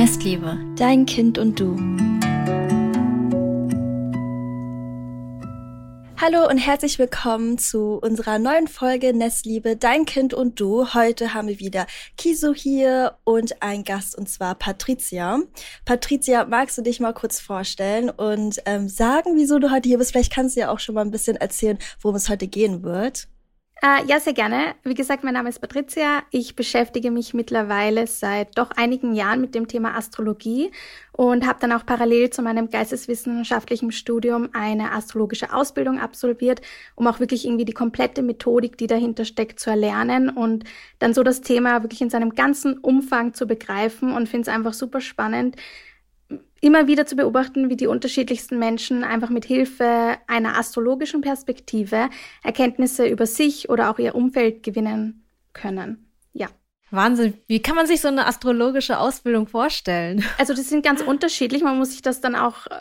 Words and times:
Nestliebe. 0.00 0.56
Dein 0.76 1.04
Kind 1.04 1.36
und 1.36 1.60
du. 1.60 1.76
Hallo 6.16 6.48
und 6.48 6.56
herzlich 6.56 6.98
willkommen 6.98 7.58
zu 7.58 7.98
unserer 8.00 8.38
neuen 8.38 8.66
Folge 8.66 9.12
Nestliebe, 9.12 9.76
dein 9.76 10.06
Kind 10.06 10.32
und 10.32 10.58
du. 10.58 10.94
Heute 10.94 11.34
haben 11.34 11.48
wir 11.48 11.58
wieder 11.58 11.86
Kiso 12.16 12.54
hier 12.54 13.18
und 13.24 13.62
einen 13.62 13.84
Gast 13.84 14.16
und 14.16 14.30
zwar 14.30 14.54
Patricia. 14.54 15.42
Patricia, 15.84 16.46
magst 16.46 16.78
du 16.78 16.82
dich 16.82 16.98
mal 16.98 17.12
kurz 17.12 17.38
vorstellen 17.38 18.08
und 18.08 18.62
ähm, 18.64 18.88
sagen, 18.88 19.36
wieso 19.36 19.58
du 19.58 19.70
heute 19.70 19.90
hier 19.90 19.98
bist? 19.98 20.12
Vielleicht 20.12 20.32
kannst 20.32 20.56
du 20.56 20.60
ja 20.60 20.70
auch 20.70 20.78
schon 20.78 20.94
mal 20.94 21.02
ein 21.02 21.10
bisschen 21.10 21.36
erzählen, 21.36 21.78
worum 22.00 22.16
es 22.16 22.30
heute 22.30 22.48
gehen 22.48 22.82
wird. 22.82 23.28
Äh, 23.82 24.04
ja, 24.06 24.20
sehr 24.20 24.34
gerne. 24.34 24.74
Wie 24.84 24.92
gesagt, 24.92 25.24
mein 25.24 25.32
Name 25.32 25.48
ist 25.48 25.58
Patricia. 25.58 26.22
Ich 26.30 26.54
beschäftige 26.54 27.10
mich 27.10 27.32
mittlerweile 27.32 28.06
seit 28.06 28.58
doch 28.58 28.72
einigen 28.72 29.14
Jahren 29.14 29.40
mit 29.40 29.54
dem 29.54 29.68
Thema 29.68 29.96
Astrologie 29.96 30.70
und 31.12 31.46
habe 31.46 31.60
dann 31.60 31.72
auch 31.72 31.86
parallel 31.86 32.28
zu 32.28 32.42
meinem 32.42 32.68
geisteswissenschaftlichen 32.68 33.90
Studium 33.90 34.50
eine 34.52 34.92
astrologische 34.92 35.54
Ausbildung 35.54 35.98
absolviert, 35.98 36.60
um 36.94 37.06
auch 37.06 37.20
wirklich 37.20 37.46
irgendwie 37.46 37.64
die 37.64 37.72
komplette 37.72 38.20
Methodik, 38.22 38.76
die 38.76 38.86
dahinter 38.86 39.24
steckt, 39.24 39.58
zu 39.58 39.70
erlernen 39.70 40.28
und 40.28 40.64
dann 40.98 41.14
so 41.14 41.22
das 41.22 41.40
Thema 41.40 41.82
wirklich 41.82 42.02
in 42.02 42.10
seinem 42.10 42.34
ganzen 42.34 42.76
Umfang 42.78 43.32
zu 43.32 43.46
begreifen 43.46 44.12
und 44.12 44.28
finde 44.28 44.50
es 44.50 44.54
einfach 44.54 44.74
super 44.74 45.00
spannend, 45.00 45.56
immer 46.60 46.86
wieder 46.86 47.06
zu 47.06 47.16
beobachten, 47.16 47.70
wie 47.70 47.76
die 47.76 47.86
unterschiedlichsten 47.86 48.58
Menschen 48.58 49.02
einfach 49.02 49.30
mit 49.30 49.44
Hilfe 49.44 50.18
einer 50.26 50.58
astrologischen 50.58 51.22
Perspektive 51.22 52.10
Erkenntnisse 52.42 53.06
über 53.06 53.26
sich 53.26 53.68
oder 53.70 53.90
auch 53.90 53.98
ihr 53.98 54.14
Umfeld 54.14 54.62
gewinnen 54.62 55.24
können. 55.52 56.10
Ja. 56.32 56.48
Wahnsinn. 56.90 57.34
Wie 57.46 57.62
kann 57.62 57.76
man 57.76 57.86
sich 57.86 58.00
so 58.00 58.08
eine 58.08 58.26
astrologische 58.26 58.98
Ausbildung 58.98 59.46
vorstellen? 59.46 60.24
Also 60.38 60.54
das 60.54 60.68
sind 60.68 60.84
ganz 60.84 61.00
unterschiedlich. 61.00 61.62
Man 61.62 61.78
muss 61.78 61.92
sich 61.92 62.02
das 62.02 62.20
dann 62.20 62.34
auch 62.34 62.66
äh, 62.66 62.80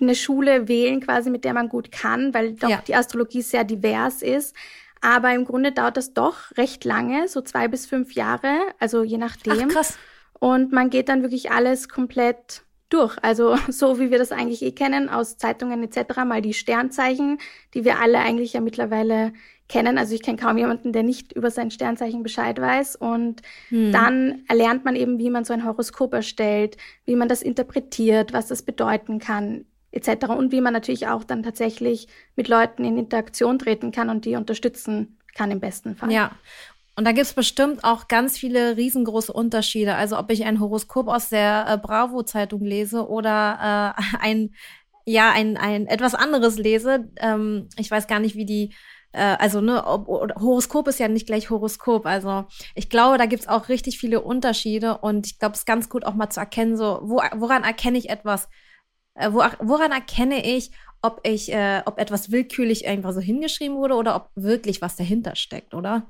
eine 0.00 0.14
Schule 0.14 0.66
wählen, 0.66 1.00
quasi 1.00 1.30
mit 1.30 1.44
der 1.44 1.54
man 1.54 1.68
gut 1.68 1.92
kann, 1.92 2.34
weil 2.34 2.54
doch 2.54 2.68
ja. 2.68 2.82
die 2.86 2.94
Astrologie 2.94 3.42
sehr 3.42 3.64
divers 3.64 4.22
ist. 4.22 4.56
Aber 5.00 5.34
im 5.34 5.44
Grunde 5.44 5.70
dauert 5.70 5.98
das 5.98 6.14
doch 6.14 6.56
recht 6.56 6.84
lange, 6.84 7.28
so 7.28 7.42
zwei 7.42 7.68
bis 7.68 7.84
fünf 7.84 8.14
Jahre, 8.14 8.58
also 8.80 9.02
je 9.02 9.18
nachdem. 9.18 9.68
Ach, 9.68 9.74
krass. 9.74 9.98
Und 10.40 10.72
man 10.72 10.88
geht 10.88 11.10
dann 11.10 11.22
wirklich 11.22 11.50
alles 11.50 11.90
komplett 11.90 12.63
durch. 12.94 13.16
Also 13.22 13.56
so 13.68 13.98
wie 13.98 14.10
wir 14.10 14.18
das 14.18 14.32
eigentlich 14.32 14.62
eh 14.62 14.72
kennen 14.72 15.08
aus 15.08 15.36
Zeitungen 15.36 15.82
etc. 15.82 16.24
Mal 16.24 16.42
die 16.42 16.54
Sternzeichen, 16.54 17.38
die 17.74 17.84
wir 17.84 18.00
alle 18.00 18.18
eigentlich 18.18 18.54
ja 18.54 18.60
mittlerweile 18.60 19.32
kennen. 19.68 19.98
Also 19.98 20.14
ich 20.14 20.22
kenne 20.22 20.38
kaum 20.38 20.58
jemanden, 20.58 20.92
der 20.92 21.02
nicht 21.02 21.32
über 21.32 21.50
sein 21.50 21.70
Sternzeichen 21.70 22.22
Bescheid 22.22 22.60
weiß. 22.60 22.96
Und 22.96 23.42
hm. 23.68 23.92
dann 23.92 24.44
erlernt 24.48 24.84
man 24.84 24.96
eben, 24.96 25.18
wie 25.18 25.30
man 25.30 25.44
so 25.44 25.52
ein 25.52 25.64
Horoskop 25.64 26.12
erstellt, 26.12 26.76
wie 27.04 27.16
man 27.16 27.28
das 27.28 27.42
interpretiert, 27.42 28.32
was 28.32 28.46
das 28.46 28.62
bedeuten 28.62 29.18
kann 29.18 29.64
etc. 29.92 30.26
Und 30.26 30.52
wie 30.52 30.60
man 30.60 30.72
natürlich 30.72 31.06
auch 31.08 31.24
dann 31.24 31.42
tatsächlich 31.42 32.08
mit 32.36 32.48
Leuten 32.48 32.84
in 32.84 32.98
Interaktion 32.98 33.58
treten 33.58 33.92
kann 33.92 34.10
und 34.10 34.24
die 34.24 34.36
unterstützen 34.36 35.18
kann 35.34 35.50
im 35.50 35.60
besten 35.60 35.96
Fall. 35.96 36.12
Ja, 36.12 36.32
und 36.96 37.04
da 37.04 37.12
gibt's 37.12 37.34
bestimmt 37.34 37.82
auch 37.82 38.06
ganz 38.06 38.38
viele 38.38 38.76
riesengroße 38.76 39.32
Unterschiede. 39.32 39.96
Also 39.96 40.18
ob 40.18 40.30
ich 40.30 40.44
ein 40.44 40.60
Horoskop 40.60 41.08
aus 41.08 41.28
der 41.28 41.66
äh, 41.68 41.78
Bravo-Zeitung 41.78 42.62
lese 42.62 43.08
oder 43.08 43.94
äh, 43.98 44.02
ein, 44.20 44.54
ja, 45.04 45.32
ein, 45.32 45.56
ein 45.56 45.86
etwas 45.86 46.14
anderes 46.14 46.56
lese. 46.56 47.10
Ähm, 47.16 47.68
ich 47.76 47.90
weiß 47.90 48.06
gar 48.06 48.20
nicht, 48.20 48.36
wie 48.36 48.44
die, 48.44 48.74
äh, 49.12 49.36
also 49.38 49.60
ne, 49.60 49.84
ob, 49.84 50.06
Horoskop 50.08 50.86
ist 50.86 51.00
ja 51.00 51.08
nicht 51.08 51.26
gleich 51.26 51.50
Horoskop. 51.50 52.06
Also 52.06 52.44
ich 52.76 52.88
glaube, 52.88 53.18
da 53.18 53.26
gibt's 53.26 53.48
auch 53.48 53.68
richtig 53.68 53.98
viele 53.98 54.20
Unterschiede 54.20 54.98
und 54.98 55.26
ich 55.26 55.38
glaube, 55.40 55.54
es 55.54 55.60
ist 55.60 55.66
ganz 55.66 55.88
gut 55.88 56.04
auch 56.04 56.14
mal 56.14 56.30
zu 56.30 56.38
erkennen, 56.38 56.76
so, 56.76 57.00
wo, 57.02 57.20
woran 57.34 57.64
erkenne 57.64 57.98
ich 57.98 58.08
etwas? 58.08 58.48
Äh, 59.14 59.32
wo, 59.32 59.42
woran 59.60 59.90
erkenne 59.90 60.46
ich, 60.46 60.70
ob 61.02 61.20
ich, 61.24 61.52
äh, 61.52 61.82
ob 61.86 61.98
etwas 61.98 62.30
willkürlich 62.30 62.86
einfach 62.86 63.12
so 63.12 63.20
hingeschrieben 63.20 63.76
wurde 63.76 63.94
oder 63.94 64.16
ob 64.16 64.30
wirklich 64.36 64.80
was 64.80 64.96
dahinter 64.96 65.34
steckt, 65.34 65.74
oder? 65.74 66.06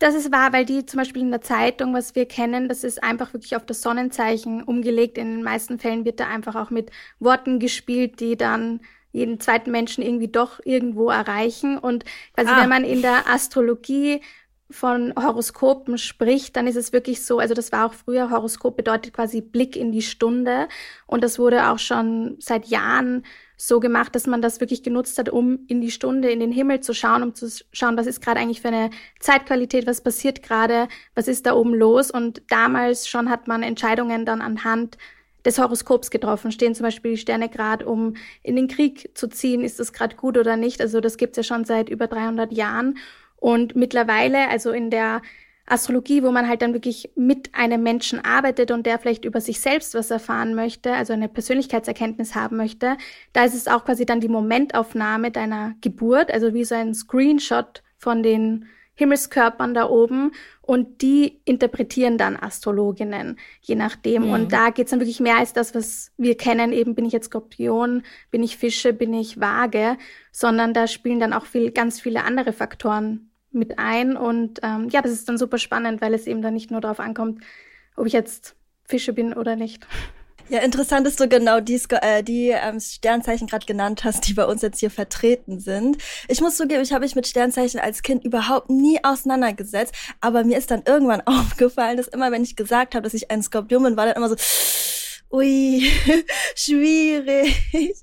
Das 0.00 0.14
ist 0.14 0.32
wahr, 0.32 0.54
weil 0.54 0.64
die 0.64 0.86
zum 0.86 0.96
Beispiel 0.96 1.20
in 1.20 1.30
der 1.30 1.42
Zeitung, 1.42 1.92
was 1.92 2.14
wir 2.14 2.24
kennen, 2.24 2.70
das 2.70 2.84
ist 2.84 3.02
einfach 3.04 3.34
wirklich 3.34 3.54
auf 3.54 3.66
das 3.66 3.82
Sonnenzeichen 3.82 4.62
umgelegt. 4.62 5.18
In 5.18 5.36
den 5.36 5.42
meisten 5.42 5.78
Fällen 5.78 6.06
wird 6.06 6.20
da 6.20 6.26
einfach 6.26 6.56
auch 6.56 6.70
mit 6.70 6.90
Worten 7.18 7.58
gespielt, 7.58 8.18
die 8.18 8.38
dann 8.38 8.80
jeden 9.12 9.40
zweiten 9.40 9.70
Menschen 9.70 10.02
irgendwie 10.02 10.28
doch 10.28 10.58
irgendwo 10.64 11.10
erreichen. 11.10 11.76
Und 11.76 12.06
quasi, 12.34 12.50
ah. 12.50 12.62
wenn 12.62 12.70
man 12.70 12.84
in 12.84 13.02
der 13.02 13.28
Astrologie 13.28 14.22
von 14.70 15.12
Horoskopen 15.16 15.98
spricht, 15.98 16.56
dann 16.56 16.66
ist 16.66 16.76
es 16.76 16.94
wirklich 16.94 17.22
so, 17.22 17.38
also 17.38 17.52
das 17.52 17.70
war 17.70 17.84
auch 17.84 17.92
früher, 17.92 18.30
Horoskop 18.30 18.78
bedeutet 18.78 19.12
quasi 19.12 19.42
Blick 19.42 19.76
in 19.76 19.92
die 19.92 20.00
Stunde. 20.00 20.68
Und 21.06 21.22
das 21.22 21.38
wurde 21.38 21.68
auch 21.68 21.78
schon 21.78 22.36
seit 22.38 22.68
Jahren 22.68 23.24
so 23.62 23.78
gemacht, 23.78 24.14
dass 24.14 24.26
man 24.26 24.40
das 24.40 24.58
wirklich 24.60 24.82
genutzt 24.82 25.18
hat, 25.18 25.28
um 25.28 25.66
in 25.68 25.82
die 25.82 25.90
Stunde, 25.90 26.30
in 26.30 26.40
den 26.40 26.50
Himmel 26.50 26.80
zu 26.80 26.94
schauen, 26.94 27.22
um 27.22 27.34
zu 27.34 27.46
schauen, 27.72 27.98
was 27.98 28.06
ist 28.06 28.22
gerade 28.22 28.40
eigentlich 28.40 28.62
für 28.62 28.68
eine 28.68 28.88
Zeitqualität, 29.18 29.86
was 29.86 30.00
passiert 30.00 30.42
gerade, 30.42 30.88
was 31.14 31.28
ist 31.28 31.44
da 31.44 31.52
oben 31.52 31.74
los. 31.74 32.10
Und 32.10 32.40
damals 32.48 33.06
schon 33.06 33.28
hat 33.28 33.48
man 33.48 33.62
Entscheidungen 33.62 34.24
dann 34.24 34.40
anhand 34.40 34.96
des 35.44 35.58
Horoskops 35.58 36.10
getroffen. 36.10 36.52
Stehen 36.52 36.74
zum 36.74 36.84
Beispiel 36.84 37.12
die 37.12 37.16
Sterne 37.18 37.50
gerade, 37.50 37.84
um 37.84 38.14
in 38.42 38.56
den 38.56 38.66
Krieg 38.66 39.10
zu 39.12 39.28
ziehen, 39.28 39.62
ist 39.62 39.78
das 39.78 39.92
gerade 39.92 40.16
gut 40.16 40.38
oder 40.38 40.56
nicht? 40.56 40.80
Also 40.80 41.02
das 41.02 41.18
gibt's 41.18 41.36
ja 41.36 41.42
schon 41.42 41.66
seit 41.66 41.90
über 41.90 42.06
300 42.06 42.52
Jahren. 42.52 42.96
Und 43.36 43.76
mittlerweile, 43.76 44.48
also 44.48 44.70
in 44.70 44.88
der 44.88 45.20
Astrologie, 45.70 46.22
wo 46.22 46.30
man 46.30 46.48
halt 46.48 46.62
dann 46.62 46.72
wirklich 46.74 47.10
mit 47.14 47.54
einem 47.54 47.82
Menschen 47.82 48.22
arbeitet 48.24 48.70
und 48.70 48.86
der 48.86 48.98
vielleicht 48.98 49.24
über 49.24 49.40
sich 49.40 49.60
selbst 49.60 49.94
was 49.94 50.10
erfahren 50.10 50.54
möchte, 50.54 50.92
also 50.92 51.12
eine 51.12 51.28
Persönlichkeitserkenntnis 51.28 52.34
haben 52.34 52.56
möchte, 52.56 52.96
da 53.32 53.44
ist 53.44 53.54
es 53.54 53.68
auch 53.68 53.84
quasi 53.84 54.04
dann 54.04 54.20
die 54.20 54.28
Momentaufnahme 54.28 55.30
deiner 55.30 55.74
Geburt, 55.80 56.32
also 56.32 56.54
wie 56.54 56.64
so 56.64 56.74
ein 56.74 56.94
Screenshot 56.94 57.82
von 57.96 58.22
den 58.22 58.66
Himmelskörpern 58.94 59.72
da 59.72 59.88
oben 59.88 60.32
und 60.60 61.00
die 61.00 61.40
interpretieren 61.44 62.18
dann 62.18 62.36
Astrologinnen, 62.36 63.38
je 63.62 63.74
nachdem. 63.74 64.26
Mhm. 64.26 64.30
Und 64.30 64.52
da 64.52 64.70
geht's 64.70 64.90
dann 64.90 65.00
wirklich 65.00 65.20
mehr 65.20 65.38
als 65.38 65.52
das, 65.52 65.74
was 65.74 66.12
wir 66.18 66.36
kennen, 66.36 66.72
eben 66.72 66.94
bin 66.94 67.06
ich 67.06 67.12
jetzt 67.12 67.26
Skorpion, 67.26 68.02
bin 68.30 68.42
ich 68.42 68.58
Fische, 68.58 68.92
bin 68.92 69.14
ich 69.14 69.40
Waage, 69.40 69.96
sondern 70.32 70.74
da 70.74 70.86
spielen 70.86 71.20
dann 71.20 71.32
auch 71.32 71.46
viel, 71.46 71.70
ganz 71.70 72.00
viele 72.00 72.24
andere 72.24 72.52
Faktoren 72.52 73.29
mit 73.52 73.78
ein. 73.78 74.16
Und 74.16 74.60
ähm, 74.62 74.88
ja, 74.90 75.02
das 75.02 75.12
ist 75.12 75.28
dann 75.28 75.38
super 75.38 75.58
spannend, 75.58 76.00
weil 76.00 76.14
es 76.14 76.26
eben 76.26 76.42
dann 76.42 76.54
nicht 76.54 76.70
nur 76.70 76.80
darauf 76.80 77.00
ankommt, 77.00 77.42
ob 77.96 78.06
ich 78.06 78.12
jetzt 78.12 78.56
Fische 78.84 79.12
bin 79.12 79.32
oder 79.32 79.56
nicht. 79.56 79.86
Ja, 80.50 80.58
interessant 80.58 81.06
ist 81.06 81.20
so 81.20 81.28
genau 81.28 81.60
die, 81.60 81.80
äh, 81.90 82.24
die 82.24 82.48
ähm, 82.48 82.80
Sternzeichen 82.80 83.46
gerade 83.46 83.66
genannt 83.66 84.02
hast, 84.02 84.26
die 84.26 84.34
bei 84.34 84.44
uns 84.44 84.62
jetzt 84.62 84.80
hier 84.80 84.90
vertreten 84.90 85.60
sind. 85.60 85.96
Ich 86.26 86.40
muss 86.40 86.56
zugeben, 86.56 86.82
ich 86.82 86.92
habe 86.92 87.04
mich 87.04 87.14
mit 87.14 87.28
Sternzeichen 87.28 87.78
als 87.78 88.02
Kind 88.02 88.24
überhaupt 88.24 88.68
nie 88.68 88.98
auseinandergesetzt, 89.04 89.94
aber 90.20 90.42
mir 90.42 90.58
ist 90.58 90.72
dann 90.72 90.82
irgendwann 90.84 91.20
aufgefallen, 91.24 91.98
dass 91.98 92.08
immer, 92.08 92.32
wenn 92.32 92.42
ich 92.42 92.56
gesagt 92.56 92.96
habe, 92.96 93.04
dass 93.04 93.14
ich 93.14 93.30
ein 93.30 93.44
Skorpion 93.44 93.84
bin, 93.84 93.96
war 93.96 94.06
dann 94.06 94.16
immer 94.16 94.28
so 94.28 94.34
ui, 95.30 95.90
schwierig. 96.54 97.54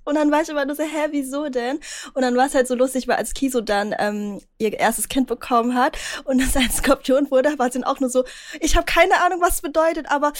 Und 0.05 0.15
dann 0.15 0.31
war 0.31 0.41
ich 0.41 0.49
immer 0.49 0.65
nur 0.65 0.75
so, 0.75 0.83
hä, 0.83 1.07
wieso 1.11 1.49
denn? 1.49 1.79
Und 2.13 2.21
dann 2.21 2.35
war 2.35 2.45
es 2.45 2.55
halt 2.55 2.67
so 2.67 2.75
lustig, 2.75 3.07
weil 3.07 3.17
als 3.17 3.33
Kiso 3.33 3.61
dann 3.61 3.93
ähm, 3.99 4.41
ihr 4.57 4.73
erstes 4.73 5.09
Kind 5.09 5.27
bekommen 5.27 5.75
hat 5.75 5.97
und 6.23 6.41
das 6.41 6.55
ein 6.55 6.71
Skorpion 6.71 7.29
wurde, 7.31 7.57
war 7.59 7.71
sie 7.71 7.79
dann 7.79 7.83
auch 7.83 7.99
nur 7.99 8.09
so, 8.09 8.23
ich 8.59 8.75
habe 8.75 8.85
keine 8.85 9.21
Ahnung, 9.21 9.41
was 9.41 9.55
es 9.55 9.61
bedeutet, 9.61 10.09
aber 10.09 10.33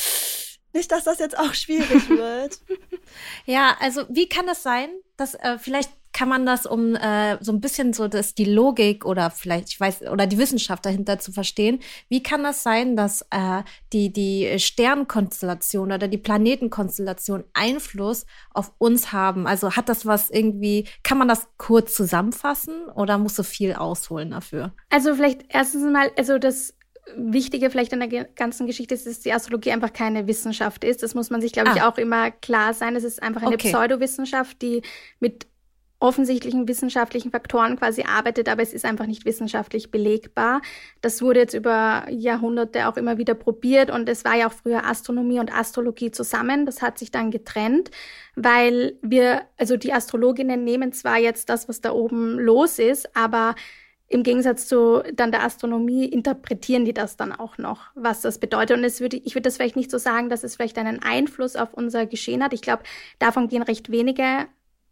nicht, 0.74 0.92
dass 0.92 1.04
das 1.04 1.20
jetzt 1.20 1.38
auch 1.38 1.54
schwierig 1.54 2.10
wird. 2.10 2.60
ja, 3.46 3.76
also 3.80 4.06
wie 4.10 4.30
kann 4.30 4.46
das 4.46 4.64
sein, 4.64 4.90
dass 5.18 5.34
äh, 5.36 5.58
vielleicht 5.60 5.92
kann 6.14 6.30
man 6.30 6.46
das, 6.46 6.66
um 6.66 6.96
äh, 6.96 7.38
so 7.42 7.52
ein 7.52 7.62
bisschen 7.62 7.94
so 7.94 8.08
das, 8.08 8.34
die 8.34 8.46
Logik 8.46 9.06
oder 9.06 9.30
vielleicht, 9.30 9.70
ich 9.70 9.80
weiß, 9.80 10.04
oder 10.04 10.28
die 10.28 10.38
Wissenschaft 10.38 10.86
dahinter 10.86 11.20
zu 11.20 11.32
verstehen, 11.32 11.80
wie 12.10 12.24
kann 12.24 12.44
das 12.44 12.64
sein, 12.64 12.96
dass 12.96 13.22
äh, 13.32 13.64
die, 13.94 14.12
die 14.12 14.60
Sternkonstellation 14.60 15.92
oder 15.92 16.08
die 16.08 16.18
Planetenkonstellation 16.18 17.44
Einfluss 17.54 18.26
auf 18.54 18.72
uns 18.78 19.12
haben? 19.12 19.48
Also 19.48 19.76
hat 19.76 19.90
das 19.90 20.06
was 20.06 20.30
irgendwie, 20.30 20.88
kann 21.04 21.18
man 21.18 21.28
das 21.28 21.48
kurz 21.58 21.94
zusammenfassen 21.94 22.90
oder 22.96 23.18
muss 23.18 23.36
so 23.36 23.44
viel 23.44 23.74
ausholen 23.74 24.32
dafür? 24.32 24.74
Also 24.90 25.16
vielleicht 25.16 25.46
erstens 25.50 25.84
mal, 25.92 26.12
also 26.18 26.38
das 26.38 26.74
Wichtige 27.16 27.70
vielleicht 27.70 27.94
an 27.94 28.00
der 28.00 28.26
ganzen 28.26 28.68
Geschichte 28.68 28.94
ist, 28.94 29.08
dass 29.08 29.22
die 29.22 29.32
Astrologie 29.32 29.72
einfach 29.72 29.94
keine 29.94 30.28
Wissenschaft 30.28 30.84
ist. 30.84 31.04
Das 31.04 31.16
muss 31.16 31.30
man 31.30 31.42
sich, 31.42 31.54
glaube 31.54 31.72
ich, 31.76 31.82
ah. 31.82 31.90
auch 31.90 31.98
immer 31.98 32.32
klar 32.32 32.74
sein. 32.74 32.96
Es 32.96 33.04
ist 33.04 33.24
einfach 33.24 33.44
eine 33.44 33.56
okay. 33.56 33.70
Pseudowissenschaft, 33.70 34.62
die 34.62 34.82
mit 35.20 35.48
offensichtlichen 36.00 36.68
wissenschaftlichen 36.68 37.32
Faktoren 37.32 37.78
quasi 37.78 38.04
arbeitet, 38.04 38.50
aber 38.50 38.62
es 38.62 38.74
ist 38.74 38.86
einfach 38.86 39.08
nicht 39.08 39.26
wissenschaftlich 39.26 39.90
belegbar. 39.90 40.62
Das 41.02 41.22
wurde 41.22 41.40
jetzt 41.40 41.56
über 41.56 42.06
Jahrhunderte 42.10 42.88
auch 42.88 42.98
immer 42.98 43.18
wieder 43.18 43.34
probiert 43.34 43.90
und 43.90 44.08
es 44.08 44.24
war 44.24 44.36
ja 44.36 44.48
auch 44.48 44.54
früher 44.54 44.86
Astronomie 44.86 45.40
und 45.40 45.52
Astrologie 45.52 46.12
zusammen. 46.12 46.68
Das 46.68 46.84
hat 46.84 47.00
sich 47.00 47.10
dann 47.10 47.32
getrennt, 47.32 47.90
weil 48.36 48.98
wir, 49.02 49.42
also 49.58 49.76
die 49.76 49.92
Astrologinnen 49.92 50.64
nehmen 50.64 50.94
zwar 50.94 51.18
jetzt 51.18 51.50
das, 51.50 51.68
was 51.68 51.82
da 51.82 51.92
oben 51.92 52.38
los 52.38 52.78
ist, 52.78 53.16
aber 53.16 53.56
im 54.10 54.24
Gegensatz 54.24 54.68
zu 54.68 55.04
dann 55.14 55.32
der 55.32 55.44
Astronomie 55.44 56.06
interpretieren 56.06 56.86
die 56.86 56.94
das 56.94 57.18
dann 57.18 57.34
auch 57.34 57.58
noch, 57.58 57.88
was 57.94 58.22
das 58.22 58.40
bedeutet. 58.40 58.78
Und 58.78 58.84
es 58.84 59.02
würde, 59.02 59.18
ich 59.18 59.36
würde 59.36 59.42
das 59.42 59.58
vielleicht 59.58 59.76
nicht 59.76 59.92
so 59.92 59.98
sagen, 59.98 60.30
dass 60.30 60.44
es 60.44 60.56
vielleicht 60.56 60.78
einen 60.78 61.02
Einfluss 61.02 61.56
auf 61.56 61.74
unser 61.74 62.06
Geschehen 62.06 62.42
hat. 62.42 62.54
Ich 62.54 62.62
glaube, 62.62 62.84
davon 63.20 63.50
gehen 63.50 63.64
recht 63.64 63.92
wenige 63.92 64.48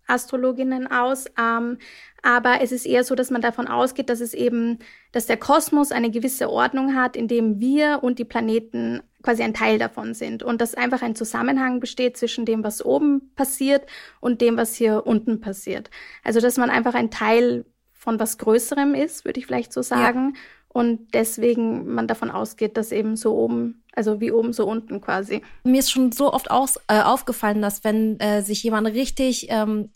Astrologinnen 0.08 0.88
aus. 0.88 1.26
Ähm, 1.38 1.78
aber 2.22 2.62
es 2.62 2.72
ist 2.72 2.86
eher 2.86 3.04
so, 3.04 3.14
dass 3.14 3.30
man 3.30 3.42
davon 3.42 3.68
ausgeht, 3.68 4.10
dass 4.10 4.20
es 4.20 4.34
eben, 4.34 4.80
dass 5.12 5.28
der 5.28 5.38
Kosmos 5.38 5.92
eine 5.92 6.10
gewisse 6.10 6.50
Ordnung 6.50 6.96
hat, 6.96 7.16
in 7.16 7.28
dem 7.28 7.60
wir 7.60 8.00
und 8.02 8.18
die 8.18 8.26
Planeten 8.26 9.02
quasi 9.22 9.44
ein 9.44 9.54
Teil 9.54 9.78
davon 9.80 10.14
sind 10.14 10.44
und 10.44 10.62
dass 10.62 10.76
einfach 10.76 11.02
ein 11.02 11.16
Zusammenhang 11.16 11.80
besteht 11.80 12.16
zwischen 12.18 12.46
dem, 12.46 12.64
was 12.64 12.86
oben 12.86 13.32
passiert 13.36 13.86
und 14.22 14.42
dem, 14.42 14.56
was 14.58 14.76
hier 14.76 15.06
unten 15.06 15.42
passiert. 15.42 15.90
Also 16.24 16.40
dass 16.40 16.58
man 16.58 16.70
einfach 16.70 16.94
ein 16.94 17.12
Teil 17.12 17.66
von 17.94 18.20
was 18.20 18.38
Größerem 18.38 18.94
ist, 18.94 19.26
würde 19.26 19.40
ich 19.40 19.48
vielleicht 19.48 19.74
so 19.74 19.82
sagen. 19.82 20.34
Ja. 20.36 20.42
Und 20.70 21.14
deswegen 21.14 21.94
man 21.94 22.08
davon 22.08 22.30
ausgeht, 22.30 22.76
dass 22.76 22.92
eben 22.92 23.16
so 23.16 23.34
oben, 23.36 23.84
also 23.94 24.20
wie 24.20 24.32
oben, 24.32 24.52
so 24.52 24.68
unten 24.68 25.00
quasi. 25.00 25.42
Mir 25.64 25.80
ist 25.80 25.90
schon 25.90 26.12
so 26.12 26.34
oft 26.34 26.52
aus, 26.52 26.78
äh, 26.88 27.02
aufgefallen, 27.02 27.62
dass 27.62 27.84
wenn 27.84 28.20
äh, 28.20 28.42
sich 28.42 28.62
jemand 28.62 28.88
richtig 28.88 29.48
ähm, 29.50 29.90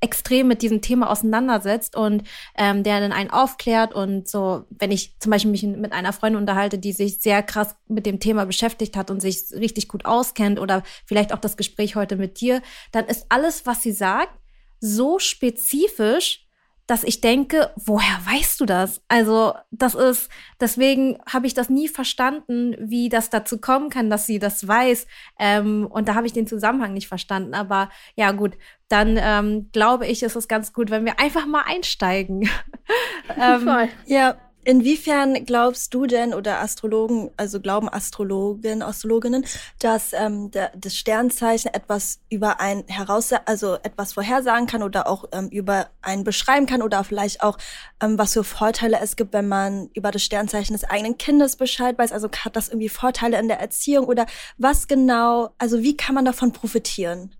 extrem 0.00 0.48
mit 0.48 0.62
diesem 0.62 0.80
Thema 0.80 1.10
auseinandersetzt 1.10 1.96
und 1.96 2.22
ähm, 2.56 2.82
der 2.82 3.00
dann 3.00 3.12
einen 3.12 3.30
aufklärt 3.30 3.94
und 3.94 4.28
so, 4.28 4.64
wenn 4.70 4.90
ich 4.90 5.18
zum 5.18 5.30
Beispiel 5.30 5.50
mich 5.50 5.64
mit 5.64 5.92
einer 5.92 6.12
Freundin 6.12 6.40
unterhalte, 6.40 6.78
die 6.78 6.92
sich 6.92 7.20
sehr 7.20 7.42
krass 7.42 7.74
mit 7.88 8.06
dem 8.06 8.20
Thema 8.20 8.46
beschäftigt 8.46 8.96
hat 8.96 9.10
und 9.10 9.20
sich 9.20 9.46
richtig 9.52 9.88
gut 9.88 10.04
auskennt 10.04 10.60
oder 10.60 10.82
vielleicht 11.04 11.32
auch 11.32 11.38
das 11.38 11.56
Gespräch 11.56 11.96
heute 11.96 12.16
mit 12.16 12.40
dir, 12.40 12.62
dann 12.92 13.06
ist 13.06 13.26
alles, 13.28 13.66
was 13.66 13.82
sie 13.82 13.92
sagt, 13.92 14.38
so 14.80 15.18
spezifisch, 15.18 16.47
dass 16.88 17.04
ich 17.04 17.20
denke, 17.20 17.70
woher 17.76 18.18
weißt 18.24 18.58
du 18.60 18.64
das? 18.64 19.02
Also 19.08 19.52
das 19.70 19.94
ist, 19.94 20.30
deswegen 20.58 21.18
habe 21.30 21.46
ich 21.46 21.52
das 21.52 21.68
nie 21.68 21.86
verstanden, 21.86 22.74
wie 22.80 23.10
das 23.10 23.28
dazu 23.28 23.60
kommen 23.60 23.90
kann, 23.90 24.08
dass 24.08 24.24
sie 24.24 24.38
das 24.38 24.66
weiß. 24.66 25.06
Ähm, 25.38 25.86
und 25.86 26.08
da 26.08 26.14
habe 26.14 26.26
ich 26.26 26.32
den 26.32 26.46
Zusammenhang 26.46 26.94
nicht 26.94 27.06
verstanden. 27.06 27.52
Aber 27.52 27.90
ja 28.16 28.32
gut, 28.32 28.56
dann 28.88 29.18
ähm, 29.20 29.68
glaube 29.70 30.06
ich, 30.06 30.22
ist 30.22 30.34
es 30.34 30.48
ganz 30.48 30.72
gut, 30.72 30.90
wenn 30.90 31.04
wir 31.04 31.20
einfach 31.20 31.44
mal 31.44 31.64
einsteigen. 31.66 32.48
ähm, 33.38 33.60
Voll. 33.60 33.88
Ja, 34.06 34.38
Inwiefern 34.64 35.46
glaubst 35.46 35.94
du 35.94 36.06
denn 36.06 36.34
oder 36.34 36.60
Astrologen, 36.60 37.30
also 37.36 37.60
glauben 37.60 37.88
Astrologen, 37.88 38.82
Astrologinnen, 38.82 39.46
dass 39.78 40.12
ähm, 40.12 40.50
der, 40.50 40.72
das 40.76 40.94
Sternzeichen 40.94 41.72
etwas 41.72 42.20
über 42.28 42.60
ein 42.60 42.84
heraus, 42.86 43.32
also 43.46 43.76
etwas 43.76 44.12
vorhersagen 44.12 44.66
kann 44.66 44.82
oder 44.82 45.06
auch 45.06 45.24
ähm, 45.32 45.48
über 45.48 45.88
einen 46.02 46.24
beschreiben 46.24 46.66
kann 46.66 46.82
oder 46.82 47.02
vielleicht 47.04 47.42
auch 47.42 47.56
ähm, 48.02 48.18
was 48.18 48.34
für 48.34 48.44
Vorteile 48.44 48.98
es 49.00 49.16
gibt, 49.16 49.32
wenn 49.32 49.48
man 49.48 49.88
über 49.94 50.10
das 50.10 50.22
Sternzeichen 50.22 50.74
des 50.74 50.84
eigenen 50.84 51.16
Kindes 51.16 51.56
Bescheid 51.56 51.96
weiß? 51.96 52.12
Also 52.12 52.28
hat 52.44 52.56
das 52.56 52.68
irgendwie 52.68 52.90
Vorteile 52.90 53.38
in 53.38 53.48
der 53.48 53.60
Erziehung 53.60 54.06
oder 54.06 54.26
was 54.58 54.86
genau? 54.86 55.50
Also 55.58 55.82
wie 55.82 55.96
kann 55.96 56.14
man 56.14 56.24
davon 56.24 56.52
profitieren? 56.52 57.34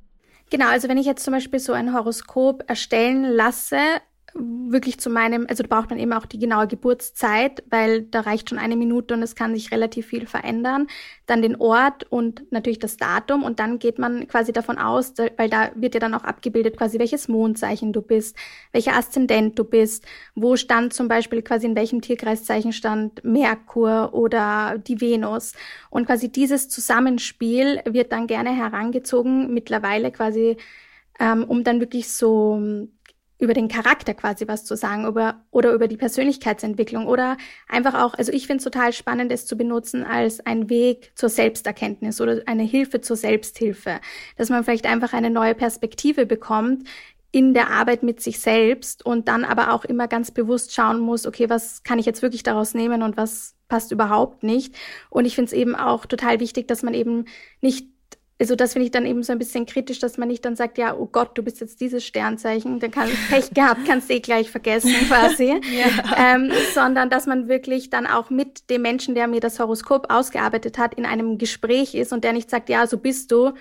Genau, 0.50 0.68
also 0.68 0.88
wenn 0.88 0.96
ich 0.96 1.06
jetzt 1.06 1.24
zum 1.24 1.34
Beispiel 1.34 1.60
so 1.60 1.74
ein 1.74 1.92
Horoskop 1.92 2.64
erstellen 2.68 3.24
lasse, 3.24 3.80
wirklich 4.38 4.98
zu 4.98 5.10
meinem, 5.10 5.46
also 5.48 5.62
da 5.62 5.68
braucht 5.74 5.90
man 5.90 5.98
eben 5.98 6.12
auch 6.12 6.26
die 6.26 6.38
genaue 6.38 6.66
Geburtszeit, 6.66 7.62
weil 7.70 8.02
da 8.02 8.20
reicht 8.20 8.48
schon 8.48 8.58
eine 8.58 8.76
Minute 8.76 9.14
und 9.14 9.22
es 9.22 9.34
kann 9.34 9.54
sich 9.54 9.70
relativ 9.70 10.06
viel 10.06 10.26
verändern. 10.26 10.86
Dann 11.26 11.42
den 11.42 11.56
Ort 11.56 12.04
und 12.10 12.50
natürlich 12.50 12.78
das 12.78 12.96
Datum 12.96 13.42
und 13.42 13.60
dann 13.60 13.78
geht 13.78 13.98
man 13.98 14.28
quasi 14.28 14.52
davon 14.52 14.78
aus, 14.78 15.14
weil 15.36 15.50
da 15.50 15.70
wird 15.74 15.94
ja 15.94 16.00
dann 16.00 16.14
auch 16.14 16.24
abgebildet 16.24 16.76
quasi 16.76 16.98
welches 16.98 17.28
Mondzeichen 17.28 17.92
du 17.92 18.02
bist, 18.02 18.36
welcher 18.72 18.94
Aszendent 18.94 19.58
du 19.58 19.64
bist, 19.64 20.04
wo 20.34 20.56
stand 20.56 20.92
zum 20.92 21.08
Beispiel 21.08 21.42
quasi 21.42 21.66
in 21.66 21.76
welchem 21.76 22.00
Tierkreiszeichen 22.00 22.72
stand 22.72 23.24
Merkur 23.24 24.14
oder 24.14 24.78
die 24.78 25.00
Venus 25.00 25.52
und 25.90 26.06
quasi 26.06 26.30
dieses 26.30 26.68
Zusammenspiel 26.68 27.80
wird 27.84 28.12
dann 28.12 28.26
gerne 28.26 28.50
herangezogen 28.50 29.52
mittlerweile 29.52 30.12
quasi 30.12 30.56
ähm, 31.18 31.44
um 31.44 31.64
dann 31.64 31.80
wirklich 31.80 32.08
so 32.08 32.60
über 33.38 33.54
den 33.54 33.68
Charakter 33.68 34.14
quasi 34.14 34.48
was 34.48 34.64
zu 34.64 34.76
sagen 34.76 35.06
über, 35.06 35.44
oder 35.50 35.72
über 35.72 35.88
die 35.88 35.96
Persönlichkeitsentwicklung 35.96 37.06
oder 37.06 37.36
einfach 37.68 37.94
auch, 37.94 38.14
also 38.14 38.32
ich 38.32 38.46
finde 38.46 38.58
es 38.58 38.64
total 38.64 38.92
spannend, 38.92 39.30
es 39.30 39.46
zu 39.46 39.56
benutzen 39.56 40.04
als 40.04 40.44
ein 40.44 40.68
Weg 40.68 41.12
zur 41.14 41.28
Selbsterkenntnis 41.28 42.20
oder 42.20 42.42
eine 42.46 42.64
Hilfe 42.64 43.00
zur 43.00 43.16
Selbsthilfe, 43.16 44.00
dass 44.36 44.50
man 44.50 44.64
vielleicht 44.64 44.86
einfach 44.86 45.12
eine 45.12 45.30
neue 45.30 45.54
Perspektive 45.54 46.26
bekommt 46.26 46.88
in 47.30 47.54
der 47.54 47.70
Arbeit 47.70 48.02
mit 48.02 48.20
sich 48.20 48.40
selbst 48.40 49.04
und 49.04 49.28
dann 49.28 49.44
aber 49.44 49.72
auch 49.72 49.84
immer 49.84 50.08
ganz 50.08 50.30
bewusst 50.30 50.74
schauen 50.74 50.98
muss, 50.98 51.26
okay, 51.26 51.50
was 51.50 51.82
kann 51.82 51.98
ich 51.98 52.06
jetzt 52.06 52.22
wirklich 52.22 52.42
daraus 52.42 52.74
nehmen 52.74 53.02
und 53.02 53.16
was 53.16 53.54
passt 53.68 53.92
überhaupt 53.92 54.42
nicht. 54.42 54.74
Und 55.10 55.26
ich 55.26 55.34
finde 55.34 55.48
es 55.48 55.52
eben 55.52 55.76
auch 55.76 56.06
total 56.06 56.40
wichtig, 56.40 56.68
dass 56.68 56.82
man 56.82 56.94
eben 56.94 57.26
nicht 57.60 57.88
also 58.40 58.54
das 58.54 58.74
finde 58.74 58.86
ich 58.86 58.92
dann 58.92 59.04
eben 59.04 59.22
so 59.22 59.32
ein 59.32 59.38
bisschen 59.38 59.66
kritisch, 59.66 59.98
dass 59.98 60.16
man 60.16 60.28
nicht 60.28 60.44
dann 60.44 60.54
sagt, 60.54 60.78
ja, 60.78 60.94
oh 60.94 61.06
Gott, 61.06 61.36
du 61.36 61.42
bist 61.42 61.60
jetzt 61.60 61.80
dieses 61.80 62.06
Sternzeichen, 62.06 62.78
dann 62.78 62.92
kann 62.92 63.08
Pech 63.28 63.50
gehabt, 63.50 63.80
kannst 63.86 64.08
du 64.08 64.14
eh 64.14 64.20
gleich 64.20 64.50
vergessen 64.50 64.94
quasi, 65.08 65.60
ja. 65.72 66.34
ähm, 66.34 66.52
sondern 66.72 67.10
dass 67.10 67.26
man 67.26 67.48
wirklich 67.48 67.90
dann 67.90 68.06
auch 68.06 68.30
mit 68.30 68.70
dem 68.70 68.82
Menschen, 68.82 69.16
der 69.16 69.26
mir 69.26 69.40
das 69.40 69.58
Horoskop 69.58 70.12
ausgearbeitet 70.12 70.78
hat, 70.78 70.94
in 70.94 71.04
einem 71.04 71.38
Gespräch 71.38 71.94
ist 71.94 72.12
und 72.12 72.22
der 72.22 72.32
nicht 72.32 72.48
sagt, 72.48 72.68
ja, 72.68 72.86
so 72.86 72.98
bist 72.98 73.32
du, 73.32 73.52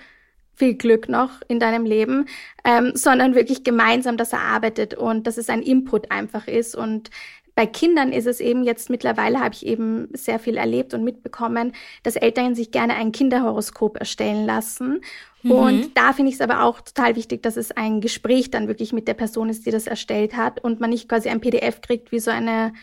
viel 0.58 0.74
Glück 0.74 1.08
noch 1.08 1.30
in 1.46 1.60
deinem 1.60 1.84
Leben, 1.84 2.26
ähm, 2.64 2.90
sondern 2.94 3.36
wirklich 3.36 3.62
gemeinsam 3.62 4.16
das 4.16 4.32
erarbeitet 4.32 4.92
und 4.92 5.26
dass 5.26 5.38
es 5.38 5.48
ein 5.48 5.62
Input 5.62 6.10
einfach 6.10 6.48
ist 6.48 6.74
und 6.74 7.10
bei 7.58 7.66
Kindern 7.66 8.12
ist 8.12 8.28
es 8.28 8.38
eben 8.38 8.62
jetzt 8.62 8.88
mittlerweile, 8.88 9.40
habe 9.40 9.52
ich 9.52 9.66
eben 9.66 10.06
sehr 10.12 10.38
viel 10.38 10.56
erlebt 10.56 10.94
und 10.94 11.02
mitbekommen, 11.02 11.72
dass 12.04 12.14
Eltern 12.14 12.54
sich 12.54 12.70
gerne 12.70 12.94
ein 12.94 13.10
Kinderhoroskop 13.10 13.98
erstellen 13.98 14.46
lassen. 14.46 15.00
Mhm. 15.42 15.50
Und 15.50 15.96
da 15.96 16.12
finde 16.12 16.28
ich 16.28 16.36
es 16.36 16.40
aber 16.40 16.62
auch 16.62 16.80
total 16.80 17.16
wichtig, 17.16 17.42
dass 17.42 17.56
es 17.56 17.72
ein 17.72 18.00
Gespräch 18.00 18.52
dann 18.52 18.68
wirklich 18.68 18.92
mit 18.92 19.08
der 19.08 19.14
Person 19.14 19.48
ist, 19.48 19.66
die 19.66 19.72
das 19.72 19.88
erstellt 19.88 20.36
hat 20.36 20.62
und 20.62 20.78
man 20.78 20.90
nicht 20.90 21.08
quasi 21.08 21.30
ein 21.30 21.40
PDF 21.40 21.80
kriegt 21.80 22.12
wie 22.12 22.20
so 22.20 22.30
eine 22.30 22.74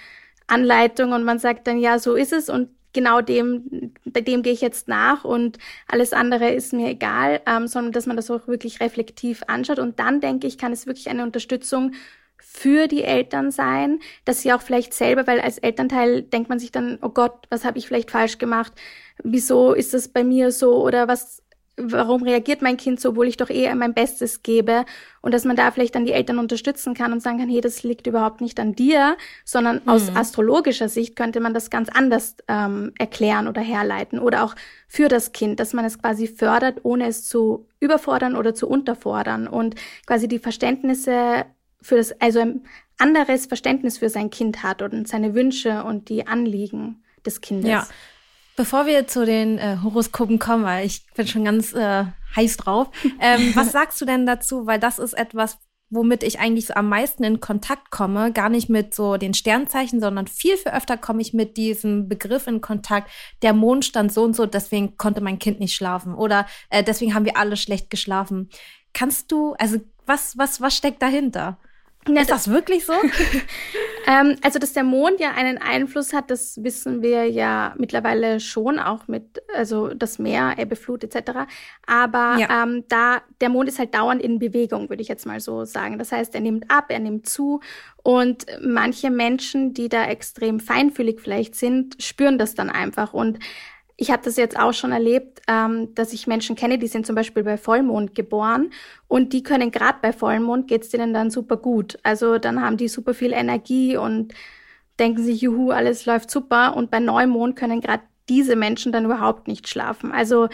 Anleitung 0.47 1.13
und 1.13 1.23
man 1.23 1.39
sagt 1.39 1.67
dann, 1.67 1.79
ja, 1.79 1.97
so 1.97 2.15
ist 2.15 2.33
es 2.33 2.49
und 2.49 2.67
genau 2.91 3.21
dem, 3.21 3.93
bei 4.03 4.19
dem 4.19 4.43
gehe 4.43 4.51
ich 4.51 4.59
jetzt 4.59 4.89
nach 4.89 5.23
und 5.23 5.57
alles 5.87 6.11
andere 6.11 6.49
ist 6.49 6.73
mir 6.73 6.89
egal, 6.89 7.39
ähm, 7.45 7.67
sondern 7.69 7.93
dass 7.93 8.07
man 8.07 8.17
das 8.17 8.29
auch 8.29 8.45
wirklich 8.49 8.81
reflektiv 8.81 9.41
anschaut. 9.47 9.79
Und 9.79 9.99
dann 9.99 10.19
denke 10.19 10.47
ich, 10.47 10.57
kann 10.57 10.73
es 10.73 10.85
wirklich 10.85 11.07
eine 11.09 11.23
Unterstützung 11.23 11.93
für 12.37 12.87
die 12.87 13.03
Eltern 13.03 13.51
sein, 13.51 13.99
dass 14.23 14.41
sie 14.41 14.53
auch 14.53 14.61
vielleicht 14.61 14.93
selber, 14.93 15.27
weil 15.27 15.41
als 15.41 15.57
Elternteil 15.57 16.21
denkt 16.21 16.49
man 16.49 16.59
sich 16.59 16.71
dann, 16.71 16.99
oh 17.01 17.09
Gott, 17.09 17.47
was 17.49 17.65
habe 17.65 17.77
ich 17.77 17.87
vielleicht 17.87 18.11
falsch 18.11 18.37
gemacht? 18.37 18.73
Wieso 19.23 19.73
ist 19.73 19.93
das 19.93 20.07
bei 20.07 20.23
mir 20.23 20.51
so 20.51 20.83
oder 20.83 21.07
was 21.07 21.43
warum 21.77 22.23
reagiert 22.23 22.61
mein 22.61 22.77
Kind 22.77 22.99
so, 22.99 23.09
obwohl 23.09 23.27
ich 23.27 23.37
doch 23.37 23.49
eher 23.49 23.75
mein 23.75 23.93
Bestes 23.93 24.43
gebe 24.43 24.85
und 25.21 25.33
dass 25.33 25.43
man 25.43 25.55
da 25.55 25.71
vielleicht 25.71 25.95
dann 25.95 26.05
die 26.05 26.13
Eltern 26.13 26.39
unterstützen 26.39 26.93
kann 26.93 27.11
und 27.11 27.21
sagen 27.21 27.39
kann, 27.39 27.49
hey, 27.49 27.61
das 27.61 27.83
liegt 27.83 28.07
überhaupt 28.07 28.41
nicht 28.41 28.59
an 28.59 28.75
dir, 28.75 29.17
sondern 29.43 29.81
mhm. 29.83 29.89
aus 29.89 30.15
astrologischer 30.15 30.87
Sicht 30.87 31.15
könnte 31.15 31.39
man 31.39 31.53
das 31.53 31.69
ganz 31.69 31.89
anders 31.89 32.37
ähm, 32.47 32.93
erklären 32.97 33.47
oder 33.47 33.61
herleiten 33.61 34.19
oder 34.19 34.43
auch 34.43 34.55
für 34.87 35.09
das 35.09 35.33
Kind, 35.33 35.59
dass 35.59 35.73
man 35.73 35.85
es 35.85 35.99
quasi 35.99 36.27
fördert, 36.27 36.79
ohne 36.83 37.07
es 37.07 37.27
zu 37.27 37.67
überfordern 37.79 38.35
oder 38.35 38.53
zu 38.53 38.69
unterfordern 38.69 39.47
und 39.47 39.75
quasi 40.05 40.27
die 40.27 40.39
Verständnisse 40.39 41.45
für 41.85 41.97
das, 41.97 42.19
also 42.19 42.39
ein 42.39 42.65
anderes 42.97 43.45
Verständnis 43.45 43.99
für 43.99 44.09
sein 44.09 44.29
Kind 44.29 44.63
hat 44.63 44.81
und 44.81 45.07
seine 45.07 45.35
Wünsche 45.35 45.83
und 45.83 46.09
die 46.09 46.27
Anliegen 46.27 47.03
des 47.25 47.41
Kindes. 47.41 47.69
Ja. 47.69 47.87
Bevor 48.55 48.85
wir 48.85 49.05
zu 49.05 49.25
den 49.25 49.59
äh, 49.59 49.77
Horoskopen 49.83 50.39
kommen, 50.39 50.63
weil 50.63 50.85
ich 50.85 51.05
bin 51.13 51.27
schon 51.27 51.43
ganz 51.43 51.73
äh, 51.73 52.05
heiß 52.35 52.57
drauf, 52.57 52.89
ähm, 53.19 53.51
was 53.55 53.71
sagst 53.71 54.01
du 54.01 54.05
denn 54.05 54.25
dazu? 54.25 54.65
Weil 54.65 54.79
das 54.79 54.97
ist 54.97 55.13
etwas, 55.13 55.57
womit 55.89 56.23
ich 56.23 56.39
eigentlich 56.39 56.67
so 56.67 56.73
am 56.73 56.89
meisten 56.89 57.23
in 57.23 57.39
Kontakt 57.39 57.91
komme, 57.91 58.31
gar 58.31 58.49
nicht 58.49 58.69
mit 58.69 58.95
so 58.95 59.17
den 59.17 59.33
Sternzeichen, 59.33 59.99
sondern 59.99 60.25
viel, 60.25 60.57
viel 60.57 60.71
öfter 60.71 60.97
komme 60.97 61.21
ich 61.21 61.33
mit 61.33 61.57
diesem 61.57 62.09
Begriff 62.09 62.47
in 62.47 62.61
Kontakt, 62.61 63.11
der 63.43 63.53
Mond 63.53 63.85
stand 63.85 64.11
so 64.11 64.23
und 64.23 64.35
so, 64.35 64.47
deswegen 64.47 64.97
konnte 64.97 65.21
mein 65.21 65.37
Kind 65.37 65.59
nicht 65.59 65.75
schlafen 65.75 66.15
oder 66.15 66.47
äh, 66.69 66.83
deswegen 66.83 67.13
haben 67.13 67.25
wir 67.25 67.37
alle 67.37 67.57
schlecht 67.57 67.89
geschlafen. 67.89 68.49
Kannst 68.93 69.31
du, 69.31 69.53
also 69.59 69.77
was, 70.05 70.37
was, 70.37 70.61
was 70.61 70.75
steckt 70.75 71.01
dahinter? 71.01 71.59
Ist 72.07 72.29
das, 72.29 72.49
wirklich 72.49 72.85
so? 72.85 72.93
ähm, 74.07 74.37
also, 74.43 74.59
dass 74.59 74.73
der 74.73 74.83
Mond 74.83 75.19
ja 75.19 75.31
einen 75.31 75.57
Einfluss 75.57 76.13
hat, 76.13 76.29
das 76.29 76.63
wissen 76.63 77.01
wir 77.01 77.29
ja 77.29 77.73
mittlerweile 77.77 78.39
schon, 78.39 78.79
auch 78.79 79.07
mit, 79.07 79.41
also 79.55 79.87
das 79.89 80.19
Meer, 80.19 80.55
Ebbe, 80.57 80.75
Flut 80.75 81.03
etc. 81.03 81.31
Aber 81.87 82.37
ja. 82.39 82.63
ähm, 82.63 82.83
da, 82.89 83.21
der 83.41 83.49
Mond 83.49 83.69
ist 83.69 83.79
halt 83.79 83.95
dauernd 83.95 84.21
in 84.21 84.37
Bewegung, 84.37 84.89
würde 84.89 85.01
ich 85.01 85.07
jetzt 85.07 85.25
mal 85.25 85.39
so 85.39 85.65
sagen. 85.65 85.97
Das 85.97 86.11
heißt, 86.11 86.35
er 86.35 86.41
nimmt 86.41 86.69
ab, 86.69 86.85
er 86.89 86.99
nimmt 86.99 87.27
zu 87.27 87.61
und 88.03 88.45
manche 88.61 89.09
Menschen, 89.09 89.73
die 89.73 89.89
da 89.89 90.05
extrem 90.05 90.59
feinfühlig 90.59 91.19
vielleicht 91.21 91.55
sind, 91.55 92.01
spüren 92.03 92.37
das 92.37 92.53
dann 92.53 92.69
einfach 92.69 93.13
und 93.13 93.39
ich 93.97 94.11
habe 94.11 94.23
das 94.23 94.35
jetzt 94.35 94.59
auch 94.59 94.73
schon 94.73 94.91
erlebt, 94.91 95.41
ähm, 95.47 95.93
dass 95.95 96.11
ich 96.11 96.27
Menschen 96.27 96.55
kenne, 96.55 96.77
die 96.77 96.87
sind 96.87 97.05
zum 97.05 97.15
Beispiel 97.15 97.43
bei 97.43 97.57
Vollmond 97.57 98.13
geboren 98.13 98.71
und 99.07 99.31
die 99.31 99.43
können 99.43 99.71
gerade 99.71 99.99
bei 100.01 100.11
Vollmond 100.11 100.67
geht's 100.67 100.89
denen 100.89 101.13
dann 101.13 101.31
super 101.31 101.57
gut. 101.57 101.97
Also 102.03 102.37
dann 102.37 102.61
haben 102.61 102.77
die 102.77 102.89
super 102.89 103.13
viel 103.13 103.31
Energie 103.31 103.95
und 103.95 104.33
denken 104.99 105.23
sich, 105.23 105.41
juhu, 105.41 105.71
alles 105.71 106.05
läuft 106.05 106.29
super. 106.29 106.75
Und 106.75 106.91
bei 106.91 106.99
Neumond 106.99 107.55
können 107.55 107.81
gerade 107.81 108.03
diese 108.29 108.55
Menschen 108.55 108.91
dann 108.91 109.05
überhaupt 109.05 109.47
nicht 109.47 109.67
schlafen. 109.67 110.11
Also 110.11 110.49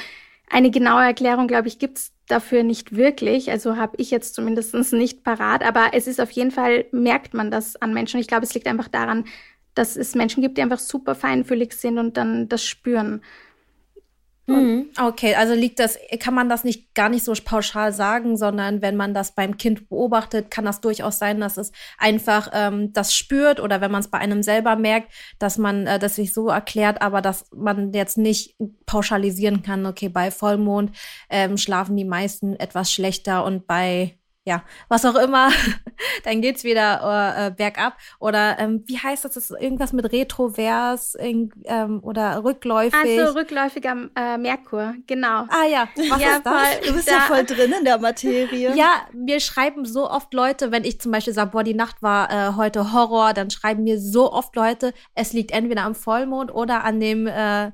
eine 0.49 0.71
genaue 0.71 1.03
Erklärung, 1.03 1.47
glaube 1.47 1.67
ich, 1.67 1.79
gibt's 1.79 2.11
dafür 2.27 2.63
nicht 2.63 2.95
wirklich. 2.95 3.51
Also 3.51 3.77
habe 3.77 3.95
ich 3.97 4.11
jetzt 4.11 4.35
zumindest 4.35 4.73
nicht 4.93 5.23
parat. 5.23 5.63
Aber 5.63 5.89
es 5.93 6.07
ist 6.07 6.19
auf 6.19 6.31
jeden 6.31 6.51
Fall, 6.51 6.85
merkt 6.91 7.33
man 7.33 7.51
das 7.51 7.75
an 7.77 7.93
Menschen. 7.93 8.19
Ich 8.19 8.27
glaube, 8.27 8.45
es 8.45 8.53
liegt 8.53 8.67
einfach 8.67 8.87
daran, 8.87 9.25
dass 9.75 9.95
es 9.95 10.15
Menschen 10.15 10.41
gibt, 10.41 10.57
die 10.57 10.61
einfach 10.61 10.79
super 10.79 11.15
feinfühlig 11.15 11.73
sind 11.73 11.97
und 11.97 12.17
dann 12.17 12.49
das 12.49 12.63
spüren. 12.63 13.21
Mhm. 14.47 14.89
Okay, 14.99 15.35
also 15.35 15.53
liegt 15.53 15.79
das, 15.79 15.97
kann 16.19 16.33
man 16.33 16.49
das 16.49 16.63
nicht 16.63 16.93
gar 16.95 17.09
nicht 17.09 17.23
so 17.23 17.33
pauschal 17.43 17.93
sagen, 17.93 18.37
sondern 18.37 18.81
wenn 18.81 18.95
man 18.95 19.13
das 19.13 19.33
beim 19.33 19.57
Kind 19.57 19.89
beobachtet, 19.89 20.51
kann 20.51 20.65
das 20.65 20.81
durchaus 20.81 21.19
sein, 21.19 21.39
dass 21.39 21.57
es 21.57 21.71
einfach 21.97 22.49
ähm, 22.53 22.91
das 22.91 23.15
spürt 23.15 23.59
oder 23.59 23.81
wenn 23.81 23.91
man 23.91 24.01
es 24.01 24.09
bei 24.09 24.17
einem 24.17 24.43
selber 24.43 24.75
merkt, 24.75 25.11
dass 25.39 25.57
man 25.57 25.87
äh, 25.87 25.99
das 25.99 26.15
sich 26.15 26.33
so 26.33 26.49
erklärt, 26.49 27.01
aber 27.01 27.21
dass 27.21 27.45
man 27.55 27.93
jetzt 27.93 28.17
nicht 28.17 28.55
pauschalisieren 28.85 29.61
kann, 29.61 29.85
okay, 29.85 30.09
bei 30.09 30.31
Vollmond 30.31 30.91
ähm, 31.29 31.57
schlafen 31.57 31.95
die 31.95 32.05
meisten 32.05 32.55
etwas 32.55 32.91
schlechter 32.91 33.45
und 33.45 33.67
bei 33.67 34.17
ja, 34.43 34.63
was 34.89 35.05
auch 35.05 35.15
immer, 35.15 35.49
dann 36.23 36.41
geht's 36.41 36.63
wieder 36.63 37.47
äh, 37.47 37.51
bergab. 37.51 37.95
Oder 38.19 38.57
ähm, 38.59 38.83
wie 38.87 38.97
heißt 38.97 39.25
das? 39.25 39.33
das 39.33 39.49
ist 39.49 39.61
irgendwas 39.61 39.93
mit 39.93 40.11
Retrovers 40.11 41.15
ähm, 41.19 41.99
oder 42.01 42.43
rückläufig. 42.43 43.19
Also 43.19 43.37
rückläufiger 43.37 44.09
äh, 44.15 44.37
Merkur, 44.37 44.95
genau. 45.05 45.45
Ah 45.49 45.65
ja, 45.69 45.87
was 45.95 46.21
ja, 46.21 46.37
ist 46.37 46.45
das? 46.45 46.53
Voll, 46.53 46.87
du 46.87 46.93
bist 46.93 47.07
da, 47.07 47.11
ja 47.11 47.19
voll 47.21 47.43
drin 47.45 47.73
in 47.77 47.85
der 47.85 47.97
Materie. 47.97 48.71
Ja, 48.81 49.07
mir 49.13 49.39
schreiben 49.39 49.85
so 49.85 50.09
oft 50.09 50.33
Leute, 50.33 50.71
wenn 50.71 50.83
ich 50.85 50.99
zum 50.99 51.11
Beispiel 51.11 51.33
sage, 51.33 51.51
boah, 51.51 51.63
die 51.63 51.73
Nacht 51.73 52.01
war 52.01 52.31
äh, 52.31 52.55
heute 52.55 52.93
Horror, 52.93 53.33
dann 53.33 53.51
schreiben 53.51 53.83
mir 53.83 53.99
so 53.99 54.31
oft 54.31 54.55
Leute, 54.55 54.93
es 55.13 55.33
liegt 55.33 55.51
entweder 55.51 55.83
am 55.83 55.93
Vollmond 55.93 56.53
oder 56.53 56.83
an 56.83 56.99
dem 56.99 57.27
äh, 57.27 57.71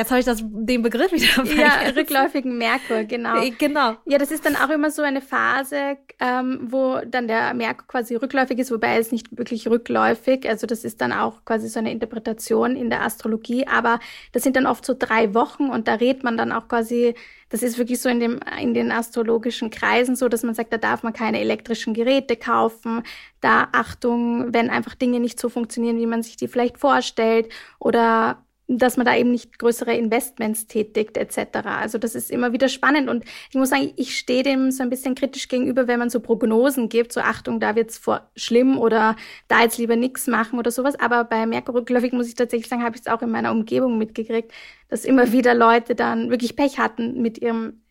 Jetzt 0.00 0.10
habe 0.10 0.20
ich 0.20 0.24
das, 0.24 0.42
den 0.42 0.80
Begriff 0.80 1.12
wieder 1.12 1.26
vergessen. 1.26 1.58
Ja, 1.58 1.90
rückläufigen 1.94 2.56
Merkur, 2.56 3.04
genau. 3.04 3.42
Äh, 3.42 3.50
genau. 3.50 3.96
Ja, 4.06 4.16
das 4.16 4.30
ist 4.30 4.46
dann 4.46 4.56
auch 4.56 4.70
immer 4.70 4.90
so 4.90 5.02
eine 5.02 5.20
Phase, 5.20 5.98
ähm, 6.18 6.68
wo 6.70 7.00
dann 7.06 7.28
der 7.28 7.52
Merkur 7.52 7.86
quasi 7.86 8.16
rückläufig 8.16 8.58
ist, 8.58 8.70
wobei 8.70 8.96
es 8.96 9.12
nicht 9.12 9.36
wirklich 9.36 9.68
rückläufig, 9.68 10.48
also 10.48 10.66
das 10.66 10.84
ist 10.84 11.02
dann 11.02 11.12
auch 11.12 11.44
quasi 11.44 11.68
so 11.68 11.80
eine 11.80 11.92
Interpretation 11.92 12.76
in 12.76 12.88
der 12.88 13.02
Astrologie, 13.02 13.66
aber 13.66 14.00
das 14.32 14.42
sind 14.42 14.56
dann 14.56 14.64
oft 14.64 14.86
so 14.86 14.94
drei 14.98 15.34
Wochen 15.34 15.68
und 15.68 15.86
da 15.86 15.96
redet 15.96 16.24
man 16.24 16.38
dann 16.38 16.50
auch 16.50 16.66
quasi, 16.66 17.14
das 17.50 17.62
ist 17.62 17.76
wirklich 17.76 18.00
so 18.00 18.08
in 18.08 18.20
dem, 18.20 18.40
in 18.58 18.72
den 18.72 18.92
astrologischen 18.92 19.68
Kreisen 19.68 20.16
so, 20.16 20.30
dass 20.30 20.44
man 20.44 20.54
sagt, 20.54 20.72
da 20.72 20.78
darf 20.78 21.02
man 21.02 21.12
keine 21.12 21.40
elektrischen 21.40 21.92
Geräte 21.92 22.36
kaufen, 22.36 23.02
da 23.42 23.68
Achtung, 23.72 24.54
wenn 24.54 24.70
einfach 24.70 24.94
Dinge 24.94 25.20
nicht 25.20 25.38
so 25.38 25.50
funktionieren, 25.50 25.98
wie 25.98 26.06
man 26.06 26.22
sich 26.22 26.36
die 26.36 26.48
vielleicht 26.48 26.78
vorstellt 26.78 27.50
oder 27.78 28.38
dass 28.78 28.96
man 28.96 29.06
da 29.06 29.16
eben 29.16 29.30
nicht 29.30 29.58
größere 29.58 29.94
Investments 29.94 30.66
tätigt 30.66 31.16
etc. 31.16 31.58
Also 31.64 31.98
das 31.98 32.14
ist 32.14 32.30
immer 32.30 32.52
wieder 32.52 32.68
spannend 32.68 33.08
und 33.08 33.24
ich 33.50 33.56
muss 33.56 33.70
sagen, 33.70 33.92
ich 33.96 34.16
stehe 34.16 34.42
dem 34.42 34.70
so 34.70 34.82
ein 34.82 34.90
bisschen 34.90 35.14
kritisch 35.14 35.48
gegenüber, 35.48 35.88
wenn 35.88 35.98
man 35.98 36.10
so 36.10 36.20
Prognosen 36.20 36.88
gibt, 36.88 37.12
so 37.12 37.20
Achtung, 37.20 37.60
da 37.60 37.74
wird's 37.74 37.98
vor 37.98 38.30
schlimm 38.36 38.78
oder 38.78 39.16
da 39.48 39.62
jetzt 39.62 39.78
lieber 39.78 39.96
nichts 39.96 40.26
machen 40.26 40.58
oder 40.58 40.70
sowas. 40.70 40.98
Aber 40.98 41.24
bei 41.24 41.46
Merkur-rückläufig 41.46 42.12
muss 42.12 42.28
ich 42.28 42.34
tatsächlich 42.34 42.68
sagen, 42.68 42.84
habe 42.84 42.96
ich 42.96 43.02
es 43.02 43.08
auch 43.08 43.22
in 43.22 43.30
meiner 43.30 43.50
Umgebung 43.50 43.98
mitgekriegt, 43.98 44.52
dass 44.88 45.04
immer 45.04 45.32
wieder 45.32 45.54
Leute 45.54 45.94
dann 45.94 46.30
wirklich 46.30 46.56
Pech 46.56 46.78
hatten 46.78 47.20
mit 47.20 47.38
ihrem 47.38 47.82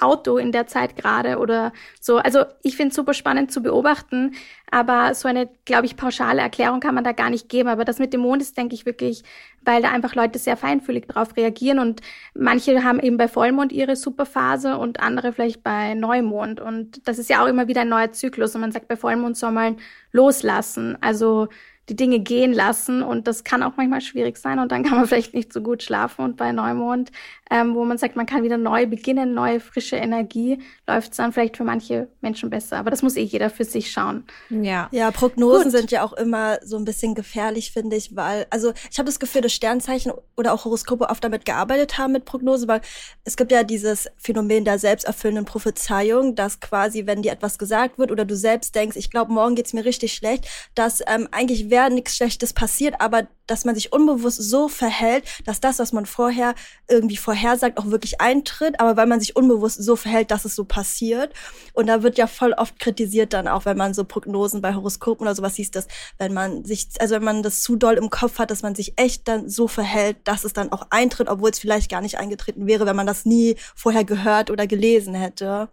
Auto 0.00 0.38
in 0.38 0.50
der 0.50 0.66
Zeit 0.66 0.96
gerade 0.96 1.38
oder 1.38 1.72
so. 2.00 2.16
Also 2.16 2.44
ich 2.62 2.76
finde 2.76 2.90
es 2.90 2.96
super 2.96 3.14
spannend 3.14 3.52
zu 3.52 3.62
beobachten, 3.62 4.34
aber 4.70 5.14
so 5.14 5.28
eine, 5.28 5.48
glaube 5.64 5.86
ich, 5.86 5.96
pauschale 5.96 6.40
Erklärung 6.40 6.80
kann 6.80 6.94
man 6.94 7.04
da 7.04 7.12
gar 7.12 7.30
nicht 7.30 7.48
geben. 7.48 7.68
Aber 7.68 7.84
das 7.84 7.98
mit 7.98 8.12
dem 8.12 8.22
Mond 8.22 8.42
ist, 8.42 8.56
denke 8.56 8.74
ich, 8.74 8.86
wirklich, 8.86 9.22
weil 9.62 9.82
da 9.82 9.90
einfach 9.90 10.14
Leute 10.14 10.38
sehr 10.38 10.56
feinfühlig 10.56 11.06
drauf 11.06 11.36
reagieren 11.36 11.78
und 11.78 12.00
manche 12.34 12.82
haben 12.82 12.98
eben 12.98 13.16
bei 13.16 13.28
Vollmond 13.28 13.72
ihre 13.72 13.94
Superphase 13.94 14.78
und 14.78 15.00
andere 15.00 15.32
vielleicht 15.32 15.62
bei 15.62 15.94
Neumond. 15.94 16.60
Und 16.60 17.06
das 17.06 17.18
ist 17.18 17.30
ja 17.30 17.42
auch 17.42 17.48
immer 17.48 17.68
wieder 17.68 17.82
ein 17.82 17.88
neuer 17.88 18.12
Zyklus 18.12 18.54
und 18.54 18.62
man 18.62 18.72
sagt, 18.72 18.88
bei 18.88 18.96
Vollmond 18.96 19.36
soll 19.36 19.52
man 19.52 19.76
loslassen. 20.12 20.96
Also 21.00 21.48
die 21.92 21.96
Dinge 21.96 22.20
gehen 22.20 22.54
lassen 22.54 23.02
und 23.02 23.26
das 23.26 23.44
kann 23.44 23.62
auch 23.62 23.72
manchmal 23.76 24.00
schwierig 24.00 24.38
sein 24.38 24.58
und 24.58 24.72
dann 24.72 24.82
kann 24.82 24.96
man 24.96 25.06
vielleicht 25.06 25.34
nicht 25.34 25.52
so 25.52 25.60
gut 25.60 25.82
schlafen 25.82 26.24
und 26.24 26.36
bei 26.36 26.50
Neumond, 26.52 27.12
ähm, 27.50 27.74
wo 27.74 27.84
man 27.84 27.98
sagt, 27.98 28.16
man 28.16 28.24
kann 28.24 28.42
wieder 28.42 28.56
neu 28.56 28.86
beginnen, 28.86 29.34
neue 29.34 29.60
frische 29.60 29.96
Energie, 29.96 30.58
läuft 30.86 31.10
es 31.12 31.18
dann 31.18 31.32
vielleicht 31.32 31.58
für 31.58 31.64
manche 31.64 32.08
Menschen 32.22 32.48
besser, 32.48 32.78
aber 32.78 32.90
das 32.90 33.02
muss 33.02 33.16
eh 33.16 33.22
jeder 33.22 33.50
für 33.50 33.64
sich 33.64 33.92
schauen. 33.92 34.24
Ja, 34.48 34.88
ja 34.90 35.10
Prognosen 35.10 35.64
gut. 35.64 35.72
sind 35.72 35.90
ja 35.90 36.02
auch 36.02 36.14
immer 36.14 36.58
so 36.64 36.78
ein 36.78 36.86
bisschen 36.86 37.14
gefährlich, 37.14 37.72
finde 37.72 37.96
ich, 37.96 38.16
weil, 38.16 38.46
also 38.48 38.72
ich 38.90 38.98
habe 38.98 39.06
das 39.06 39.20
Gefühl, 39.20 39.42
dass 39.42 39.52
Sternzeichen 39.52 40.12
oder 40.36 40.54
auch 40.54 40.64
Horoskope 40.64 41.10
oft 41.10 41.22
damit 41.22 41.44
gearbeitet 41.44 41.98
haben 41.98 42.12
mit 42.12 42.24
Prognose, 42.24 42.68
weil 42.68 42.80
es 43.24 43.36
gibt 43.36 43.52
ja 43.52 43.64
dieses 43.64 44.08
Phänomen 44.16 44.64
der 44.64 44.78
selbsterfüllenden 44.78 45.44
Prophezeiung, 45.44 46.34
dass 46.34 46.60
quasi, 46.60 47.06
wenn 47.06 47.20
dir 47.20 47.32
etwas 47.32 47.58
gesagt 47.58 47.98
wird 47.98 48.10
oder 48.10 48.24
du 48.24 48.34
selbst 48.34 48.74
denkst, 48.74 48.96
ich 48.96 49.10
glaube, 49.10 49.30
morgen 49.30 49.56
geht's 49.56 49.74
mir 49.74 49.84
richtig 49.84 50.14
schlecht, 50.14 50.46
dass 50.74 51.02
ähm, 51.06 51.28
eigentlich 51.32 51.68
wäre 51.82 51.92
nichts 51.92 52.16
Schlechtes 52.16 52.52
passiert, 52.52 53.00
aber 53.00 53.26
dass 53.46 53.64
man 53.64 53.74
sich 53.74 53.92
unbewusst 53.92 54.42
so 54.42 54.68
verhält, 54.68 55.24
dass 55.44 55.60
das, 55.60 55.78
was 55.78 55.92
man 55.92 56.06
vorher 56.06 56.54
irgendwie 56.88 57.16
vorhersagt, 57.16 57.78
auch 57.78 57.86
wirklich 57.86 58.20
eintritt, 58.20 58.78
aber 58.80 58.96
weil 58.96 59.06
man 59.06 59.20
sich 59.20 59.36
unbewusst 59.36 59.82
so 59.82 59.96
verhält, 59.96 60.30
dass 60.30 60.44
es 60.44 60.54
so 60.54 60.64
passiert. 60.64 61.32
Und 61.72 61.88
da 61.88 62.02
wird 62.02 62.18
ja 62.18 62.26
voll 62.26 62.52
oft 62.52 62.78
kritisiert 62.78 63.32
dann 63.32 63.48
auch, 63.48 63.64
wenn 63.64 63.76
man 63.76 63.94
so 63.94 64.04
Prognosen 64.04 64.62
bei 64.62 64.74
Horoskopen 64.74 65.26
oder 65.26 65.34
sowas 65.34 65.56
sieht, 65.56 65.74
dass 65.74 65.88
wenn 66.18 66.32
man 66.32 66.64
sich, 66.64 66.88
also 67.00 67.16
wenn 67.16 67.24
man 67.24 67.42
das 67.42 67.62
zu 67.62 67.76
doll 67.76 67.94
im 67.94 68.10
Kopf 68.10 68.38
hat, 68.38 68.50
dass 68.50 68.62
man 68.62 68.74
sich 68.74 68.94
echt 68.96 69.26
dann 69.26 69.48
so 69.48 69.66
verhält, 69.68 70.16
dass 70.24 70.44
es 70.44 70.52
dann 70.52 70.70
auch 70.72 70.86
eintritt, 70.90 71.28
obwohl 71.28 71.50
es 71.50 71.58
vielleicht 71.58 71.90
gar 71.90 72.00
nicht 72.00 72.18
eingetreten 72.18 72.66
wäre, 72.66 72.86
wenn 72.86 72.96
man 72.96 73.06
das 73.06 73.24
nie 73.24 73.56
vorher 73.74 74.04
gehört 74.04 74.50
oder 74.50 74.66
gelesen 74.66 75.14
hätte. 75.14 75.68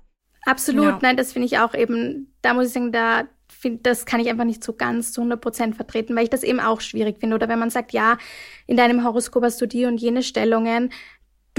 Absolut, 0.45 0.85
ja. 0.85 0.99
nein, 1.01 1.17
das 1.17 1.33
finde 1.33 1.45
ich 1.45 1.59
auch 1.59 1.73
eben, 1.73 2.33
da 2.41 2.53
muss 2.53 2.67
ich 2.67 2.73
sagen, 2.73 2.91
da 2.91 3.27
finde, 3.59 3.79
das 3.83 4.05
kann 4.05 4.19
ich 4.19 4.29
einfach 4.29 4.45
nicht 4.45 4.63
so 4.63 4.73
ganz 4.73 5.11
zu 5.11 5.21
100 5.21 5.41
Prozent 5.41 5.75
vertreten, 5.75 6.15
weil 6.15 6.23
ich 6.23 6.29
das 6.29 6.43
eben 6.43 6.59
auch 6.59 6.81
schwierig 6.81 7.19
finde. 7.19 7.35
Oder 7.35 7.49
wenn 7.49 7.59
man 7.59 7.69
sagt, 7.69 7.91
ja, 7.91 8.17
in 8.67 8.77
deinem 8.77 9.03
Horoskop 9.03 9.43
hast 9.43 9.61
du 9.61 9.65
die 9.65 9.85
und 9.85 9.99
jene 9.99 10.23
Stellungen, 10.23 10.91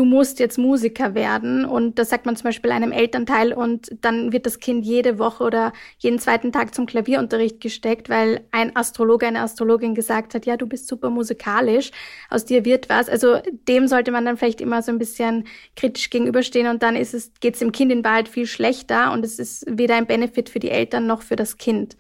du 0.00 0.07
musst 0.07 0.40
jetzt 0.40 0.57
Musiker 0.57 1.14
werden. 1.14 1.66
Und 1.66 1.99
das 1.99 2.09
sagt 2.09 2.25
man 2.25 2.35
zum 2.35 2.45
Beispiel 2.45 2.71
einem 2.71 2.90
Elternteil 2.90 3.52
und 3.52 3.90
dann 4.00 4.33
wird 4.33 4.47
das 4.47 4.59
Kind 4.59 4.87
jede 4.87 5.19
Woche 5.19 5.45
oder 5.45 5.75
jeden 5.99 6.19
zweiten 6.19 6.52
Tag 6.52 6.75
zum 6.75 6.87
Klavierunterricht 6.87 7.61
gesteckt, 7.61 8.09
weil 8.09 8.40
ein 8.50 8.75
Astrologe, 8.75 9.26
eine 9.26 9.40
Astrologin 9.40 9.95
gesagt 9.95 10.35
hat, 10.35 10.47
ja, 10.47 10.57
du 10.57 10.66
bist 10.66 10.88
super 10.88 11.11
musikalisch, 11.11 11.90
aus 12.30 12.47
dir 12.47 12.64
wird 12.64 12.88
was. 12.88 13.11
Also 13.11 13.40
dem 13.69 13.88
sollte 13.88 14.11
man 14.11 14.25
dann 14.25 14.38
vielleicht 14.38 14.62
immer 14.62 14.80
so 14.80 14.90
ein 14.90 14.97
bisschen 14.97 15.45
kritisch 15.76 16.09
gegenüberstehen 16.09 16.69
und 16.69 16.83
dann 16.83 16.97
ist 16.97 17.12
es, 17.12 17.33
geht 17.40 17.52
es 17.52 17.61
dem 17.61 17.71
Kind 17.71 17.92
in 17.92 18.02
Wahrheit 18.02 18.30
viel 18.30 18.47
schlechter 18.47 19.12
und 19.12 19.23
es 19.23 19.38
ist 19.38 19.66
weder 19.69 19.97
ein 19.97 20.07
Benefit 20.07 20.49
für 20.49 20.61
die 20.61 20.71
Eltern 20.71 21.07
noch 21.07 21.21
für 21.21 21.37
das 21.37 21.59
Kind. 21.59 21.99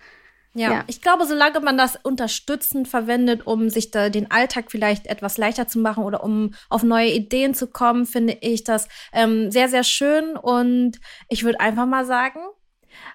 Ja, 0.54 0.72
ja, 0.72 0.84
ich 0.88 1.00
glaube, 1.00 1.26
solange 1.26 1.60
man 1.60 1.78
das 1.78 1.96
unterstützend 2.02 2.88
verwendet, 2.88 3.46
um 3.46 3.70
sich 3.70 3.92
da 3.92 4.08
den 4.08 4.30
Alltag 4.32 4.66
vielleicht 4.68 5.06
etwas 5.06 5.38
leichter 5.38 5.68
zu 5.68 5.78
machen 5.78 6.02
oder 6.02 6.24
um 6.24 6.54
auf 6.68 6.82
neue 6.82 7.12
Ideen 7.12 7.54
zu 7.54 7.68
kommen, 7.68 8.04
finde 8.04 8.36
ich 8.40 8.64
das 8.64 8.88
ähm, 9.12 9.52
sehr, 9.52 9.68
sehr 9.68 9.84
schön. 9.84 10.36
Und 10.36 10.98
ich 11.28 11.44
würde 11.44 11.60
einfach 11.60 11.86
mal 11.86 12.04
sagen, 12.04 12.40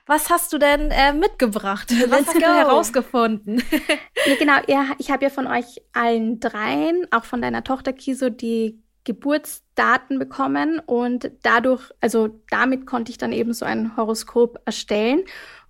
was 0.06 0.30
hast 0.30 0.54
du 0.54 0.58
denn 0.58 0.92
äh, 0.92 1.12
mitgebracht? 1.12 1.92
Was 2.10 2.10
Let's 2.10 2.28
hast 2.28 2.34
go. 2.36 2.40
du 2.40 2.54
herausgefunden? 2.54 3.64
ja, 4.26 4.36
genau, 4.40 4.58
ja, 4.68 4.86
ich 4.98 5.12
habe 5.12 5.26
ja 5.26 5.30
von 5.30 5.48
euch 5.48 5.82
allen 5.94 6.40
dreien, 6.40 7.06
auch 7.12 7.26
von 7.26 7.42
deiner 7.42 7.64
Tochter 7.64 7.92
Kiso, 7.92 8.30
die 8.30 8.82
Geburtsdaten 9.04 10.18
bekommen 10.20 10.80
und 10.80 11.32
dadurch, 11.44 11.92
also 12.02 12.42
damit 12.50 12.86
konnte 12.88 13.12
ich 13.12 13.18
dann 13.18 13.34
eben 13.34 13.54
so 13.54 13.66
ein 13.66 13.96
Horoskop 13.98 14.60
erstellen. 14.66 15.24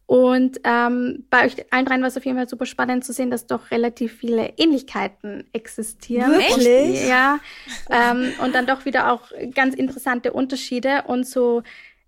Und 0.08 0.60
ähm, 0.64 1.26
bei 1.32 1.46
euch 1.46 1.56
allen 1.72 1.86
dreien 1.86 2.02
war 2.02 2.10
es 2.10 2.18
auf 2.18 2.26
jeden 2.26 2.38
Fall 2.38 2.48
super 2.48 2.68
spannend 2.68 3.04
zu 3.04 3.12
sehen, 3.12 3.32
dass 3.32 3.48
doch 3.48 3.72
relativ 3.72 4.14
viele 4.14 4.54
Ähnlichkeiten 4.58 5.46
existieren. 5.52 6.32
Wirklich? 6.32 7.02
Und, 7.02 7.08
ja. 7.08 7.40
ähm, 7.90 8.34
und 8.44 8.54
dann 8.54 8.68
doch 8.68 8.86
wieder 8.86 9.12
auch 9.12 9.32
ganz 9.56 9.74
interessante 9.74 10.32
Unterschiede 10.32 11.04
und 11.08 11.26
so. 11.26 11.64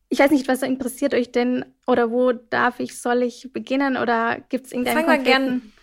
Ich 0.09 0.19
weiß 0.19 0.31
nicht, 0.31 0.47
was 0.47 0.61
interessiert 0.61 1.15
euch 1.15 1.31
denn 1.31 1.65
oder 1.87 2.11
wo 2.11 2.33
darf 2.33 2.79
ich, 2.79 2.99
soll 2.99 3.23
ich 3.23 3.51
beginnen 3.51 3.97
oder 3.97 4.37
gibt 4.49 4.67
es 4.67 4.73
irgendeinen 4.73 5.05
Fangen 5.05 5.25
wir 5.25 5.31
gern 5.31 5.73